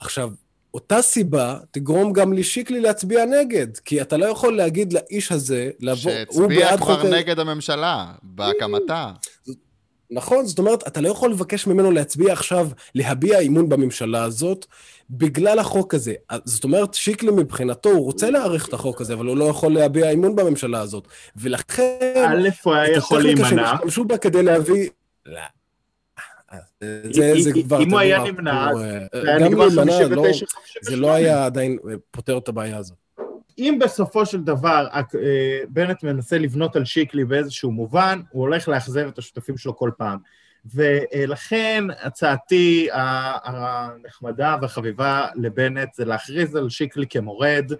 עכשיו, 0.00 0.30
אותה 0.74 1.02
סיבה 1.02 1.58
תגרום 1.70 2.12
גם 2.12 2.32
לשיקלי 2.32 2.80
להצביע 2.80 3.24
נגד, 3.24 3.78
כי 3.78 4.02
אתה 4.02 4.16
לא 4.16 4.26
יכול 4.26 4.56
להגיד 4.56 4.92
לאיש 4.92 5.32
הזה, 5.32 5.70
לבוא, 5.80 6.12
הוא 6.28 6.48
בעד 6.48 6.78
חוק... 6.78 6.88
שהצביע 6.88 7.10
כבר 7.10 7.18
נגד 7.18 7.38
הממשלה, 7.38 8.12
בהקמתה. 8.22 9.12
נכון, 10.10 10.46
זאת 10.46 10.58
אומרת, 10.58 10.88
אתה 10.88 11.00
לא 11.00 11.08
יכול 11.08 11.30
לבקש 11.30 11.66
ממנו 11.66 11.90
להצביע 11.90 12.32
עכשיו, 12.32 12.68
להביע 12.94 13.40
אמון 13.40 13.68
בממשלה 13.68 14.22
הזאת, 14.22 14.66
בגלל 15.10 15.58
החוק 15.58 15.94
הזה. 15.94 16.14
זאת 16.44 16.64
אומרת, 16.64 16.94
שיקלי 16.94 17.30
מבחינתו, 17.30 17.88
הוא 17.88 18.04
רוצה 18.04 18.30
להעריך 18.30 18.68
את 18.68 18.74
החוק 18.74 19.00
הזה, 19.00 19.14
אבל 19.14 19.26
הוא 19.26 19.36
לא 19.36 19.44
יכול 19.44 19.72
להביע 19.72 20.10
אמון 20.10 20.36
בממשלה 20.36 20.80
הזאת. 20.80 21.08
ולכן... 21.36 22.24
א', 22.28 22.48
הוא 22.62 22.74
היה 22.74 22.96
יכול 22.96 23.22
להימנע. 23.22 23.42
את 23.42 23.46
הטכניקה 23.46 23.64
שהם 23.66 23.74
השתמשו 23.74 24.04
בה 24.04 24.18
כדי 24.18 24.42
להביא... 24.42 24.88
לא. 25.26 25.40
זה, 27.10 27.32
זה 27.40 27.50
כבר... 27.64 27.82
אם 27.82 27.90
הוא 27.90 27.98
היה 27.98 28.24
נמנע, 28.24 28.68
זה 29.12 29.30
היה 29.30 29.48
נגמר 29.48 29.70
59 29.70 30.14
לא, 30.14 30.22
זה 30.82 30.96
לא 30.96 31.12
היה 31.12 31.46
עדיין 31.46 31.78
פותר 32.10 32.38
את 32.38 32.48
הבעיה 32.48 32.76
הזאת. 32.76 33.07
אם 33.58 33.78
בסופו 33.80 34.26
של 34.26 34.42
דבר 34.42 34.86
אה, 34.94 35.60
בנט 35.68 36.02
מנסה 36.02 36.38
לבנות 36.38 36.76
על 36.76 36.84
שיקלי 36.84 37.24
באיזשהו 37.24 37.70
מובן, 37.70 38.20
הוא 38.30 38.42
הולך 38.42 38.68
לאכזב 38.68 39.06
את 39.06 39.18
השותפים 39.18 39.56
שלו 39.56 39.76
כל 39.76 39.90
פעם. 39.98 40.18
ולכן 40.74 41.84
הצעתי 42.02 42.88
הנחמדה 42.92 44.56
והחביבה 44.62 45.26
לבנט 45.34 45.94
זה 45.94 46.04
להכריז 46.04 46.56
על 46.56 46.68
שיקלי 46.68 47.06
כמורד 47.06 47.72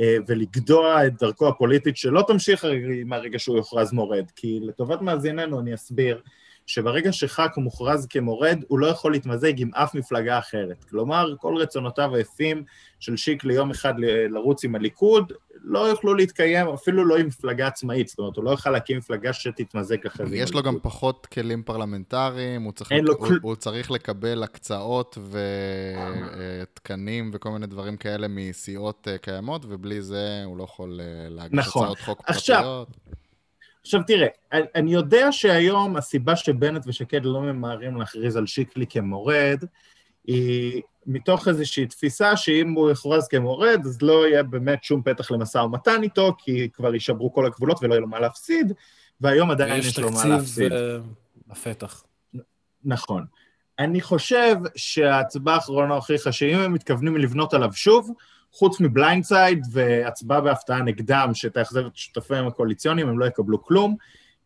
אה, 0.00 0.16
ולגדוע 0.26 1.06
את 1.06 1.12
דרכו 1.18 1.48
הפוליטית 1.48 1.96
שלא 1.96 2.24
תמשיך 2.26 2.64
מהרגע 3.06 3.38
שהוא 3.38 3.56
יוכרז 3.56 3.92
מורד, 3.92 4.24
כי 4.36 4.60
לטובת 4.62 5.00
מאזיננו 5.00 5.60
אני 5.60 5.74
אסביר 5.74 6.20
שברגע 6.66 7.12
שח"כ 7.12 7.58
מוכרז 7.58 8.06
כמורד, 8.06 8.64
הוא 8.68 8.78
לא 8.78 8.86
יכול 8.86 9.12
להתמזג 9.12 9.60
עם 9.60 9.70
אף 9.74 9.94
מפלגה 9.94 10.38
אחרת. 10.38 10.84
כלומר, 10.84 11.34
כל 11.40 11.56
רצונותיו 11.56 12.14
היפים 12.14 12.64
של 13.00 13.16
שיקלי 13.16 13.54
יום 13.54 13.70
אחד 13.70 13.94
לרוץ 14.28 14.64
עם 14.64 14.74
הליכוד, 14.74 15.32
לא 15.64 15.78
יוכלו 15.78 16.14
להתקיים 16.14 16.68
אפילו 16.68 17.04
לא 17.04 17.16
עם 17.16 17.26
מפלגה 17.26 17.66
עצמאית, 17.66 18.08
זאת 18.08 18.18
אומרת, 18.18 18.36
הוא 18.36 18.44
לא 18.44 18.50
יוכל 18.50 18.70
להקים 18.70 18.98
מפלגה 18.98 19.32
שתתמזג 19.32 20.06
אחרי 20.06 20.26
זה. 20.26 20.36
יש 20.36 20.54
לו 20.54 20.62
גם 20.62 20.78
פחות 20.82 21.26
כלים 21.26 21.62
פרלמנטריים, 21.62 22.62
הוא 22.62 22.72
צריך, 22.72 22.92
לק... 22.92 23.08
הוא, 23.08 23.26
כל... 23.28 23.38
הוא 23.42 23.54
צריך 23.54 23.90
לקבל 23.90 24.42
הקצאות 24.42 25.18
ותקנים 26.62 27.30
וכל 27.32 27.50
מיני 27.50 27.66
דברים 27.66 27.96
כאלה 27.96 28.26
מסיעות 28.30 29.08
אה, 29.08 29.18
קיימות, 29.18 29.64
ובלי 29.68 30.02
זה 30.02 30.42
הוא 30.44 30.56
לא 30.56 30.64
יכול 30.64 31.00
אה, 31.00 31.06
להגיש 31.28 31.58
נכון. 31.58 31.82
הצעות 31.82 32.00
חוק 32.00 32.22
עכשיו, 32.26 32.56
פרטיות. 32.56 33.21
עכשיו 33.82 34.00
תראה, 34.06 34.28
אני 34.52 34.92
יודע 34.92 35.32
שהיום 35.32 35.96
הסיבה 35.96 36.36
שבנט 36.36 36.84
ושקד 36.86 37.24
לא 37.24 37.40
ממהרים 37.40 37.96
להכריז 37.96 38.36
על 38.36 38.46
שיקלי 38.46 38.86
כמורד, 38.86 39.64
היא 40.26 40.82
מתוך 41.06 41.48
איזושהי 41.48 41.86
תפיסה 41.86 42.36
שאם 42.36 42.72
הוא 42.72 42.88
יוכרז 42.88 43.28
כמורד, 43.28 43.80
אז 43.84 44.02
לא 44.02 44.28
יהיה 44.28 44.42
באמת 44.42 44.84
שום 44.84 45.02
פתח 45.02 45.30
למשא 45.30 45.58
ומתן 45.58 46.02
איתו, 46.02 46.34
כי 46.38 46.68
כבר 46.72 46.94
יישברו 46.94 47.32
כל 47.32 47.46
הגבולות 47.46 47.78
ולא 47.82 47.94
יהיה 47.94 48.00
לו 48.00 48.08
מה 48.08 48.20
להפסיד, 48.20 48.72
והיום 49.20 49.50
עדיין 49.50 49.80
יש 49.80 49.98
לו 49.98 50.10
מה 50.10 50.24
להפסיד. 50.24 50.72
ויש 50.72 50.82
תקציב 50.82 51.14
בפתח. 51.46 52.04
נכון. 52.84 53.24
אני 53.78 54.00
חושב 54.00 54.56
שההצבעה 54.76 55.54
האחרונה 55.54 55.94
הוכיחה 55.94 56.32
שאם 56.32 56.58
הם 56.58 56.72
מתכוונים 56.72 57.16
לבנות 57.16 57.54
עליו 57.54 57.72
שוב, 57.72 58.10
חוץ 58.52 58.80
מ 58.80 58.89
blindside 58.89 59.66
והצבעה 59.72 60.40
בהפתעה 60.40 60.82
נגדם, 60.82 61.30
שתאכזב 61.34 61.86
את 61.86 61.96
שותפיהם 61.96 62.46
הקואליציוניים, 62.46 63.08
הם 63.08 63.18
לא 63.18 63.24
יקבלו 63.24 63.64
כלום, 63.64 63.96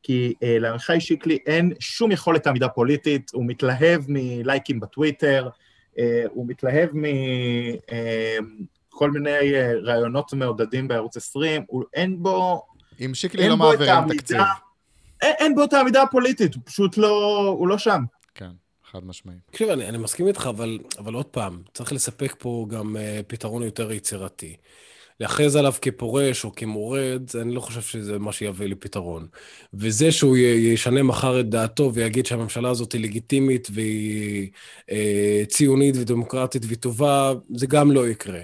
כי 0.03 0.35
אה, 0.43 0.59
לעמיחי 0.59 1.01
שיקלי 1.01 1.39
אין 1.47 1.73
שום 1.81 2.13
יכולת 2.13 2.47
עמידה 2.47 2.69
פוליטית, 2.69 3.31
הוא 3.35 3.45
מתלהב 3.47 4.03
מלייקים 4.09 4.81
בטוויטר, 4.81 5.49
אה, 5.99 6.25
הוא 6.31 6.49
מתלהב 6.49 6.91
מכל 6.93 7.05
אה, 9.05 9.09
מיני 9.11 9.55
אה, 9.55 9.73
רעיונות 9.83 10.33
מעודדים 10.33 10.89
בערוץ 10.89 11.17
20, 11.17 11.63
הוא, 11.67 11.85
אין 11.95 12.23
בו... 12.23 12.67
אם 13.05 13.15
שיקלי 13.15 13.49
לא 13.49 13.57
מעבירים 13.57 13.95
תקציב. 14.09 14.41
אין, 15.23 15.35
אין 15.39 15.55
בו 15.55 15.65
את 15.65 15.73
העמידה 15.73 16.03
הפוליטית, 16.03 16.55
הוא 16.55 16.63
פשוט 16.65 16.97
לא, 16.97 17.47
הוא 17.59 17.69
לא 17.69 17.79
שם. 17.79 18.03
חד 18.91 19.05
משמעית. 19.05 19.39
תקשיב, 19.51 19.69
אני, 19.69 19.89
אני 19.89 19.99
מסכים 19.99 20.29
איתך, 20.29 20.47
אבל, 20.51 20.79
אבל 20.99 21.15
עוד 21.15 21.27
פעם, 21.27 21.63
צריך 21.75 21.93
לספק 21.93 22.35
פה 22.39 22.67
גם 22.71 22.97
uh, 22.97 23.23
פתרון 23.27 23.63
יותר 23.63 23.93
יצירתי. 23.93 24.57
להכריז 25.21 25.57
עליו 25.57 25.75
כפורש 25.83 26.45
או 26.45 26.55
כמורד, 26.55 27.23
אני 27.41 27.55
לא 27.55 27.61
חושב 27.61 27.81
שזה 27.81 28.19
מה 28.19 28.33
שיביא 28.33 28.67
לפתרון. 28.67 29.27
וזה 29.75 30.13
שהוא 30.13 30.37
ישנה 30.37 31.03
מחר 31.03 31.41
את 31.41 31.49
דעתו 31.49 31.95
ויגיד 31.95 32.27
שהממשלה 32.27 32.71
הזאת 32.71 32.93
היא 32.93 33.01
לגיטימית 33.01 33.69
והיא 33.71 34.51
אה, 34.91 35.43
ציונית 35.49 35.97
ודמוקרטית 35.97 36.63
וטובה, 36.69 37.33
זה 37.55 37.67
גם 37.67 37.93
לא 37.93 38.09
יקרה. 38.09 38.41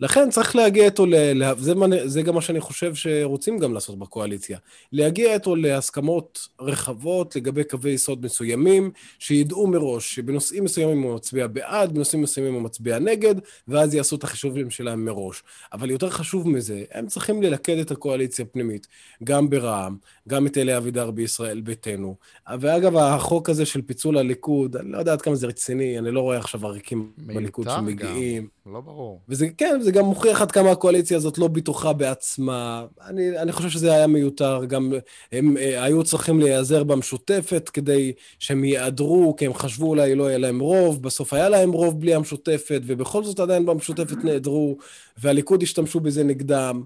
לכן 0.00 0.30
צריך 0.30 0.56
להגיע 0.56 0.84
איתו, 0.84 1.06
ל... 1.06 1.14
זה, 1.58 1.74
זה 2.04 2.22
גם 2.22 2.34
מה 2.34 2.40
שאני 2.40 2.60
חושב 2.60 2.94
שרוצים 2.94 3.58
גם 3.58 3.74
לעשות 3.74 3.98
בקואליציה, 3.98 4.58
להגיע 4.92 5.34
איתו 5.34 5.56
להסכמות 5.56 6.48
רחבות 6.60 7.36
לגבי 7.36 7.64
קווי 7.64 7.90
יסוד 7.90 8.24
מסוימים, 8.24 8.90
שידעו 9.18 9.66
מראש 9.66 10.14
שבנושאים 10.14 10.64
מסוימים 10.64 11.02
הוא 11.02 11.14
מצביע 11.14 11.46
בעד, 11.46 11.94
בנושאים 11.94 12.22
מסוימים 12.22 12.54
הוא 12.54 12.62
מצביע 12.62 12.98
נגד, 12.98 13.34
ואז 13.68 13.94
יעשו 13.94 14.16
את 14.16 14.24
החישובים 14.24 14.70
שלהם 14.70 15.04
מראש. 15.04 15.42
אבל 15.72 15.90
יותר 15.90 16.10
חשוב 16.10 16.48
מזה, 16.48 16.84
הם 16.92 17.06
צריכים 17.06 17.42
ללכד 17.42 17.78
את 17.78 17.90
הקואליציה 17.90 18.44
הפנימית, 18.44 18.86
גם 19.24 19.50
ברע"מ, 19.50 19.96
גם 20.28 20.46
את 20.46 20.58
אלי 20.58 20.76
אבידר 20.76 21.10
בישראל 21.10 21.60
ביתנו. 21.60 22.16
ואגב, 22.60 22.96
החוק 22.96 23.50
הזה 23.50 23.66
של 23.66 23.82
פיצול 23.82 24.18
הליכוד, 24.18 24.76
אני 24.76 24.92
לא 24.92 24.98
יודע 24.98 25.12
עד 25.12 25.22
כמה 25.22 25.34
זה 25.34 25.46
רציני, 25.46 25.98
אני 25.98 26.10
לא 26.10 26.20
רואה 26.20 26.38
עכשיו 26.38 26.66
עריקים 26.66 27.12
בליכוד 27.18 27.68
שמגיעים. 27.76 28.53
לא 28.66 28.80
ברור. 28.80 29.20
וזה, 29.28 29.48
כן, 29.58 29.80
זה 29.82 29.92
גם 29.92 30.04
מוכיח 30.04 30.42
עד 30.42 30.52
כמה 30.52 30.70
הקואליציה 30.70 31.16
הזאת 31.16 31.38
לא 31.38 31.48
בטוחה 31.48 31.92
בעצמה. 31.92 32.86
אני, 33.06 33.38
אני 33.38 33.52
חושב 33.52 33.68
שזה 33.68 33.92
היה 33.92 34.06
מיותר. 34.06 34.64
גם 34.64 34.92
הם 35.32 35.56
אה, 35.56 35.84
היו 35.84 36.04
צריכים 36.04 36.40
להיעזר 36.40 36.84
במשותפת 36.84 37.68
כדי 37.68 38.12
שהם 38.38 38.64
ייעדרו, 38.64 39.36
כי 39.36 39.46
הם 39.46 39.54
חשבו 39.54 39.86
אולי 39.86 40.14
לא 40.14 40.24
יהיה 40.28 40.38
להם 40.38 40.60
רוב. 40.60 41.02
בסוף 41.02 41.32
היה 41.32 41.48
להם 41.48 41.72
רוב 41.72 42.00
בלי 42.00 42.14
המשותפת, 42.14 42.80
ובכל 42.86 43.24
זאת 43.24 43.40
עדיין 43.40 43.66
במשותפת 43.66 44.24
נעדרו, 44.24 44.76
והליכוד 45.18 45.62
השתמשו 45.62 46.00
בזה 46.00 46.24
נגדם. 46.24 46.82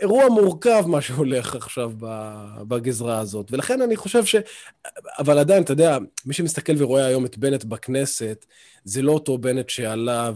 אירוע 0.00 0.28
מורכב 0.28 0.84
מה 0.86 1.00
שהולך 1.00 1.54
עכשיו 1.54 1.92
בגזרה 2.68 3.18
הזאת, 3.18 3.52
ולכן 3.52 3.82
אני 3.82 3.96
חושב 3.96 4.24
ש... 4.24 4.36
אבל 5.18 5.38
עדיין, 5.38 5.62
אתה 5.62 5.72
יודע, 5.72 5.98
מי 6.26 6.34
שמסתכל 6.34 6.72
ורואה 6.78 7.06
היום 7.06 7.24
את 7.24 7.38
בנט 7.38 7.64
בכנסת, 7.64 8.46
זה 8.84 9.02
לא 9.02 9.12
אותו 9.12 9.38
בנט 9.38 9.68
שעלה 9.68 10.30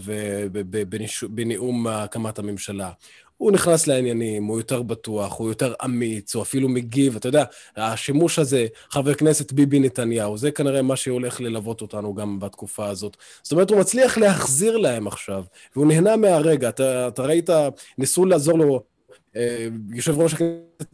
בנאום 1.30 1.86
הקמת 1.86 2.38
הממשלה. 2.38 2.90
הוא 3.36 3.52
נכנס 3.52 3.86
לעניינים, 3.86 4.44
הוא 4.44 4.58
יותר 4.58 4.82
בטוח, 4.82 5.38
הוא 5.38 5.48
יותר 5.48 5.74
אמיץ, 5.84 6.34
הוא 6.34 6.42
אפילו 6.42 6.68
מגיב, 6.68 7.16
אתה 7.16 7.28
יודע, 7.28 7.44
השימוש 7.76 8.38
הזה, 8.38 8.66
חבר 8.90 9.14
כנסת 9.14 9.52
ביבי 9.52 9.78
נתניהו, 9.80 10.38
זה 10.38 10.50
כנראה 10.50 10.82
מה 10.82 10.96
שהולך 10.96 11.40
ללוות 11.40 11.80
אותנו 11.82 12.14
גם 12.14 12.38
בתקופה 12.40 12.86
הזאת. 12.88 13.16
זאת 13.42 13.52
אומרת, 13.52 13.70
הוא 13.70 13.80
מצליח 13.80 14.18
להחזיר 14.18 14.76
להם 14.76 15.06
עכשיו, 15.06 15.44
והוא 15.76 15.86
נהנה 15.86 16.16
מהרגע. 16.16 16.68
אתה, 16.68 17.08
אתה 17.08 17.22
ראית, 17.22 17.50
ניסו 17.98 18.24
לעזור 18.24 18.58
לו 18.58 18.93
יושב 19.94 20.18
ראש 20.18 20.34
הכנסת 20.34 20.84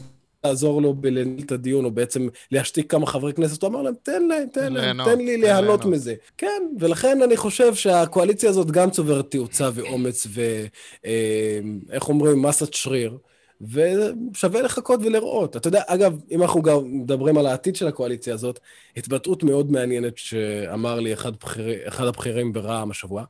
לעזור 0.45 0.83
לו 0.83 0.95
בלנהל 0.95 1.45
את 1.45 1.53
הדיון, 1.53 1.85
או 1.85 1.91
בעצם 1.91 2.29
להשתיק 2.51 2.91
כמה 2.91 3.07
חברי 3.07 3.33
כנסת, 3.33 3.63
הוא 3.63 3.71
אמר 3.71 3.83
להם, 3.83 3.95
תן 4.03 4.23
להם, 4.23 4.49
תן 4.53 4.73
להם, 4.73 5.05
תן 5.05 5.19
לי 5.19 5.37
ליהנות 5.37 5.85
מזה. 5.85 6.15
כן, 6.39 6.63
ולכן 6.79 7.23
אני 7.23 7.37
חושב 7.37 7.75
שהקואליציה 7.75 8.51
הזאת 8.51 8.71
גם 8.71 8.91
צוברת 8.91 9.31
תאוצה 9.31 9.71
ואומץ, 9.75 10.27
ואיך 10.31 12.03
אה, 12.03 12.09
אומרים, 12.09 12.43
מסת 12.43 12.75
שריר. 12.75 13.19
ושווה 13.61 14.63
לחכות 14.63 15.01
ולראות. 15.03 15.57
אתה 15.57 15.69
יודע, 15.69 15.83
אגב, 15.87 16.21
אם 16.31 16.43
אנחנו 16.43 16.63
גם 16.63 17.01
מדברים 17.01 17.39
על 17.39 17.47
העתיד 17.47 17.77
של 17.77 17.87
הקואליציה 17.87 18.35
הזאת, 18.35 18.61
התבטאות 18.97 19.43
מאוד 19.43 19.73
מעניינת 19.73 20.19
שאמר 20.19 21.01
לי 21.01 21.13
אחד, 21.13 21.37
בחיר, 21.37 21.89
אחד 21.89 22.07
הבכירים 22.07 22.53
ברע"מ 22.53 22.91
השבוע. 22.91 23.25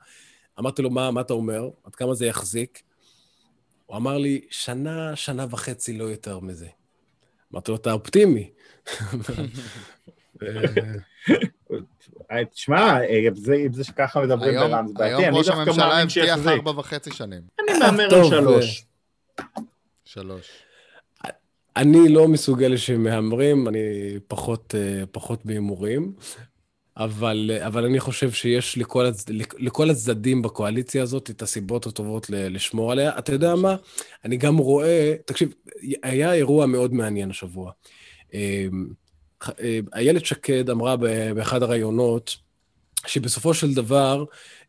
אמרתי 0.59 0.83
לו, 0.83 0.91
מה, 0.91 1.11
מה 1.11 1.21
אתה 1.21 1.33
אומר? 1.33 1.69
עד 1.85 1.95
כמה 1.95 2.15
זה 2.15 2.27
יחזיק? 2.27 2.83
הוא 3.91 3.97
אמר 3.97 4.19
לי, 4.19 4.41
שנה, 4.51 5.17
שנה 5.17 5.47
וחצי, 5.51 5.99
לא 5.99 6.05
יותר 6.05 6.41
מזה. 6.41 6.67
אמרתי 7.53 7.71
לו, 7.71 7.77
אתה 7.77 7.93
אופטימי. 7.93 8.51
אה, 12.31 12.45
תשמע, 12.45 12.99
אם 13.67 13.73
זה 13.73 13.85
שככה 13.85 14.21
מדברים 14.21 14.55
ברם, 14.55 14.87
זה 14.89 14.95
בעייתי, 14.95 15.29
אני 15.29 15.43
דווקא 15.43 15.71
מאמין 15.77 16.09
שיחזיק. 16.09 16.27
היום 16.27 16.29
ראש 16.29 16.29
הממשלה 16.29 16.33
הבטיח 16.33 16.47
ארבע 16.47 16.81
וחצי 16.81 17.11
שנים. 17.13 17.43
אני 17.61 17.79
מהמר 17.79 18.15
על 18.15 18.25
שלוש. 18.25 18.85
שלוש. 20.05 20.51
אני 21.77 22.09
לא 22.09 22.29
מסוגל 22.29 22.77
שמהמרים, 22.77 23.69
אני 23.69 23.81
פחות, 24.29 24.75
אה, 24.79 25.07
פחות 25.13 25.45
בהימורים, 25.45 26.13
אבל, 27.05 27.51
אבל 27.67 27.85
אני 27.85 28.01
חושב 28.01 28.31
שיש 28.31 28.79
לכל, 28.79 29.07
הצ... 29.07 29.25
לכל 29.59 29.91
הצדדים 29.91 30.43
בקואליציה 30.43 31.03
הזאת 31.03 31.31
את 31.31 31.43
הסיבות 31.43 31.87
הטובות 31.87 32.27
לשמור 32.31 32.93
עליה. 32.93 33.19
אתה 33.19 33.33
יודע 33.33 33.55
מה? 33.55 33.77
אני 34.25 34.37
גם 34.37 34.57
רואה, 34.57 35.15
תקשיב, 35.25 35.55
היה 36.03 36.33
אירוע 36.33 36.67
מאוד 36.67 36.95
מעניין 36.95 37.31
השבוע. 37.31 37.73
אמ, 38.35 38.89
אה, 39.61 39.81
איילת 39.95 40.25
שקד 40.25 40.71
אמרה 40.71 40.97
באחד 41.35 41.63
הראיונות, 41.63 42.37
שבסופו 43.07 43.55
של 43.55 43.75
דבר, 43.75 44.25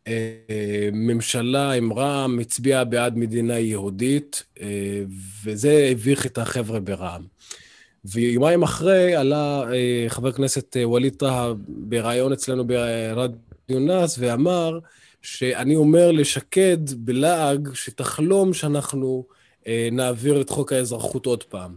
אה, 0.08 0.90
ממשלה 0.94 1.72
עם 1.72 1.94
רע"מ 1.94 2.40
הצביעה 2.40 2.84
בעד 2.84 3.18
מדינה 3.18 3.60
יהודית, 3.60 4.44
אה, 4.62 5.04
וזה 5.44 5.88
הביך 5.92 6.26
את 6.26 6.38
החבר'ה 6.38 6.80
ברע"מ. 6.80 7.22
ויומיים 8.06 8.64
אחרי 8.64 9.16
עלה 9.16 9.64
חבר 10.08 10.28
הכנסת 10.28 10.78
ווליד 10.84 11.16
טאהא 11.16 11.54
בריאיון 11.68 12.34
אצלנו 12.34 12.68
ברדיו 12.68 13.80
נאס 13.80 14.16
ואמר 14.20 14.80
שאני 15.22 15.76
אומר 15.76 16.12
לשקד 16.12 16.78
בלעג 16.98 17.70
שתחלום 17.74 18.54
שאנחנו 18.54 19.26
נעביר 19.92 20.42
את 20.42 20.50
חוק 20.50 20.74
האזרחות 20.74 21.26
עוד 21.26 21.44
פעם. 21.44 21.76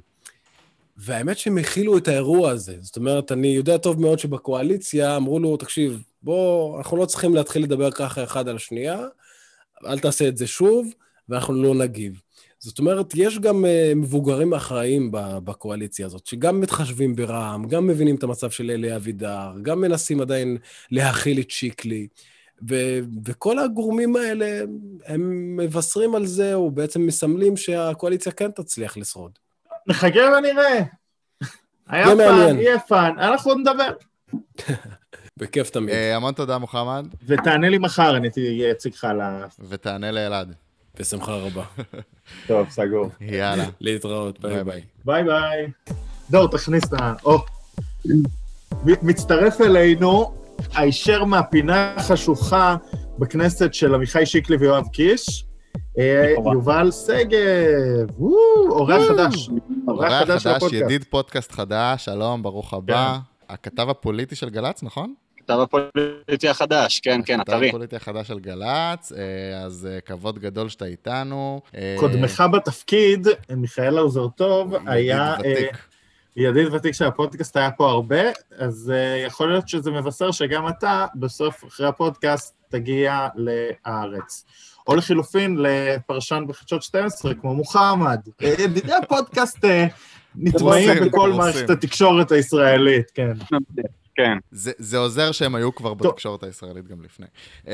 והאמת 0.97 1.39
שהם 1.39 1.59
הכילו 1.59 1.99
את 1.99 2.09
האירוע 2.09 2.51
הזה. 2.51 2.77
זאת 2.81 2.97
אומרת, 2.97 3.33
אני 3.33 3.49
יודע 3.49 3.77
טוב 3.77 4.01
מאוד 4.01 4.19
שבקואליציה 4.19 5.17
אמרו 5.17 5.39
לו, 5.39 5.57
תקשיב, 5.57 6.03
בוא, 6.23 6.79
אנחנו 6.79 6.97
לא 6.97 7.07
צריכים 7.07 7.35
להתחיל 7.35 7.63
לדבר 7.63 7.91
ככה 7.91 8.25
אחד 8.25 8.49
על 8.49 8.57
השנייה, 8.57 9.07
אל 9.87 9.99
תעשה 9.99 10.29
את 10.29 10.37
זה 10.37 10.47
שוב, 10.47 10.93
ואנחנו 11.29 11.63
לא 11.63 11.75
נגיב. 11.75 12.21
זאת 12.65 12.79
אומרת, 12.79 13.13
יש 13.15 13.39
גם 13.39 13.65
אה, 13.65 13.95
מבוגרים 13.97 14.55
אחראיים 14.55 15.09
בקואליציה 15.13 16.07
הזאת, 16.07 16.27
שגם 16.27 16.61
מתחשבים 16.61 17.17
ברע"מ, 17.17 17.69
גם 17.69 17.87
מבינים 17.87 18.17
את 18.17 18.23
המצב 18.23 18.51
של 18.51 18.71
אלי 18.71 18.97
אבידר, 18.97 19.53
גם 19.63 19.81
מנסים 19.81 20.21
עדיין 20.21 20.57
להכיל 20.91 21.41
את 21.41 21.51
שיקלי. 21.51 22.07
ו- 22.69 22.99
וכל 23.25 23.59
הגורמים 23.59 24.17
האלה, 24.17 24.61
הם 25.07 25.57
מבשרים 25.57 26.15
על 26.15 26.27
זה, 26.27 26.55
או 26.55 26.71
בעצם 26.71 27.07
מסמלים 27.07 27.57
שהקואליציה 27.57 28.33
כן 28.33 28.51
תצליח 28.51 28.97
לשרוד. 28.97 29.39
נחכה 29.87 30.21
ונראה. 30.39 30.81
היה 31.89 32.07
fun, 32.07 32.59
יהיה 32.59 32.79
fun, 32.79 33.15
אנחנו 33.19 33.55
נדבר. 33.55 33.93
בכיף 35.39 35.71
תמיד. 35.71 35.95
אה, 35.95 36.17
המון 36.17 36.35
תודה, 36.35 36.59
מוחמד. 36.59 37.07
ותענה 37.27 37.69
לי 37.69 37.79
מחר, 37.79 38.17
אני 38.17 38.29
אציג 38.73 38.93
לך 38.93 39.05
על 39.05 39.21
ה... 39.21 39.47
ותענה 39.69 40.11
לאלעד. 40.11 40.55
בשמחה 40.99 41.35
רבה. 41.35 41.65
טוב, 42.49 42.71
סגור. 42.71 43.09
יאללה. 43.21 43.65
להתראות, 43.81 44.41
ביי 44.41 44.65
ביי. 44.65 44.81
ביי 45.05 45.25
ביי. 45.25 45.67
דור, 46.31 46.49
תכניס 46.49 46.85
את 46.85 46.93
ה... 47.01 47.15
או. 47.25 47.39
מצטרף 48.85 49.61
אלינו 49.61 50.35
הישר 50.75 51.25
מהפינה 51.25 51.95
החשוכה 51.97 52.77
בכנסת 53.19 53.75
של 53.75 53.95
עמיחי 53.95 54.27
שיקלי 54.27 54.57
ויואב 54.57 54.89
קיש. 54.89 55.45
אה, 55.99 56.35
יובל 56.53 56.91
שגב, 56.91 58.21
אורח 58.69 59.09
חדש. 59.09 59.51
אורח 59.89 60.13
חדש, 60.13 60.47
ידיד 60.73 61.05
פודקאסט 61.11 61.53
חדש, 61.53 62.05
שלום, 62.05 62.43
ברוך 62.43 62.75
הבא. 62.75 63.19
כן. 63.49 63.55
הכתב 63.55 63.89
הפוליטי 63.89 64.35
של 64.35 64.51
גל"צ, 64.51 64.83
נכון? 64.83 65.15
הכתב 65.51 65.61
הפוליטי 65.61 66.49
החדש, 66.49 67.01
כן, 67.01 67.21
כן, 67.27 67.41
אתרי. 67.41 67.57
הכתב 67.57 67.69
הפוליטי 67.69 67.97
החדש 67.97 68.29
של 68.29 68.39
גל"צ, 68.39 69.13
אה, 69.13 69.63
אז 69.65 69.89
אה, 69.91 70.01
כבוד 70.01 70.39
גדול 70.39 70.69
שאתה 70.69 70.85
איתנו. 70.85 71.61
קודמך 71.97 72.45
בתפקיד, 72.53 73.27
מיכאל 73.57 73.99
האוזר 73.99 74.29
טוב, 74.29 74.75
היה... 74.87 75.35
ידיד 76.37 76.75
ותיק 76.75 76.95
של 76.95 77.05
הפודקאסט 77.05 77.57
היה 77.57 77.71
פה 77.71 77.91
הרבה, 77.91 78.21
אז 78.59 78.93
יכול 79.27 79.51
להיות 79.51 79.69
שזה 79.69 79.91
מבשר 79.91 80.31
שגם 80.31 80.69
אתה, 80.69 81.07
בסוף, 81.15 81.65
אחרי 81.65 81.87
הפודקאסט, 81.87 82.55
תגיע 82.69 83.29
לארץ. 83.35 84.45
או 84.87 84.97
לחילופין 84.97 85.57
לפרשן 85.59 86.45
בחדשות 86.49 86.83
12, 86.83 87.35
כמו 87.35 87.55
מוחמד. 87.55 88.21
ידידי 88.41 88.93
הפודקאסט 88.93 89.65
אה, 89.65 89.87
נטמעים 90.37 91.05
בכל 91.07 91.33
מערכת 91.33 91.71
התקשורת 91.71 92.33
הישראלית, 92.33 93.11
כן. 93.15 93.33
כן. 94.15 94.39
זה, 94.51 94.73
זה 94.79 94.99
עוזר 94.99 95.33
שהם 95.33 95.55
היו 95.55 95.75
כבר. 95.75 95.95
בתקשורת 95.95 96.43
הישראלית 96.43 96.89
גם 96.89 97.03
לפני. 97.03 97.27
אמ, 97.67 97.73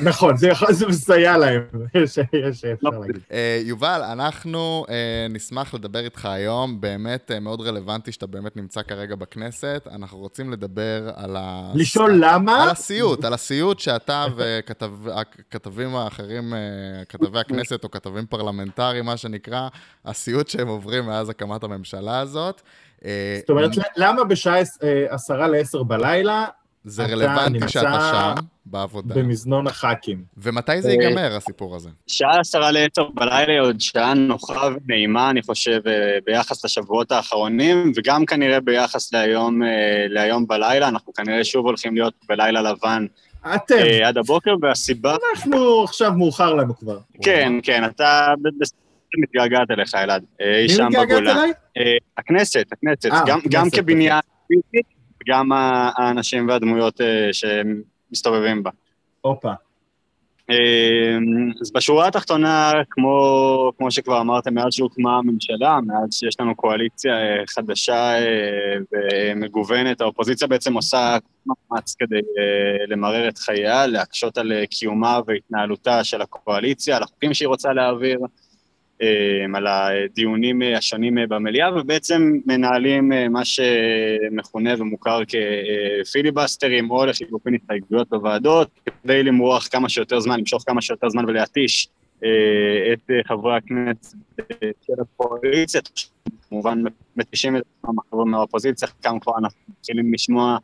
נכון, 0.00 0.36
זה 0.36 0.48
יכול, 0.48 0.72
זה 0.72 0.86
מסייע 0.86 1.36
להם, 1.36 1.62
יש 1.94 2.18
אפשר 2.18 2.74
לא. 2.82 3.00
להגיד. 3.00 3.22
אה, 3.32 3.60
יובל, 3.64 4.02
אנחנו 4.12 4.84
אה, 4.88 5.26
נשמח 5.30 5.74
לדבר 5.74 5.98
איתך 5.98 6.24
היום, 6.24 6.80
באמת 6.80 7.30
אה, 7.30 7.40
מאוד 7.40 7.60
רלוונטי 7.60 8.12
שאתה 8.12 8.26
באמת 8.26 8.56
נמצא 8.56 8.82
כרגע 8.82 9.14
בכנסת. 9.14 9.88
אנחנו 9.90 10.18
רוצים 10.18 10.52
לדבר 10.52 11.10
על 11.14 11.36
ה... 11.36 11.72
לשאול 11.74 12.18
למה? 12.20 12.62
על 12.62 12.70
הסיוט, 12.70 13.24
על 13.24 13.32
הסיוט 13.32 13.78
שאתה 13.78 14.26
והכתבים 14.36 15.96
האחרים, 15.96 16.54
כתבי 17.08 17.38
הכנסת 17.38 17.84
או 17.84 17.90
כתבים 17.90 18.26
פרלמנטריים, 18.26 19.04
מה 19.04 19.16
שנקרא, 19.16 19.68
הסיוט 20.04 20.48
שהם 20.48 20.68
עוברים 20.68 21.06
מאז 21.06 21.28
הקמת 21.28 21.64
הממשלה 21.64 22.20
הזאת. 22.20 22.62
אה, 23.04 23.36
זאת 23.40 23.50
אומרת, 23.50 23.70
למה 23.96 24.24
בשעה 24.24 24.58
אה, 24.58 24.62
עשרה 25.08 25.48
לעשר 25.48 25.82
בלילה 25.82 26.44
זה 26.84 27.04
רלוונטי 27.04 27.68
שאתה 27.68 28.10
שם, 28.12 28.34
בעבודה. 28.66 29.14
במזנון 29.14 29.66
הח"כים. 29.66 30.22
ומתי 30.36 30.82
זה 30.82 30.90
ייגמר, 30.90 31.36
הסיפור 31.36 31.76
הזה? 31.76 31.88
שעה 32.06 32.40
עשרה 32.40 32.70
לעשר 32.70 33.08
בלילה 33.14 33.52
היא 33.52 33.60
עוד 33.60 33.80
שעה 33.80 34.14
נוחה 34.14 34.68
ונעימה, 34.84 35.30
אני 35.30 35.42
חושב, 35.42 35.80
אה, 35.86 36.18
ביחס 36.24 36.64
לשבועות 36.64 37.12
האחרונים, 37.12 37.92
וגם 37.96 38.26
כנראה 38.26 38.60
ביחס 38.60 39.12
להיום, 39.12 39.60
להיום 40.08 40.46
בלילה, 40.46 40.88
אנחנו 40.88 41.12
כנראה 41.12 41.44
שוב 41.44 41.66
הולכים 41.66 41.94
להיות 41.94 42.14
בלילה 42.28 42.62
לבן. 42.62 43.06
אתם. 43.54 43.74
עד 44.04 44.18
הבוקר, 44.18 44.54
והסיבה... 44.62 45.16
אנחנו 45.32 45.84
עכשיו 45.84 46.12
מאוחר 46.12 46.54
לנו 46.54 46.76
כבר. 46.76 46.98
כן, 47.22 47.52
כן, 47.62 47.84
אתה 47.84 48.34
מתגעגעת 49.16 49.70
אליך, 49.70 49.94
אלעד. 49.94 50.24
מי 50.40 50.84
מתגעגעת 50.86 51.22
אליי? 51.22 51.52
אה, 51.78 51.96
הכנסת, 52.18 52.66
הכנסת. 52.72 53.12
אה, 53.12 53.22
גם 53.50 53.70
כבניין 53.70 54.20
פיזי, 54.48 54.82
גם 55.28 55.52
האנשים 55.52 56.48
והדמויות 56.48 57.00
אה, 57.00 57.28
שמסתובבים 57.32 58.62
בה. 58.62 58.70
הופה. 59.20 59.52
אז 61.60 61.72
בשורה 61.72 62.06
התחתונה, 62.08 62.72
כמו, 62.90 63.72
כמו 63.78 63.90
שכבר 63.90 64.20
אמרתם, 64.20 64.54
מאז 64.54 64.72
שהוקמה 64.72 65.18
הממשלה, 65.18 65.78
מאז 65.86 66.08
שיש 66.12 66.40
לנו 66.40 66.54
קואליציה 66.54 67.12
חדשה 67.48 68.12
ומגוונת, 68.92 70.00
האופוזיציה 70.00 70.48
בעצם 70.48 70.74
עושה 70.74 71.18
מאמץ 71.46 71.94
כדי 71.98 72.20
למרר 72.88 73.28
את 73.28 73.38
חייה, 73.38 73.86
להקשות 73.86 74.38
על 74.38 74.52
קיומה 74.70 75.20
והתנהלותה 75.26 76.04
של 76.04 76.22
הקואליציה, 76.22 76.96
על 76.96 77.02
החוקים 77.02 77.34
שהיא 77.34 77.48
רוצה 77.48 77.72
להעביר. 77.72 78.18
אמ, 79.02 79.54
על 79.54 79.66
הדיונים 79.66 80.62
השונים 80.76 81.18
במליאה, 81.28 81.76
ובעצם 81.76 82.32
מנהלים 82.46 83.12
אה, 83.12 83.28
מה 83.28 83.44
שמכונה 83.44 84.74
ומוכר 84.78 85.20
כפיליבסטרים, 86.04 86.90
או 86.90 87.06
לחילופין 87.06 87.54
הסתייגויות 87.54 88.08
בוועדות, 88.08 88.68
כדי 89.02 89.22
למרוח 89.22 89.68
כמה 89.68 89.88
שיותר 89.88 90.20
זמן, 90.20 90.38
למשוך 90.38 90.62
כמה 90.66 90.82
שיותר 90.82 91.08
זמן 91.08 91.24
ולהתיש 91.24 91.88
אה, 92.24 92.92
את 92.92 93.10
חברי 93.28 93.56
הכנסת 93.56 94.06
של 94.86 94.92
הקואליציה, 95.00 95.80
כמובן 96.48 96.82
מתישים 97.16 97.56
את 97.56 97.62
החברים 97.84 98.28
מהאופוזיציה, 98.30 98.88
חלקם 98.88 99.18
כבר 99.18 99.32
אנחנו 99.38 99.58
מתחילים 99.78 100.14
לשמוע 100.14 100.58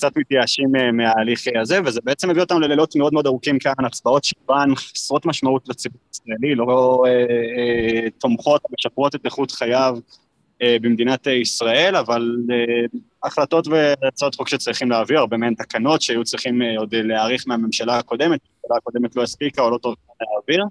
קצת 0.00 0.16
מתייאשים 0.16 0.76
אה, 0.76 0.92
מההליך 0.92 1.40
הזה, 1.60 1.80
וזה 1.84 2.00
בעצם 2.04 2.30
מביא 2.30 2.40
אותנו 2.40 2.60
ללילות 2.60 2.96
מאוד 2.96 3.12
מאוד 3.12 3.26
ארוכים 3.26 3.58
כאן, 3.58 3.84
הצבעות 3.84 4.24
שכבן 4.24 4.74
חסרות 4.74 5.26
משמעות 5.26 5.68
לציבור 5.68 6.00
הישראלי, 6.08 6.54
לא 6.54 7.02
אה, 7.06 7.12
אה, 7.12 8.10
תומכות 8.18 8.62
ומשפרות 8.70 9.14
את 9.14 9.20
איכות 9.24 9.50
חייו 9.50 9.98
אה, 10.62 10.76
במדינת 10.80 11.26
ישראל, 11.26 11.96
אבל 11.96 12.36
אה, 12.50 12.98
החלטות 13.22 13.66
והצעות 13.66 14.34
חוק 14.34 14.48
שצריכים 14.48 14.90
להעביר, 14.90 15.18
הרבה 15.18 15.36
מהן 15.36 15.54
תקנות 15.54 16.02
שהיו 16.02 16.24
צריכים 16.24 16.62
אה, 16.62 16.78
עוד 16.78 16.94
להאריך 16.94 17.44
מהממשלה 17.46 17.98
הקודמת, 17.98 18.40
הממשלה 18.44 18.76
הקודמת 18.76 19.16
לא 19.16 19.22
הספיקה 19.22 19.62
או 19.62 19.70
לא 19.70 19.78
טוב 19.78 19.94
להעביר, 20.20 20.64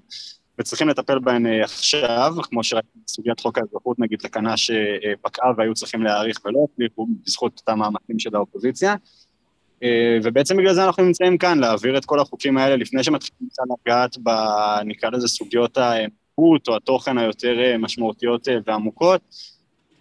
וצריכים 0.60 0.88
לטפל 0.88 1.18
בהן 1.18 1.46
אה, 1.46 1.64
עכשיו, 1.64 2.34
כמו 2.42 2.64
שראיתי 2.64 2.88
בסוגיית 3.06 3.40
חוק 3.40 3.58
האזרחות, 3.58 3.98
נגיד 3.98 4.18
תקנה 4.18 4.56
שפקעה 4.56 5.52
והיו 5.56 5.74
צריכים 5.74 6.02
להאריך 6.02 6.38
ולא 6.44 6.66
הצליחו 6.72 7.06
בזכות 7.26 7.58
אותם 7.60 7.78
מאמצים 7.78 8.18
של 8.18 8.36
האופוזיציה. 8.36 8.94
אה, 9.82 10.18
ובעצם 10.22 10.56
בגלל 10.56 10.74
זה 10.74 10.84
אנחנו 10.84 11.04
נמצאים 11.04 11.38
כאן, 11.38 11.58
להעביר 11.58 11.98
את 11.98 12.04
כל 12.04 12.20
החוקים 12.20 12.58
האלה 12.58 12.76
לפני 12.76 13.04
שמתחילים 13.04 13.48
קצת 13.50 13.62
לגעת 13.86 14.16
ב... 14.22 14.30
נקרא 14.84 15.10
לזה 15.10 15.28
סוגיות 15.28 15.78
המהות 15.78 16.68
או 16.68 16.76
התוכן 16.76 17.18
היותר 17.18 17.60
אה, 17.60 17.78
משמעותיות 17.78 18.48
ועמוקות. 18.66 19.20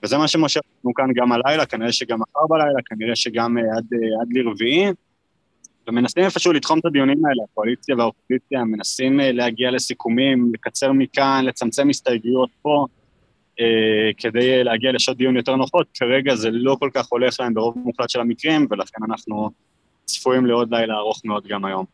וזה 0.03 0.17
מה 0.17 0.27
שמושך 0.27 0.61
לנו 0.83 0.93
כאן 0.93 1.07
גם 1.15 1.31
הלילה, 1.31 1.65
כנראה 1.65 1.91
שגם 1.91 2.19
מחר 2.19 2.47
בלילה, 2.49 2.79
כנראה 2.85 3.15
שגם 3.15 3.57
עד, 3.57 3.85
עד 4.21 4.27
לרביעי. 4.31 4.91
ומנסים 5.89 6.23
איפשהו 6.23 6.53
לתחום 6.53 6.79
את 6.79 6.85
הדיונים 6.85 7.25
האלה, 7.25 7.43
הקואליציה 7.51 7.95
והאופוזיציה 7.95 8.63
מנסים 8.63 9.19
אה, 9.19 9.31
להגיע 9.31 9.71
לסיכומים, 9.71 10.51
לקצר 10.53 10.91
מכאן, 10.91 11.45
לצמצם 11.45 11.89
הסתייגויות 11.89 12.49
פה, 12.61 12.85
אה, 13.59 14.09
כדי 14.17 14.63
להגיע 14.63 14.91
לשעות 14.91 15.17
דיון 15.17 15.35
יותר 15.35 15.55
נוחות. 15.55 15.87
כרגע 15.93 16.35
זה 16.35 16.49
לא 16.51 16.77
כל 16.79 16.89
כך 16.93 17.07
הולך 17.09 17.39
להם 17.39 17.53
ברוב 17.53 17.77
מוחלט 17.77 18.09
של 18.09 18.19
המקרים, 18.19 18.67
ולכן 18.69 19.03
אנחנו 19.09 19.49
צפויים 20.09 20.45
לעוד 20.45 20.71
לילה 20.71 20.93
ארוך 20.93 21.21
מאוד 21.25 21.47
גם 21.47 21.65
היום. 21.65 21.85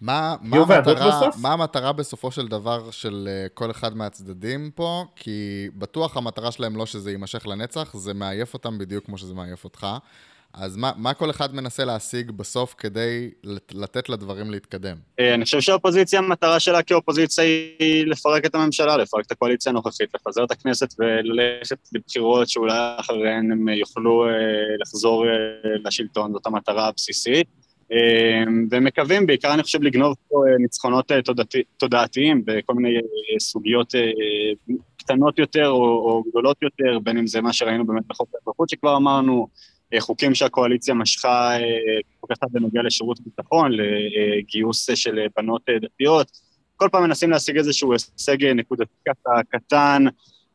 מה, 0.00 0.36
מה, 0.42 0.56
המטרה, 0.56 1.28
מה 1.40 1.52
המטרה 1.52 1.92
בסופו 1.92 2.30
של 2.30 2.48
דבר 2.48 2.90
של 2.90 3.28
uh, 3.28 3.54
כל 3.54 3.70
אחד 3.70 3.96
מהצדדים 3.96 4.70
פה? 4.74 5.04
כי 5.16 5.68
בטוח 5.74 6.16
המטרה 6.16 6.52
שלהם 6.52 6.76
לא 6.76 6.86
שזה 6.86 7.10
יימשך 7.10 7.46
לנצח, 7.46 7.96
זה 7.96 8.14
מעייף 8.14 8.54
אותם 8.54 8.78
בדיוק 8.78 9.04
כמו 9.06 9.18
שזה 9.18 9.34
מעייף 9.34 9.64
אותך. 9.64 9.86
אז 10.56 10.76
מה, 10.76 10.92
מה 10.96 11.14
כל 11.14 11.30
אחד 11.30 11.54
מנסה 11.54 11.84
להשיג 11.84 12.30
בסוף 12.30 12.74
כדי 12.78 13.30
לתת 13.72 14.08
לדברים 14.08 14.50
להתקדם? 14.50 14.96
אה, 15.20 15.34
אני 15.34 15.44
חושב 15.44 15.60
שהאופוזיציה, 15.60 16.18
המטרה 16.18 16.60
שלה 16.60 16.82
כאופוזיציה 16.82 17.44
היא 17.78 18.06
לפרק 18.06 18.46
את 18.46 18.54
הממשלה, 18.54 18.96
לפרק 18.96 19.26
את 19.26 19.32
הקואליציה 19.32 19.70
הנוכחית, 19.70 20.08
לפזר 20.14 20.44
את 20.44 20.50
הכנסת 20.50 20.94
וללכת 20.98 21.78
לבחירות 21.92 22.48
שאולי 22.48 22.78
אחריהן 22.96 23.52
הם 23.52 23.68
יוכלו 23.68 24.24
אה, 24.24 24.30
לחזור 24.80 25.24
לשלטון, 25.84 26.32
זאת 26.32 26.46
המטרה 26.46 26.88
הבסיסית. 26.88 27.46
ומקווים 28.70 29.26
בעיקר, 29.26 29.54
אני 29.54 29.62
חושב, 29.62 29.82
לגנוב 29.82 30.14
פה 30.28 30.44
אה, 30.48 30.58
ניצחונות 30.58 31.12
אה, 31.12 31.18
תודעתיים 31.76 32.42
בכל 32.44 32.74
מיני 32.74 32.96
אה, 32.96 33.40
סוגיות 33.40 33.94
קטנות 34.96 35.38
יותר 35.38 35.68
או, 35.68 35.82
או 35.82 36.22
גדולות 36.28 36.62
יותר, 36.62 36.98
בין 36.98 37.18
אם 37.18 37.26
זה 37.26 37.40
מה 37.40 37.52
שראינו 37.52 37.86
באמת 37.86 38.06
בחוק 38.06 38.28
האזרחות 38.34 38.68
שכבר 38.68 38.96
אמרנו, 38.96 39.48
חוקים 39.98 40.34
שהקואליציה 40.34 40.94
משכה, 40.94 41.56
חוק 42.20 42.30
אחד 42.30 42.46
בנוגע 42.50 42.82
לשירות 42.82 43.20
ביטחון, 43.20 43.72
לגיוס 43.72 44.90
של 44.94 45.18
בנות 45.36 45.62
דתיות, 45.82 46.30
כל 46.76 46.88
פעם 46.92 47.02
מנסים 47.02 47.30
להשיג 47.30 47.56
איזשהו 47.56 47.92
הישג 47.92 48.44
נקודתי 48.44 48.94
ככה 49.08 49.40
קטן, 49.48 50.04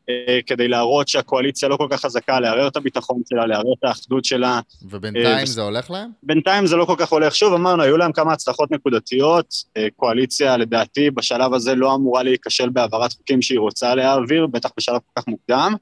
אה, 0.09 0.39
כדי 0.45 0.67
להראות 0.67 1.07
שהקואליציה 1.07 1.69
לא 1.69 1.77
כל 1.77 1.87
כך 1.89 2.01
חזקה, 2.01 2.39
לערער 2.39 2.67
את 2.67 2.75
הביטחון 2.75 3.21
שלה, 3.29 3.45
לערער 3.45 3.73
את 3.79 3.83
האחדות 3.83 4.25
שלה. 4.25 4.59
ובינתיים 4.83 5.25
אה, 5.25 5.45
זה 5.45 5.61
הולך 5.61 5.91
להם? 5.91 6.09
בינתיים 6.23 6.65
זה 6.65 6.75
לא 6.75 6.85
כל 6.85 6.95
כך 6.97 7.09
הולך. 7.09 7.35
שוב, 7.35 7.53
אמרנו, 7.53 7.83
היו 7.83 7.97
להם 7.97 8.11
כמה 8.11 8.33
הצלחות 8.33 8.71
נקודתיות. 8.71 9.55
אה, 9.77 9.87
קואליציה, 9.95 10.57
לדעתי, 10.57 11.11
בשלב 11.11 11.53
הזה 11.53 11.75
לא 11.75 11.95
אמורה 11.95 12.23
להיכשל 12.23 12.69
בהעברת 12.69 13.13
חוקים 13.13 13.41
שהיא 13.41 13.59
רוצה 13.59 13.95
להעביר, 13.95 14.47
בטח 14.47 14.69
בשלב 14.77 14.99
כל 15.05 15.21
כך 15.21 15.27
מוקדם. 15.27 15.73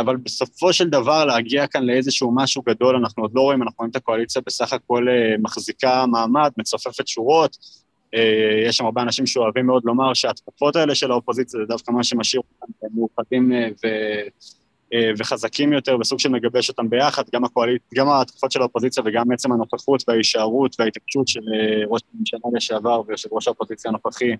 אבל 0.00 0.16
בסופו 0.16 0.72
של 0.72 0.88
דבר 0.88 1.24
להגיע 1.24 1.66
כאן 1.66 1.84
לאיזשהו 1.84 2.34
משהו 2.34 2.62
גדול, 2.68 2.96
אנחנו 2.96 3.22
עוד 3.22 3.32
לא 3.34 3.40
רואים, 3.40 3.62
אנחנו 3.62 3.76
רואים 3.78 3.90
את 3.90 3.96
הקואליציה 3.96 4.42
בסך 4.46 4.72
הכל 4.72 5.06
מחזיקה 5.38 6.06
מעמד, 6.06 6.50
מצופפת 6.58 7.08
שורות, 7.08 7.56
אה, 8.14 8.68
יש 8.68 8.76
שם 8.76 8.84
הרבה 8.84 9.02
אנשים 9.02 9.26
שאוהבים 9.26 9.66
מאוד 9.66 9.82
לומר 9.84 10.14
שההתקפות 10.14 10.76
האלה 10.76 10.94
של 10.94 11.10
האופוזיציה 11.10 11.60
זה 11.60 11.66
דווקא 11.66 11.90
מה 11.90 12.04
שמשאיר 12.04 12.42
אותם 12.52 12.94
מאוחדים 12.94 13.52
אה, 13.52 13.68
ו... 13.84 13.88
אה, 14.94 15.10
וחזקים 15.18 15.72
יותר, 15.72 15.96
בסוג 15.96 16.18
של 16.18 16.28
מגבש 16.28 16.68
אותם 16.68 16.90
ביחד, 16.90 17.22
גם, 17.34 17.44
הקואליצ... 17.44 17.82
גם 17.94 18.08
ההתקפות 18.08 18.52
של 18.52 18.60
האופוזיציה 18.60 19.02
וגם 19.06 19.32
עצם 19.32 19.52
הנוכחות 19.52 20.04
וההישארות 20.08 20.76
וההתעקשות 20.78 21.28
של 21.28 21.40
ראש 21.88 22.02
הממשלה 22.14 22.40
לשעבר 22.54 23.02
ויושב 23.06 23.28
ראש 23.32 23.48
האופוזיציה 23.48 23.88
הנוכחי 23.88 24.30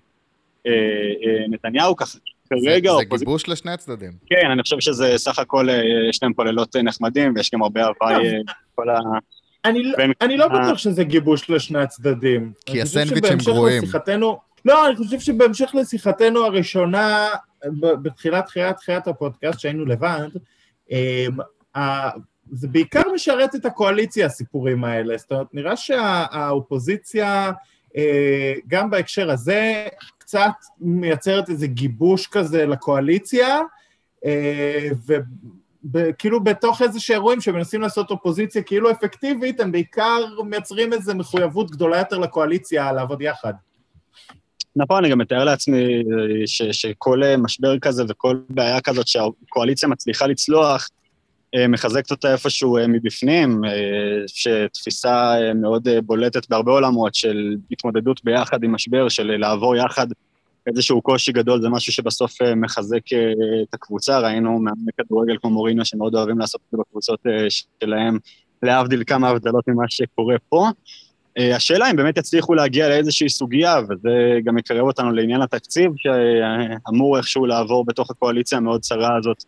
נתניהו, 1.49 1.95
ככה 1.95 2.17
כרגע... 2.49 2.91
זה, 2.91 2.97
זה 3.09 3.17
גיבוש 3.17 3.49
לשני 3.49 3.71
הצדדים. 3.71 4.11
כן, 4.25 4.51
אני 4.51 4.61
חושב 4.61 4.79
שזה 4.79 5.13
סך 5.17 5.39
הכל, 5.39 5.67
יש 6.09 6.23
להם 6.23 6.33
פה 6.33 6.43
לילות 6.43 6.75
נחמדים 6.75 7.33
ויש 7.35 7.51
גם 7.53 7.63
הרבה 7.63 7.85
הוואי, 7.85 8.43
כל 8.75 8.89
ה... 8.89 8.99
אני, 9.65 9.83
לא- 9.83 9.97
בין... 9.97 10.11
אני 10.21 10.37
לא 10.37 10.47
בטוח 10.47 10.77
שזה 10.77 11.03
גיבוש 11.03 11.49
לשני 11.49 11.79
הצדדים. 11.79 12.51
כי 12.65 12.81
הסנדוויץ' 12.81 13.45
גרועים. 13.45 13.83
לשיחתנו, 13.83 14.37
לא, 14.65 14.87
אני 14.87 14.95
חושב 14.95 15.19
שבהמשך 15.19 15.75
לשיחתנו 15.75 16.45
הראשונה, 16.45 17.27
בתחילת 18.01 18.45
תחילת 18.45 18.77
תחילת 18.77 19.07
הפודקאסט, 19.07 19.59
שהיינו 19.59 19.85
לבד, 19.85 20.27
אמ, 20.91 21.37
זה 22.51 22.67
בעיקר 22.67 23.01
משרת 23.13 23.55
את 23.55 23.65
הקואליציה, 23.65 24.25
הסיפורים 24.25 24.83
האלה. 24.83 25.17
זאת 25.17 25.31
אומרת, 25.31 25.47
נראה 25.53 25.77
שהאופוזיציה, 25.77 27.51
אה, 27.97 28.53
גם 28.67 28.89
בהקשר 28.89 29.31
הזה, 29.31 29.87
קצת 30.25 30.51
מייצרת 30.79 31.49
איזה 31.49 31.67
גיבוש 31.67 32.27
כזה 32.27 32.65
לקואליציה, 32.65 33.59
אה, 34.25 34.89
כאילו 36.17 36.43
בתוך 36.43 36.81
איזה 36.81 36.99
שאירועים 36.99 37.41
שמנסים 37.41 37.81
לעשות 37.81 38.11
אופוזיציה 38.11 38.61
כאילו 38.61 38.91
אפקטיבית, 38.91 39.59
הם 39.59 39.71
בעיקר 39.71 40.41
מייצרים 40.45 40.93
איזו 40.93 41.15
מחויבות 41.15 41.71
גדולה 41.71 41.97
יותר 41.97 42.17
לקואליציה 42.17 42.91
לעבוד 42.91 43.21
יחד. 43.21 43.53
נכון, 44.75 44.97
אני 44.97 45.11
גם 45.11 45.17
מתאר 45.17 45.43
לעצמי 45.43 45.83
אה, 45.85 46.47
ש, 46.47 46.61
שכל 46.61 47.23
אה, 47.23 47.37
משבר 47.37 47.79
כזה 47.79 48.03
וכל 48.09 48.37
בעיה 48.49 48.81
כזאת 48.81 49.07
שהקואליציה 49.07 49.89
מצליחה 49.89 50.27
לצלוח, 50.27 50.89
מחזקת 51.69 52.11
אותה 52.11 52.31
איפשהו 52.31 52.77
מבפנים, 52.87 53.61
שתפיסה 54.27 55.35
מאוד 55.55 55.87
בולטת 56.03 56.49
בהרבה 56.49 56.71
עולמות 56.71 57.15
של 57.15 57.55
התמודדות 57.71 58.23
ביחד 58.23 58.63
עם 58.63 58.75
משבר, 58.75 59.09
של 59.09 59.37
לעבור 59.37 59.75
יחד 59.75 60.07
איזשהו 60.67 61.01
קושי 61.01 61.31
גדול, 61.31 61.61
זה 61.61 61.69
משהו 61.69 61.93
שבסוף 61.93 62.41
אה, 62.41 62.55
מחזק 62.55 63.13
אה, 63.13 63.31
את 63.69 63.73
הקבוצה, 63.73 64.19
ראינו 64.19 64.59
מאמני 64.59 64.91
כדורגל 64.97 65.37
כמו 65.41 65.49
מורינו 65.49 65.85
שמאוד 65.85 66.15
אוהבים 66.15 66.39
לעשות 66.39 66.61
את 66.61 66.71
זה 66.71 66.77
בקבוצות 66.77 67.19
אה, 67.27 67.47
שלהם, 67.49 68.17
להבדיל 68.63 69.03
כמה 69.07 69.29
הבדלות 69.29 69.67
ממה 69.67 69.83
שקורה 69.87 70.35
פה. 70.49 70.67
השאלה 71.55 71.91
אם 71.91 71.95
באמת 71.95 72.17
יצליחו 72.17 72.53
להגיע 72.53 72.89
לאיזושהי 72.89 73.29
סוגיה, 73.29 73.79
וזה 73.89 74.39
גם 74.43 74.57
יקרב 74.57 74.87
אותנו 74.87 75.11
לעניין 75.11 75.41
התקציב, 75.41 75.91
שאמור 75.97 77.17
איכשהו 77.17 77.45
לעבור 77.45 77.85
בתוך 77.85 78.11
הקואליציה 78.11 78.57
המאוד 78.57 78.81
צרה 78.81 79.17
הזאת. 79.17 79.43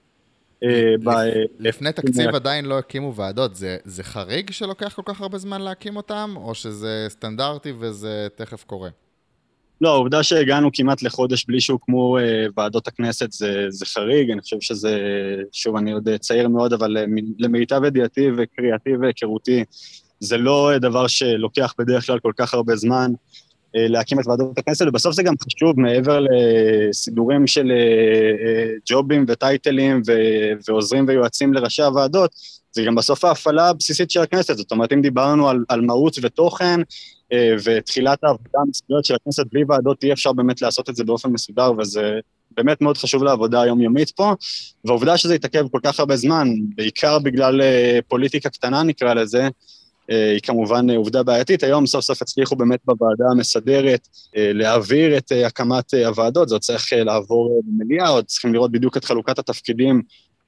לפני 1.59 1.91
תקציב 1.91 2.35
עדיין 2.35 2.65
לא 2.65 2.77
הקימו 2.77 3.15
ועדות, 3.15 3.55
זה, 3.55 3.77
חריג 4.01 4.51
שלוקח 4.51 4.93
כל 4.95 5.01
כך 5.05 5.21
הרבה 5.21 5.37
זמן 5.37 5.61
להקים 5.61 5.95
אותם, 5.95 6.33
או 6.35 6.55
שזה 6.55 7.05
סטנדרטי 7.09 7.73
וזה 7.79 8.27
תכף 8.35 8.63
קורה? 8.63 8.89
לא, 9.81 9.93
העובדה 9.93 10.23
שהגענו 10.23 10.69
כמעט 10.73 11.01
לחודש 11.01 11.45
בלי 11.45 11.61
שהוקמו 11.61 12.17
אה, 12.17 12.45
ועדות 12.57 12.87
הכנסת 12.87 13.31
זה, 13.31 13.65
זה 13.69 13.85
חריג, 13.85 14.31
אני 14.31 14.41
חושב 14.41 14.57
שזה, 14.59 14.99
שוב, 15.51 15.75
אני 15.75 15.91
עוד 15.91 16.09
צעיר 16.19 16.47
מאוד, 16.47 16.73
אבל 16.73 16.97
למיטב 17.39 17.83
ידיעתי 17.83 18.27
וקריאתי 18.37 18.89
והיכרותי, 19.01 19.63
זה 20.19 20.37
לא 20.37 20.71
דבר 20.77 21.07
שלוקח 21.07 21.73
בדרך 21.79 22.05
כלל 22.05 22.19
כל 22.19 22.31
כך 22.37 22.53
הרבה 22.53 22.75
זמן. 22.75 23.11
אה, 23.11 23.46
להקים 23.75 24.19
את 24.19 24.27
ועדות 24.27 24.57
הכנסת, 24.57 24.85
ובסוף 24.87 25.15
זה 25.15 25.23
גם 25.23 25.33
חשוב 25.43 25.79
מעבר 25.79 26.19
לסידורים 26.19 27.47
של 27.47 27.71
אה, 27.71 27.77
אה, 27.77 28.73
ג'ובים 28.89 29.25
וטייטלים 29.27 30.01
ו, 30.07 30.11
ועוזרים 30.67 31.05
ויועצים 31.07 31.53
לראשי 31.53 31.81
הוועדות, 31.81 32.31
זה 32.71 32.83
גם 32.83 32.95
בסוף 32.95 33.25
ההפעלה 33.25 33.69
הבסיסית 33.69 34.11
של 34.11 34.21
הכנסת, 34.21 34.57
זאת 34.57 34.71
אומרת, 34.71 34.93
אם 34.93 35.01
דיברנו 35.01 35.49
על, 35.49 35.65
על 35.69 35.81
מהות 35.81 36.17
ותוכן, 36.21 36.79
אה, 37.33 37.55
ותחילת 37.63 38.23
העבודה 38.23 38.59
המסודרת 38.67 39.05
של 39.05 39.15
הכנסת 39.15 39.45
בלי 39.51 39.63
ועדות, 39.69 40.03
אי 40.03 40.13
אפשר 40.13 40.33
באמת 40.33 40.61
לעשות 40.61 40.89
את 40.89 40.95
זה 40.95 41.03
באופן 41.03 41.29
מסודר, 41.29 41.71
וזה 41.77 42.19
באמת 42.51 42.81
מאוד 42.81 42.97
חשוב 42.97 43.23
לעבודה 43.23 43.61
היומיומית 43.61 44.11
פה, 44.11 44.33
והעובדה 44.85 45.17
שזה 45.17 45.33
התעכב 45.33 45.67
כל 45.71 45.79
כך 45.83 45.99
הרבה 45.99 46.15
זמן, 46.15 46.47
בעיקר 46.75 47.19
בגלל 47.19 47.61
אה, 47.61 47.99
פוליטיקה 48.07 48.49
קטנה 48.49 48.83
נקרא 48.83 49.13
לזה, 49.13 49.43
אה, 49.43 49.49
היא 50.09 50.39
כמובן 50.43 50.89
עובדה 50.89 51.23
בעייתית. 51.23 51.63
היום 51.63 51.85
סוף 51.85 52.03
סוף 52.03 52.21
הצליחו 52.21 52.55
באמת 52.55 52.79
בוועדה 52.85 53.25
המסדרת 53.31 54.07
להעביר 54.35 55.17
את 55.17 55.31
הקמת 55.45 55.93
הוועדות, 55.93 56.49
זה 56.49 56.55
עוד 56.55 56.61
צריך 56.61 56.93
לעבור 56.93 57.61
במליאה, 57.65 58.07
עוד 58.07 58.25
צריכים 58.25 58.53
לראות 58.53 58.71
בדיוק 58.71 58.97
את 58.97 59.05
חלוקת 59.05 59.39
התפקידים 59.39 60.01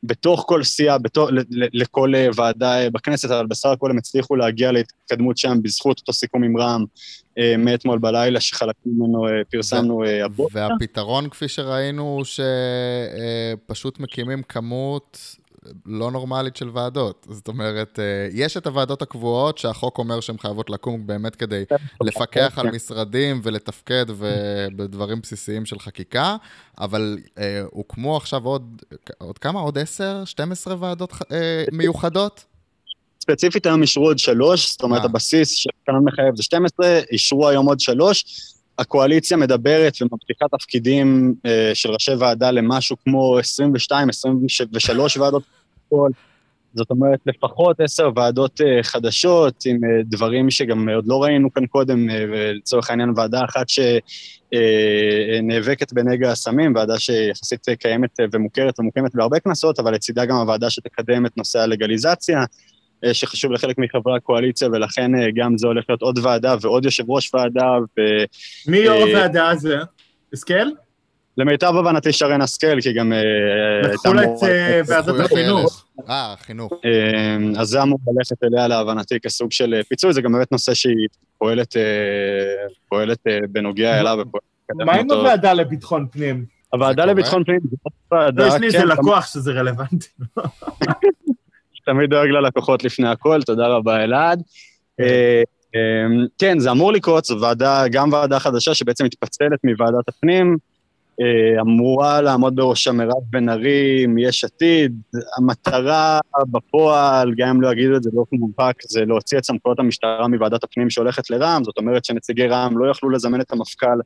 בתוך 0.04 0.44
כל 0.48 0.64
סיעה, 0.64 0.98
בתוך, 0.98 1.30
לכל 1.52 2.16
אה, 2.16 2.28
ועדה 2.36 2.82
אה, 2.82 2.90
בכנסת, 2.90 3.32
אבל 3.32 3.46
בסך 3.46 3.70
הכל 3.70 3.92
הם 3.92 3.98
הצליחו 3.98 4.36
להגיע 4.36 4.72
להתקדמות 4.72 5.38
שם 5.38 5.58
בזכות 5.62 6.00
אותו 6.00 6.14
סיכום 6.14 6.44
עם 6.44 6.58
רע"מ 6.58 6.86
אה, 7.38 7.58
מאתמול 7.58 8.00
בלילה, 8.00 8.40
שחלקים 8.40 8.92
ממנו 8.98 9.26
פרסמנו 9.52 10.04
הבוקר. 10.26 10.60
והפתרון, 10.60 11.30
כפי 11.30 11.48
שראינו, 11.48 12.04
הוא 12.04 12.24
שפשוט 13.66 14.00
מקימים 14.00 14.44
כמות 14.44 15.36
לא 15.86 16.12
נורמלית 16.12 16.56
של 16.56 16.70
ועדות. 16.74 17.28
זאת 17.30 17.48
אומרת, 17.48 18.00
אה, 18.00 18.28
יש 18.32 18.58
את 18.58 18.68
הוועדות 18.68 19.02
הקבועות 19.02 19.58
שהחוק 19.58 19.98
אומר 19.98 20.20
שהן 20.20 20.38
חייבות 20.38 20.70
לקום 20.70 21.08
באמת 21.08 21.36
כדי 21.36 21.64
לפקח 22.04 22.54
על 22.60 22.72
משרדים 22.72 23.42
ולתפקד 23.44 24.06
בדברים 24.76 25.22
בסיסיים 25.22 25.66
של 25.66 25.80
חקיקה, 25.80 26.36
אבל 26.80 27.18
אה, 27.38 27.62
הוקמו 27.72 28.18
עכשיו 28.18 28.46
עוד, 28.46 28.82
עוד 29.18 29.38
כמה? 29.38 29.60
עוד 29.60 29.78
עשר? 29.78 30.26
12 30.26 30.76
ועדות 30.80 31.14
אה, 31.32 31.64
מיוחדות? 31.72 32.46
ספציפית 33.22 33.66
היום 33.66 33.82
אישרו 33.82 34.06
עוד 34.06 34.20
שלוש, 34.20 34.72
זאת 34.72 34.84
אומרת, 34.84 35.06
הבסיס 35.06 35.50
שתקנון 35.56 36.04
מחייב 36.06 36.36
זה 36.36 36.44
12, 36.44 37.00
אישרו 37.12 37.48
היום 37.48 37.66
עוד 37.66 37.80
שלוש. 37.80 38.26
הקואליציה 38.80 39.38
מדברת 39.38 39.94
ומבטיחה 40.02 40.46
תפקידים 40.58 41.36
אה, 41.46 41.72
של 41.74 41.92
ראשי 41.92 42.12
ועדה 42.12 42.52
למשהו 42.52 42.96
כמו 43.04 43.40
22, 43.40 44.10
23 44.10 45.18
ועדות. 45.18 45.44
זאת 46.74 46.90
אומרת, 46.90 47.20
לפחות 47.26 47.80
עשר 47.80 48.10
ועדות 48.16 48.62
אה, 48.62 48.84
חדשות 48.84 49.64
עם 49.66 49.84
אה, 49.84 49.90
דברים 50.04 50.50
שגם 50.50 50.90
עוד 50.90 51.08
לא 51.08 51.24
ראינו 51.24 51.54
כאן 51.54 51.66
קודם, 51.66 52.10
אה, 52.10 52.26
ולצורך 52.32 52.90
העניין 52.90 53.14
ועדה 53.16 53.46
אחת 53.46 53.66
שנאבקת 54.50 55.94
בנגע 55.94 56.32
הסמים, 56.32 56.76
ועדה 56.76 57.00
שיחסית 57.00 57.68
קיימת 57.80 58.20
ומוכרת 58.32 58.80
ומוקמת 58.80 59.16
בהרבה 59.16 59.40
כנסות, 59.40 59.80
אבל 59.80 59.94
לצידה 59.94 60.26
גם 60.26 60.36
הוועדה 60.36 60.70
שתקדם 60.70 61.26
את 61.26 61.38
נושא 61.38 61.60
הלגליזציה. 61.60 62.44
אה, 63.06 63.14
שחשוב 63.14 63.52
לחלק 63.52 63.78
מחברי 63.78 64.16
הקואליציה, 64.16 64.68
ולכן 64.68 65.16
אה, 65.16 65.28
גם 65.36 65.58
זה 65.58 65.68
הולך 65.68 65.86
להיות 65.90 66.02
עוד 66.02 66.20
ועדה 66.24 66.56
ועוד 66.62 66.86
יושב 66.86 67.10
ראש 67.10 67.34
ועדה, 67.34 67.78
מי 68.68 68.78
יו"ר 68.78 68.98
אה, 68.98 69.04
הוועדה 69.04 69.50
הזה? 69.50 69.78
השכל? 70.34 70.70
ולמיטב 71.40 71.76
הבנתי 71.76 72.14
שרן 72.14 72.42
השכל, 72.42 72.82
כי 72.82 72.94
גם... 72.94 73.14
לקחו 73.84 74.14
לה 74.14 74.24
את 74.24 74.44
אה, 74.44 74.82
ועדת 74.88 75.20
החינוך. 75.26 75.86
אה, 76.10 76.36
חינוך. 76.40 76.74
אה, 76.86 77.62
אז 77.62 77.68
זה 77.68 77.82
אמור 77.82 78.00
ללכת 78.08 78.44
אליה 78.44 78.68
להבנתי 78.68 79.20
כסוג 79.20 79.52
של 79.52 79.74
אה, 79.74 79.84
פיצוי, 79.84 80.14
זה 80.14 80.22
גם 80.22 80.32
באמת 80.32 80.52
נושא 80.52 80.74
שהיא 80.74 81.08
פועלת, 81.38 81.78
אה, 81.78 81.82
פועלת 82.90 83.20
בנוגע 83.52 84.00
אליו. 84.00 84.18
מה 84.76 84.94
עם. 84.94 85.12
הוועדה 85.12 85.54
לביטחון 85.54 86.08
פנים? 86.12 86.46
הוועדה 86.74 87.04
זה 87.04 87.12
לביטחון 87.12 87.44
פנים, 87.44 87.60
זה 87.64 87.76
ועדה, 88.12 88.48
לא, 88.48 88.48
יש 88.48 88.54
לי 88.60 88.68
איזה 88.68 88.78
כן, 88.78 88.88
לקוח 88.88 89.34
שזה 89.34 89.52
רלוונטי. 89.52 90.08
תמיד 91.86 92.10
דואג 92.10 92.30
ללקוחות 92.30 92.84
לפני 92.84 93.10
הכל, 93.10 93.42
תודה 93.42 93.68
רבה 93.68 94.04
אלעד. 94.04 94.42
כן, 96.38 96.60
זה 96.60 96.72
אמור 96.72 96.94
לקרות, 96.94 97.26
זו 97.26 97.42
ועדה, 97.42 97.88
גם 97.92 98.14
ועדה 98.14 98.40
חדשה 98.40 98.74
שבעצם 98.74 99.06
מתפצלת 99.06 99.60
מוועדת 99.64 100.10
הפנים, 100.10 100.58
אמורה 101.62 102.22
לעמוד 102.22 102.56
בראשה 102.56 102.92
מירב 102.92 103.24
בן 103.30 103.50
ארי 103.50 104.06
מיש 104.08 104.44
עתיד. 104.44 105.02
המטרה 105.38 106.20
בפועל, 106.52 107.34
גם 107.38 107.50
אם 107.50 107.62
לא 107.62 107.72
יגידו 107.72 107.96
את 107.96 108.04
זה 108.04 108.10
באופן 108.14 108.36
מובהק, 108.36 108.76
זה 108.82 109.06
להוציא 109.06 109.38
את 109.38 109.44
סמכויות 109.44 109.80
המשטרה 109.80 110.28
מוועדת 110.28 110.64
הפנים 110.64 110.90
שהולכת 110.90 111.30
לרע"מ, 111.30 111.64
זאת 111.64 111.78
אומרת 111.78 112.06
שנציגי 112.06 112.48
רע"מ 112.48 112.78
לא 112.78 112.92
יכלו 112.92 113.10
לזמן 113.10 113.42
את 113.42 113.52
המפכ"ל 113.52 114.00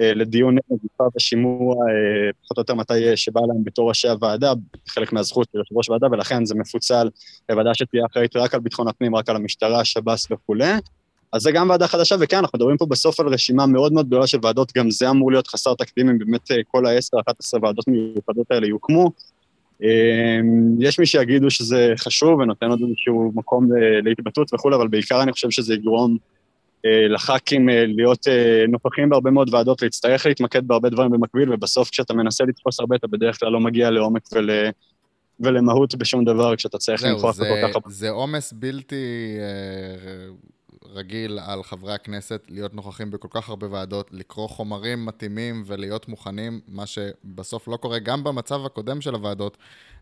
אה, 0.00 0.14
לדיון 0.14 0.54
נגד 0.54 1.08
ושימוע, 1.16 1.74
אה, 1.74 2.32
פחות 2.42 2.56
או 2.56 2.60
יותר 2.60 2.74
מתי 2.74 3.08
אה, 3.10 3.16
שבא 3.16 3.40
להם 3.40 3.64
בתור 3.64 3.88
ראשי 3.88 4.08
הוועדה, 4.08 4.52
חלק 4.88 5.12
מהזכות 5.12 5.48
של 5.52 5.58
יושב 5.58 5.76
ראש 5.76 5.90
ועדה, 5.90 6.06
ולכן 6.10 6.44
זה 6.44 6.54
מפוצל 6.54 7.08
לוועדה 7.48 7.74
שתהיה 7.74 8.06
אחראית 8.10 8.36
רק 8.36 8.54
על 8.54 8.60
ביטחון 8.60 8.88
הפנים, 8.88 9.16
רק 9.16 9.28
על 9.28 9.36
המשטרה, 9.36 9.84
שב"ס 9.84 10.26
וכולי. 10.30 10.72
אז 11.34 11.42
זה 11.42 11.52
גם 11.52 11.70
ועדה 11.70 11.86
חדשה, 11.88 12.16
וכן, 12.20 12.36
אנחנו 12.36 12.56
מדברים 12.58 12.76
פה 12.76 12.86
בסוף 12.86 13.20
על 13.20 13.28
רשימה 13.28 13.66
מאוד 13.66 13.92
מאוד 13.92 14.06
גדולה 14.06 14.26
של 14.26 14.38
ועדות, 14.42 14.72
גם 14.76 14.90
זה 14.90 15.10
אמור 15.10 15.30
להיות 15.30 15.46
חסר 15.46 15.74
תקדים 15.74 16.08
אם 16.08 16.18
באמת 16.18 16.50
אה, 16.50 16.56
כל 16.66 16.86
ה-10-11 16.86 17.58
ועדות 17.62 17.88
מיוחדות 17.88 18.50
האלה 18.50 18.66
יוקמו. 18.66 19.10
אה, 19.82 20.38
יש 20.80 20.98
מי 20.98 21.06
שיגידו 21.06 21.50
שזה 21.50 21.92
חשוב 21.96 22.40
ונותן 22.40 22.66
עוד 22.66 22.80
איזשהו 22.88 23.32
מקום 23.34 23.76
אה, 23.76 24.00
להתבטאות 24.04 24.54
וכולי, 24.54 24.76
אבל 24.76 24.88
בעיקר 24.88 25.22
אני 25.22 25.32
חושב 25.32 25.50
שזה 25.50 25.74
יגרום 25.74 26.16
אה, 26.86 27.08
לח"כים 27.08 27.68
להיות 27.68 28.26
נוכחים 28.68 29.08
בהרבה 29.08 29.30
מאוד 29.30 29.54
ועדות, 29.54 29.82
להצטרך 29.82 30.26
להתמקד 30.26 30.68
בהרבה 30.68 30.88
דברים 30.88 31.10
במקביל, 31.10 31.52
ובסוף 31.52 31.90
כשאתה 31.90 32.14
מנסה 32.14 32.44
לתפוס 32.44 32.80
הרבה, 32.80 32.96
אתה 32.96 33.06
בדרך 33.06 33.40
כלל 33.40 33.48
לא 33.52 33.60
מגיע 33.60 33.90
לעומק 33.90 34.22
ול... 34.32 34.50
ולמהות 35.40 35.94
בשום 35.94 36.24
דבר 36.24 36.56
כשאתה 36.56 36.78
צריך 36.78 37.04
למחוח 37.04 37.34
זה- 37.34 37.44
בכל 37.44 37.68
כך 37.68 37.74
הרבה. 37.74 37.90
זה 37.90 38.10
עומס 38.10 38.52
בלתי 38.52 39.04
רגיל 40.86 41.38
על 41.38 41.62
חברי 41.62 41.92
הכנסת 41.92 42.42
להיות 42.48 42.74
נוכחים 42.74 43.10
בכל 43.10 43.28
כך 43.30 43.48
הרבה 43.48 43.66
ועדות, 43.70 44.08
לקרוא 44.12 44.48
חומרים 44.48 45.06
מתאימים 45.06 45.62
ולהיות 45.66 46.08
מוכנים, 46.08 46.60
מה 46.68 46.86
שבסוף 46.86 47.68
לא 47.68 47.76
קורה 47.76 47.98
גם 47.98 48.24
במצב 48.24 48.66
הקודם 48.66 49.00
של 49.00 49.14
הוועדות. 49.14 49.56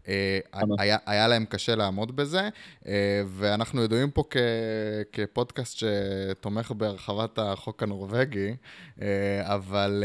אה. 0.08 0.38
היה, 0.78 0.96
היה 1.06 1.28
להם 1.28 1.44
קשה 1.44 1.74
לעמוד 1.74 2.16
בזה, 2.16 2.48
אה, 2.86 3.22
ואנחנו 3.26 3.82
ידועים 3.82 4.10
פה 4.10 4.22
כ, 4.30 4.36
כפודקאסט 5.12 5.78
שתומך 5.78 6.72
בהרחבת 6.72 7.38
החוק 7.38 7.82
הנורבגי, 7.82 8.54
אה, 9.02 9.06
אבל 9.54 10.04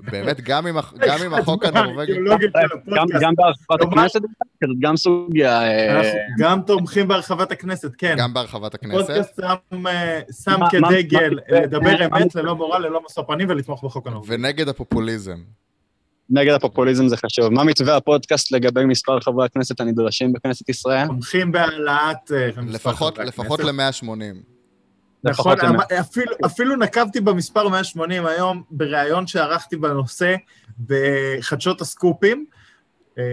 באמת, 0.00 0.40
גם 0.40 0.66
עם, 0.66 0.76
גם 1.08 1.18
עם 1.26 1.34
החוק 1.34 1.64
הנורבגי... 1.64 2.12
גם, 3.20 3.34
בהרחבת 3.36 3.82
הכנסת, 3.82 4.20
גם 4.80 4.96
סוגיה... 4.96 5.60
גם 6.38 6.60
תומכים 6.66 7.08
בהרחבת 7.08 7.52
הכנסת, 7.52 7.90
כן. 7.98 8.14
גם 8.18 8.34
בהרחבת 8.34 8.74
הכנסת. 8.74 9.06
פודקאסט 9.06 9.40
שם, 10.44 10.60
כדגל 10.70 11.38
לדבר 11.48 12.06
אמת 12.06 12.34
ללא 12.34 12.56
מורא, 12.56 12.78
ללא 12.78 13.00
משוא 13.06 13.22
פנים 13.22 13.48
ולתמוך 13.50 13.84
בחוק 13.84 14.06
הנורבגי. 14.06 14.34
ונגד 14.34 14.68
הפופוליזם. 14.68 15.38
נגד 16.32 16.52
הפופוליזם 16.52 17.08
זה 17.08 17.16
חשוב. 17.16 17.48
מה 17.48 17.64
מתווה 17.64 17.96
הפודקאסט 17.96 18.52
לגבי 18.52 18.84
מספר 18.84 19.20
חברי 19.20 19.44
הכנסת 19.44 19.80
הנדרשים 19.80 20.32
בכנסת 20.32 20.68
ישראל? 20.68 21.06
תומכים 21.06 21.52
בהעלאת 21.52 22.32
אה, 22.32 22.48
מספר 22.48 22.60
לפחות, 22.62 23.18
לפחות 23.18 23.60
הכנסת. 23.60 24.02
ל-180. 24.02 24.52
נכון. 25.24 25.56
אפילו, 26.00 26.32
אפילו 26.46 26.76
נקבתי 26.76 27.20
במספר 27.20 27.68
180 27.68 28.26
היום 28.26 28.62
בריאיון 28.70 29.26
שערכתי 29.26 29.76
בנושא 29.76 30.34
בחדשות 30.86 31.80
הסקופים. 31.80 32.46
אה, 33.18 33.24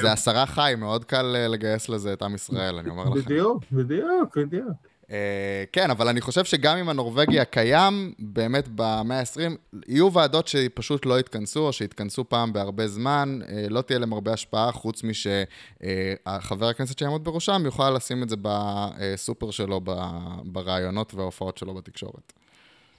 זה 0.00 0.12
עשרה 0.12 0.46
חי, 0.46 0.74
מאוד 0.78 1.04
קל 1.04 1.36
אה, 1.36 1.48
לגייס 1.48 1.88
לזה 1.88 2.12
את 2.12 2.22
עם 2.22 2.34
ישראל, 2.34 2.78
אני 2.78 2.90
אומר 2.90 3.04
לכם. 3.04 3.20
בדיוק, 3.20 3.62
בדיוק, 3.72 4.38
בדיוק. 4.38 4.68
אה, 5.10 5.64
כן, 5.72 5.90
אבל 5.90 6.08
אני 6.08 6.20
חושב 6.20 6.44
שגם 6.44 6.76
עם 6.76 6.88
הנורבגי 6.88 7.40
הקיים, 7.40 8.12
באמת 8.18 8.68
במאה 8.74 9.20
ה-20, 9.20 9.80
יהיו 9.88 10.12
ועדות 10.12 10.48
שפשוט 10.48 11.06
לא 11.06 11.20
יתכנסו, 11.20 11.66
או 11.66 11.72
שיתכנסו 11.72 12.28
פעם 12.28 12.52
בהרבה 12.52 12.88
זמן, 12.88 13.38
אה, 13.48 13.66
לא 13.70 13.82
תהיה 13.82 13.98
להם 13.98 14.12
הרבה 14.12 14.32
השפעה, 14.32 14.72
חוץ 14.72 15.02
משחבר 15.04 16.68
הכנסת 16.68 16.98
שיעמוד 16.98 17.24
בראשם 17.24 17.62
יוכל 17.64 17.90
לשים 17.90 18.22
את 18.22 18.28
זה 18.28 18.36
בסופר 18.42 19.50
שלו, 19.50 19.80
ב- 19.84 19.92
ברעיונות 20.44 21.14
וההופעות 21.14 21.58
שלו 21.58 21.74
בתקשורת. 21.74 22.32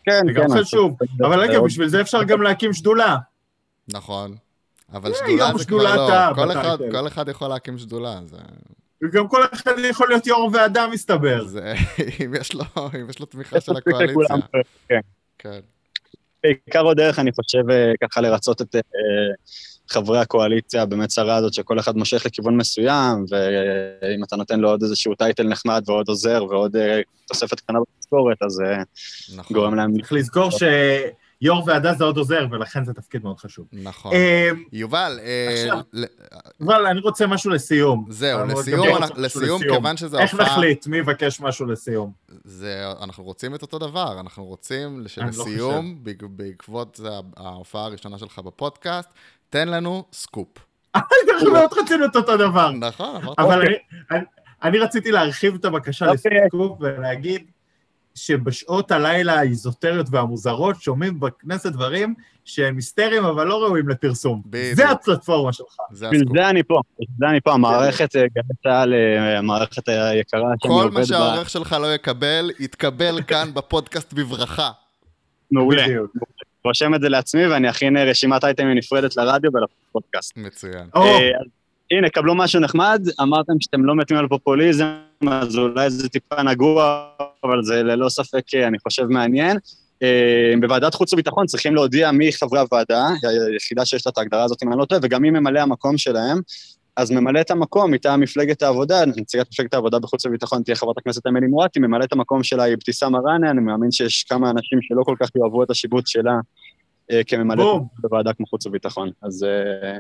כן, 0.06 0.22
זה 0.26 0.32
גם 0.34 0.48
כן. 0.48 0.62
חשוב. 0.62 0.98
אבל 1.22 1.40
רגע, 1.40 1.60
בשביל 1.60 1.88
זה 1.88 2.02
אפשר 2.02 2.24
גם 2.24 2.42
להקים 2.42 2.74
שדולה. 2.74 3.18
נכון. 3.88 4.36
אבל 4.94 5.12
אה, 5.12 5.18
שדולה 5.18 5.52
זה 5.58 5.66
כבר 5.66 5.78
לא, 5.78 6.36
כל 6.36 6.52
אחד, 6.52 6.76
בטייטל. 6.76 6.92
כל 6.92 7.08
אחד 7.08 7.30
יכול 7.30 7.48
להקים 7.48 7.78
שדולה, 7.78 8.20
זה... 8.26 8.38
וגם 9.04 9.28
כל 9.28 9.42
אחד 9.54 9.72
יכול 9.90 10.10
להיות 10.10 10.28
יו"ר 10.28 10.50
ועדה, 10.54 10.88
מסתבר. 10.88 11.46
זה 11.46 11.74
אם 12.26 12.34
יש 12.36 12.54
לו, 12.54 12.64
אם 13.02 13.10
יש 13.10 13.20
לו 13.20 13.26
תמיכה 13.26 13.62
של. 13.62 13.78
הקואליציה. 13.78 14.36
כן. 14.90 15.00
כן. 15.38 15.60
בעיקר 16.44 16.82
עוד 16.82 16.98
דרך, 16.98 17.20
אני 17.20 17.32
חושב, 17.32 17.70
אה, 17.70 17.92
ככה 18.04 18.22
לרצות 18.22 18.62
את 18.62 18.76
אה, 18.76 18.82
חברי 19.90 20.20
הקואליציה 20.20 20.86
במצרה 20.86 21.36
הזאת, 21.36 21.54
שכל 21.54 21.80
אחד 21.80 21.98
מושך 21.98 22.26
לכיוון 22.26 22.58
מסוים, 22.58 23.26
ואם 23.30 24.24
אתה 24.24 24.36
נותן 24.36 24.60
לו 24.60 24.70
עוד 24.70 24.84
איזשהו 24.84 25.16
טייטל 25.16 25.44
נחמד 25.44 25.84
ועוד 25.86 26.08
עוזר 26.08 26.44
ועוד 26.50 26.76
אה, 26.76 27.02
תוספת 27.28 27.60
קטנה 27.60 27.80
במשכורת, 27.80 28.38
אז 28.44 28.62
נכון. 29.36 29.58
גורם 29.58 29.76
להם... 29.76 29.94
צריך 29.98 30.14
לזכור 30.14 30.50
שיו"ר 31.44 31.64
ועדה 31.66 31.94
זה 31.94 32.04
עוד 32.04 32.18
עוזר, 32.18 32.46
ולכן 32.52 32.86
זה 32.86 32.94
תפקיד 32.94 33.24
מאוד 33.24 33.40
חשוב. 33.40 33.68
נכון. 33.74 34.14
אה, 34.14 34.50
יובל, 34.74 35.20
אה, 35.24 35.50
עכשיו- 35.54 35.80
ל- 35.94 36.06
אבל 36.62 36.86
אני 36.86 37.00
רוצה 37.00 37.28
משהו 37.28 37.52
לסיום. 37.52 38.06
זהו, 38.10 38.46
לסיום, 38.46 38.88
לסיום, 39.18 39.62
כיוון 39.62 39.96
איך 40.20 40.32
הופעה... 40.34 40.46
נחליט? 40.48 40.88
מי 40.88 40.98
יבקש 40.98 41.42
משהו 41.42 41.66
לסיום? 41.66 42.12
זה, 42.44 42.84
אנחנו 43.04 43.24
רוצים 43.24 43.56
את 43.56 43.62
אותו 43.62 43.80
דבר, 43.80 44.20
אנחנו 44.20 44.46
רוצים 44.46 45.00
לא 45.00 45.08
שלסיום, 45.08 45.96
בעק- 46.04 46.24
בעקבות 46.24 47.00
ההופעה 47.38 47.86
הראשונה 47.86 48.18
שלך 48.18 48.40
בפודקאסט, 48.40 49.10
תן 49.50 49.68
לנו 49.68 50.04
סקופ. 50.14 50.48
אנחנו 50.96 51.52
מאוד 51.54 51.70
רצינו 51.84 52.06
את 52.06 52.16
אותו 52.16 52.38
דבר. 52.38 52.72
נכון, 52.72 53.16
אמרת. 53.24 53.40
אבל 53.40 53.62
אני- 53.62 53.76
אני- 54.12 54.26
אני 54.64 54.78
רציתי 54.80 55.12
להרחיב 55.12 55.56
את 55.56 55.66
הבקשה 55.66 56.06
אוקיי. 56.12 56.32
לסקופ 56.46 56.78
ולהגיד 56.82 57.46
שבשעות 58.16 58.92
הלילה 58.92 59.40
האיזוטריות 59.40 60.08
והמוזרות 60.12 60.82
שומעים 60.82 61.20
בכנסת 61.20 61.72
דברים 61.72 62.14
שהם 62.46 62.76
היסטריים 62.76 63.26
אבל 63.26 63.48
לא 63.48 63.64
ראויים 63.64 63.90
לפרסום. 63.90 64.42
בדיוק. 64.46 64.76
זה 64.76 64.90
הפלטפורמה 64.90 65.54
שלך. 65.54 65.76
זה 65.92 66.06
בשביל 66.06 66.22
הסקופ. 66.22 66.38
זה 66.38 66.50
אני 66.50 66.64
פה, 66.64 66.82
בשביל 66.94 67.16
זה 67.20 67.30
אני 67.30 67.42
פה, 67.42 67.54
המערכת 67.54 68.16
אה, 68.16 68.22
גלי 68.22 68.44
צה"ל, 68.64 68.94
אה, 68.94 69.38
המערכת 69.38 69.88
היקרה 69.88 70.42
שאני 70.42 70.58
כל 70.60 70.70
עובד 70.70 70.94
מה 70.94 71.00
בה, 71.00 71.06
שהעורך 71.06 71.50
שלך 71.50 71.76
לא 71.82 71.94
יקבל, 71.96 72.52
יתקבל 72.60 73.22
כאן 73.28 73.54
בפודקאסט 73.54 74.14
בברכה. 74.14 74.72
מעולה. 75.52 75.86
רושם 76.66 76.96
את 76.96 77.02
זה 77.02 77.10
לעצמי 77.10 77.48
ואני 77.48 77.70
אכין 77.70 77.98
אה, 77.98 78.04
רשימת 78.04 78.44
אייטמים 78.44 78.78
נפרדת 78.78 79.18
לרדיו 79.18 79.52
ולפודקאסט. 79.54 80.38
מצוין. 80.38 80.90
הנה, 81.92 82.10
קבלו 82.10 82.36
משהו 82.36 82.60
נחמד, 82.60 83.02
אמרתם 83.22 83.54
שאתם 83.60 83.86
לא 83.86 83.96
מתים 83.96 84.18
על 84.18 84.28
פופוליזם, 84.28 84.86
אז 85.32 85.58
אולי 85.58 85.90
זה 85.90 86.10
טיפה 86.10 86.44
נגוע, 86.44 87.10
אבל 87.44 87.64
זה 87.64 87.84
ללא 87.84 88.10
ספק, 88.10 88.44
אה, 88.56 88.68
אני 88.68 88.80
חושב, 88.80 89.04
מעניין. 89.04 89.58
אה, 90.04 90.54
בוועדת 90.62 90.94
חוץ 90.94 91.14
וביטחון 91.14 91.46
צריכים 91.46 91.76
להודיע 91.76 92.12
מי 92.12 92.32
חברי 92.32 92.60
הוועדה, 92.60 93.08
היחידה 93.52 93.86
שיש 93.86 94.08
לה 94.08 94.10
את 94.12 94.18
ההגדרה 94.18 94.44
הזאת, 94.44 94.64
אם 94.64 94.72
אני 94.72 94.80
לא 94.80 94.86
טועה, 94.86 95.02
וגם 95.04 95.22
מי 95.22 95.30
ממלא 95.30 95.60
המקום 95.60 95.98
שלהם. 95.98 96.40
אז 96.96 97.12
ממלאת 97.12 97.52
המקום 97.52 97.92
מטעם 97.92 98.20
מפלגת 98.20 98.62
העבודה, 98.62 99.06
נציגת 99.06 99.48
מפלגת 99.52 99.74
העבודה 99.74 100.00
בחוץ 100.00 100.26
וביטחון 100.26 100.64
תהיה 100.64 100.76
חברת 100.76 100.98
הכנסת 100.98 101.28
אמילי 101.28 101.48
מואטי, 101.48 101.80
ממלאת 101.80 102.14
המקום 102.14 102.44
שלה 102.44 102.64
היא 102.64 102.74
אבתיסאם 102.74 103.12
מראענה, 103.12 103.52
אני 103.52 103.62
מאמין 103.62 103.92
שיש 103.92 104.24
כמה 104.24 104.50
אנשים 104.50 104.82
שלא 104.82 105.04
כל 105.04 105.16
כך 105.20 105.30
יאהבו 105.36 105.64
את 105.64 105.70
השיבוץ 105.70 106.10
שלה 106.10 106.34
אה, 107.12 107.22
כממלאת 107.28 107.82
בוועדה 108.00 108.34
כמו 108.34 108.46
חוץ 108.46 108.66
וביטחון. 108.66 109.10
אז 109.22 109.44
אה, 109.44 109.98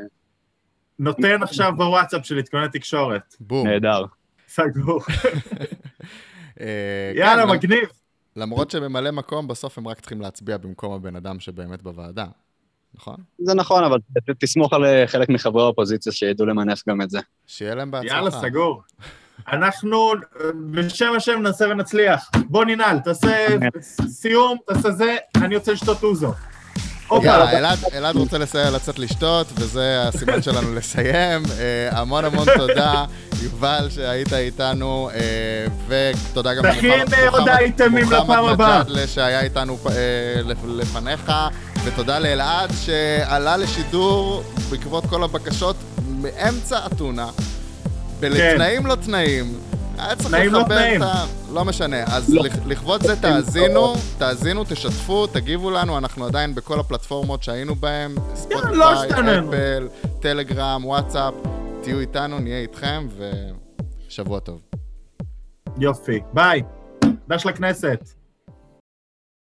נותן 0.99 1.43
עכשיו 1.43 1.73
בוואטסאפ 1.77 2.25
של 2.25 2.37
עדכוני 2.37 2.69
תקשורת. 2.73 3.35
בום. 3.39 3.67
נהדר. 3.67 4.05
סגור. 4.47 5.01
אה, 6.61 6.65
יאללה, 7.15 7.43
כן, 7.43 7.49
מגניב. 7.49 7.89
למרות 8.35 8.71
שממלא 8.71 9.11
מקום, 9.11 9.47
בסוף 9.47 9.77
הם 9.77 9.87
רק 9.87 9.99
צריכים 9.99 10.21
להצביע 10.21 10.57
במקום 10.57 10.93
הבן 10.93 11.15
אדם 11.15 11.39
שבאמת 11.39 11.81
בוועדה, 11.83 12.25
נכון? 12.95 13.15
זה 13.39 13.53
נכון, 13.53 13.83
אבל 13.83 13.97
תסמוך 14.39 14.73
על 14.73 14.85
אה, 14.85 15.03
חלק 15.07 15.29
מחברי 15.29 15.63
האופוזיציה 15.63 16.11
שידעו 16.11 16.45
למנף 16.45 16.81
גם 16.89 17.01
את 17.01 17.09
זה. 17.09 17.19
שיהיה 17.47 17.75
להם 17.75 17.91
בהצלחה. 17.91 18.15
יאללה, 18.15 18.31
סגור. 18.31 18.81
אנחנו 19.51 20.11
בשם 20.71 21.11
השם 21.17 21.39
נעשה 21.41 21.65
ונצליח. 21.65 22.29
בוא 22.47 22.65
ננעל, 22.65 22.99
תעשה 22.99 23.47
סיום, 24.07 24.57
תעשה 24.67 24.91
זה, 24.91 25.15
אני 25.35 25.55
רוצה 25.55 25.71
לשתות 25.71 26.03
אוזו. 26.03 26.33
יאללה, 27.11 27.51
אלעד- 27.93 28.15
רוצה 28.15 28.37
לצאת 28.69 28.99
לשתות, 28.99 29.47
וזה 29.55 30.03
הסימן 30.07 30.41
שלנו 30.41 30.75
לסיים. 30.75 31.41
אה, 31.59 31.99
המון 31.99 32.25
המון 32.25 32.45
תודה, 32.57 33.05
יובל, 33.43 33.87
שהיית 33.89 34.33
איתנו, 34.33 35.09
אה, 35.13 35.19
ותודה 35.87 36.53
גם 36.53 36.63
למוחמד-. 36.65 36.81
מג'אדלה 38.53 39.07
שהיה 39.07 39.41
איתנו 39.41 39.77
אה, 39.89 39.93
לפ- 40.45 40.65
לפניך, 40.67 41.31
ותודה 41.83 42.19
לאלעד 42.19 42.71
שעלה 42.85 43.57
לשידור 43.57 44.43
בעקבות 44.69 45.03
כל 45.09 45.23
הבקשות 45.23 45.75
מאמצע 46.09 46.79
אתונה, 46.85 47.27
בתנאים 48.19 48.85
לא 48.85 48.95
תנאים. 48.95 49.53
היה 49.97 50.15
צריך 50.15 50.33
לא 50.33 50.39
לחבר 50.59 50.63
תנאים. 50.63 51.03
את 51.03 51.07
ה... 51.07 51.25
לא 51.53 51.65
משנה. 51.65 52.03
אז 52.07 52.29
לא. 52.33 52.43
לכ- 52.43 52.53
לכבוד 52.65 53.03
זה 53.03 53.15
תאזינו, 53.21 53.95
תאזינו, 54.17 54.63
תשתפו, 54.63 55.27
תגיבו 55.27 55.71
לנו, 55.71 55.97
אנחנו 55.97 56.25
עדיין 56.25 56.55
בכל 56.55 56.79
הפלטפורמות 56.79 57.43
שהיינו 57.43 57.75
בהן, 57.75 58.15
לא 58.15 58.25
ספוטיפיי. 58.95 59.39
אפל, 59.39 59.87
טלגרם, 60.19 60.85
וואטסאפ, 60.85 61.33
תהיו 61.83 61.99
איתנו, 61.99 62.39
נהיה 62.39 62.59
איתכם, 62.59 63.07
ושבוע 64.07 64.39
טוב. 64.39 64.61
יופי, 65.77 66.19
ביי. 66.33 66.61
דש 67.27 67.45
לכנסת. 67.45 68.18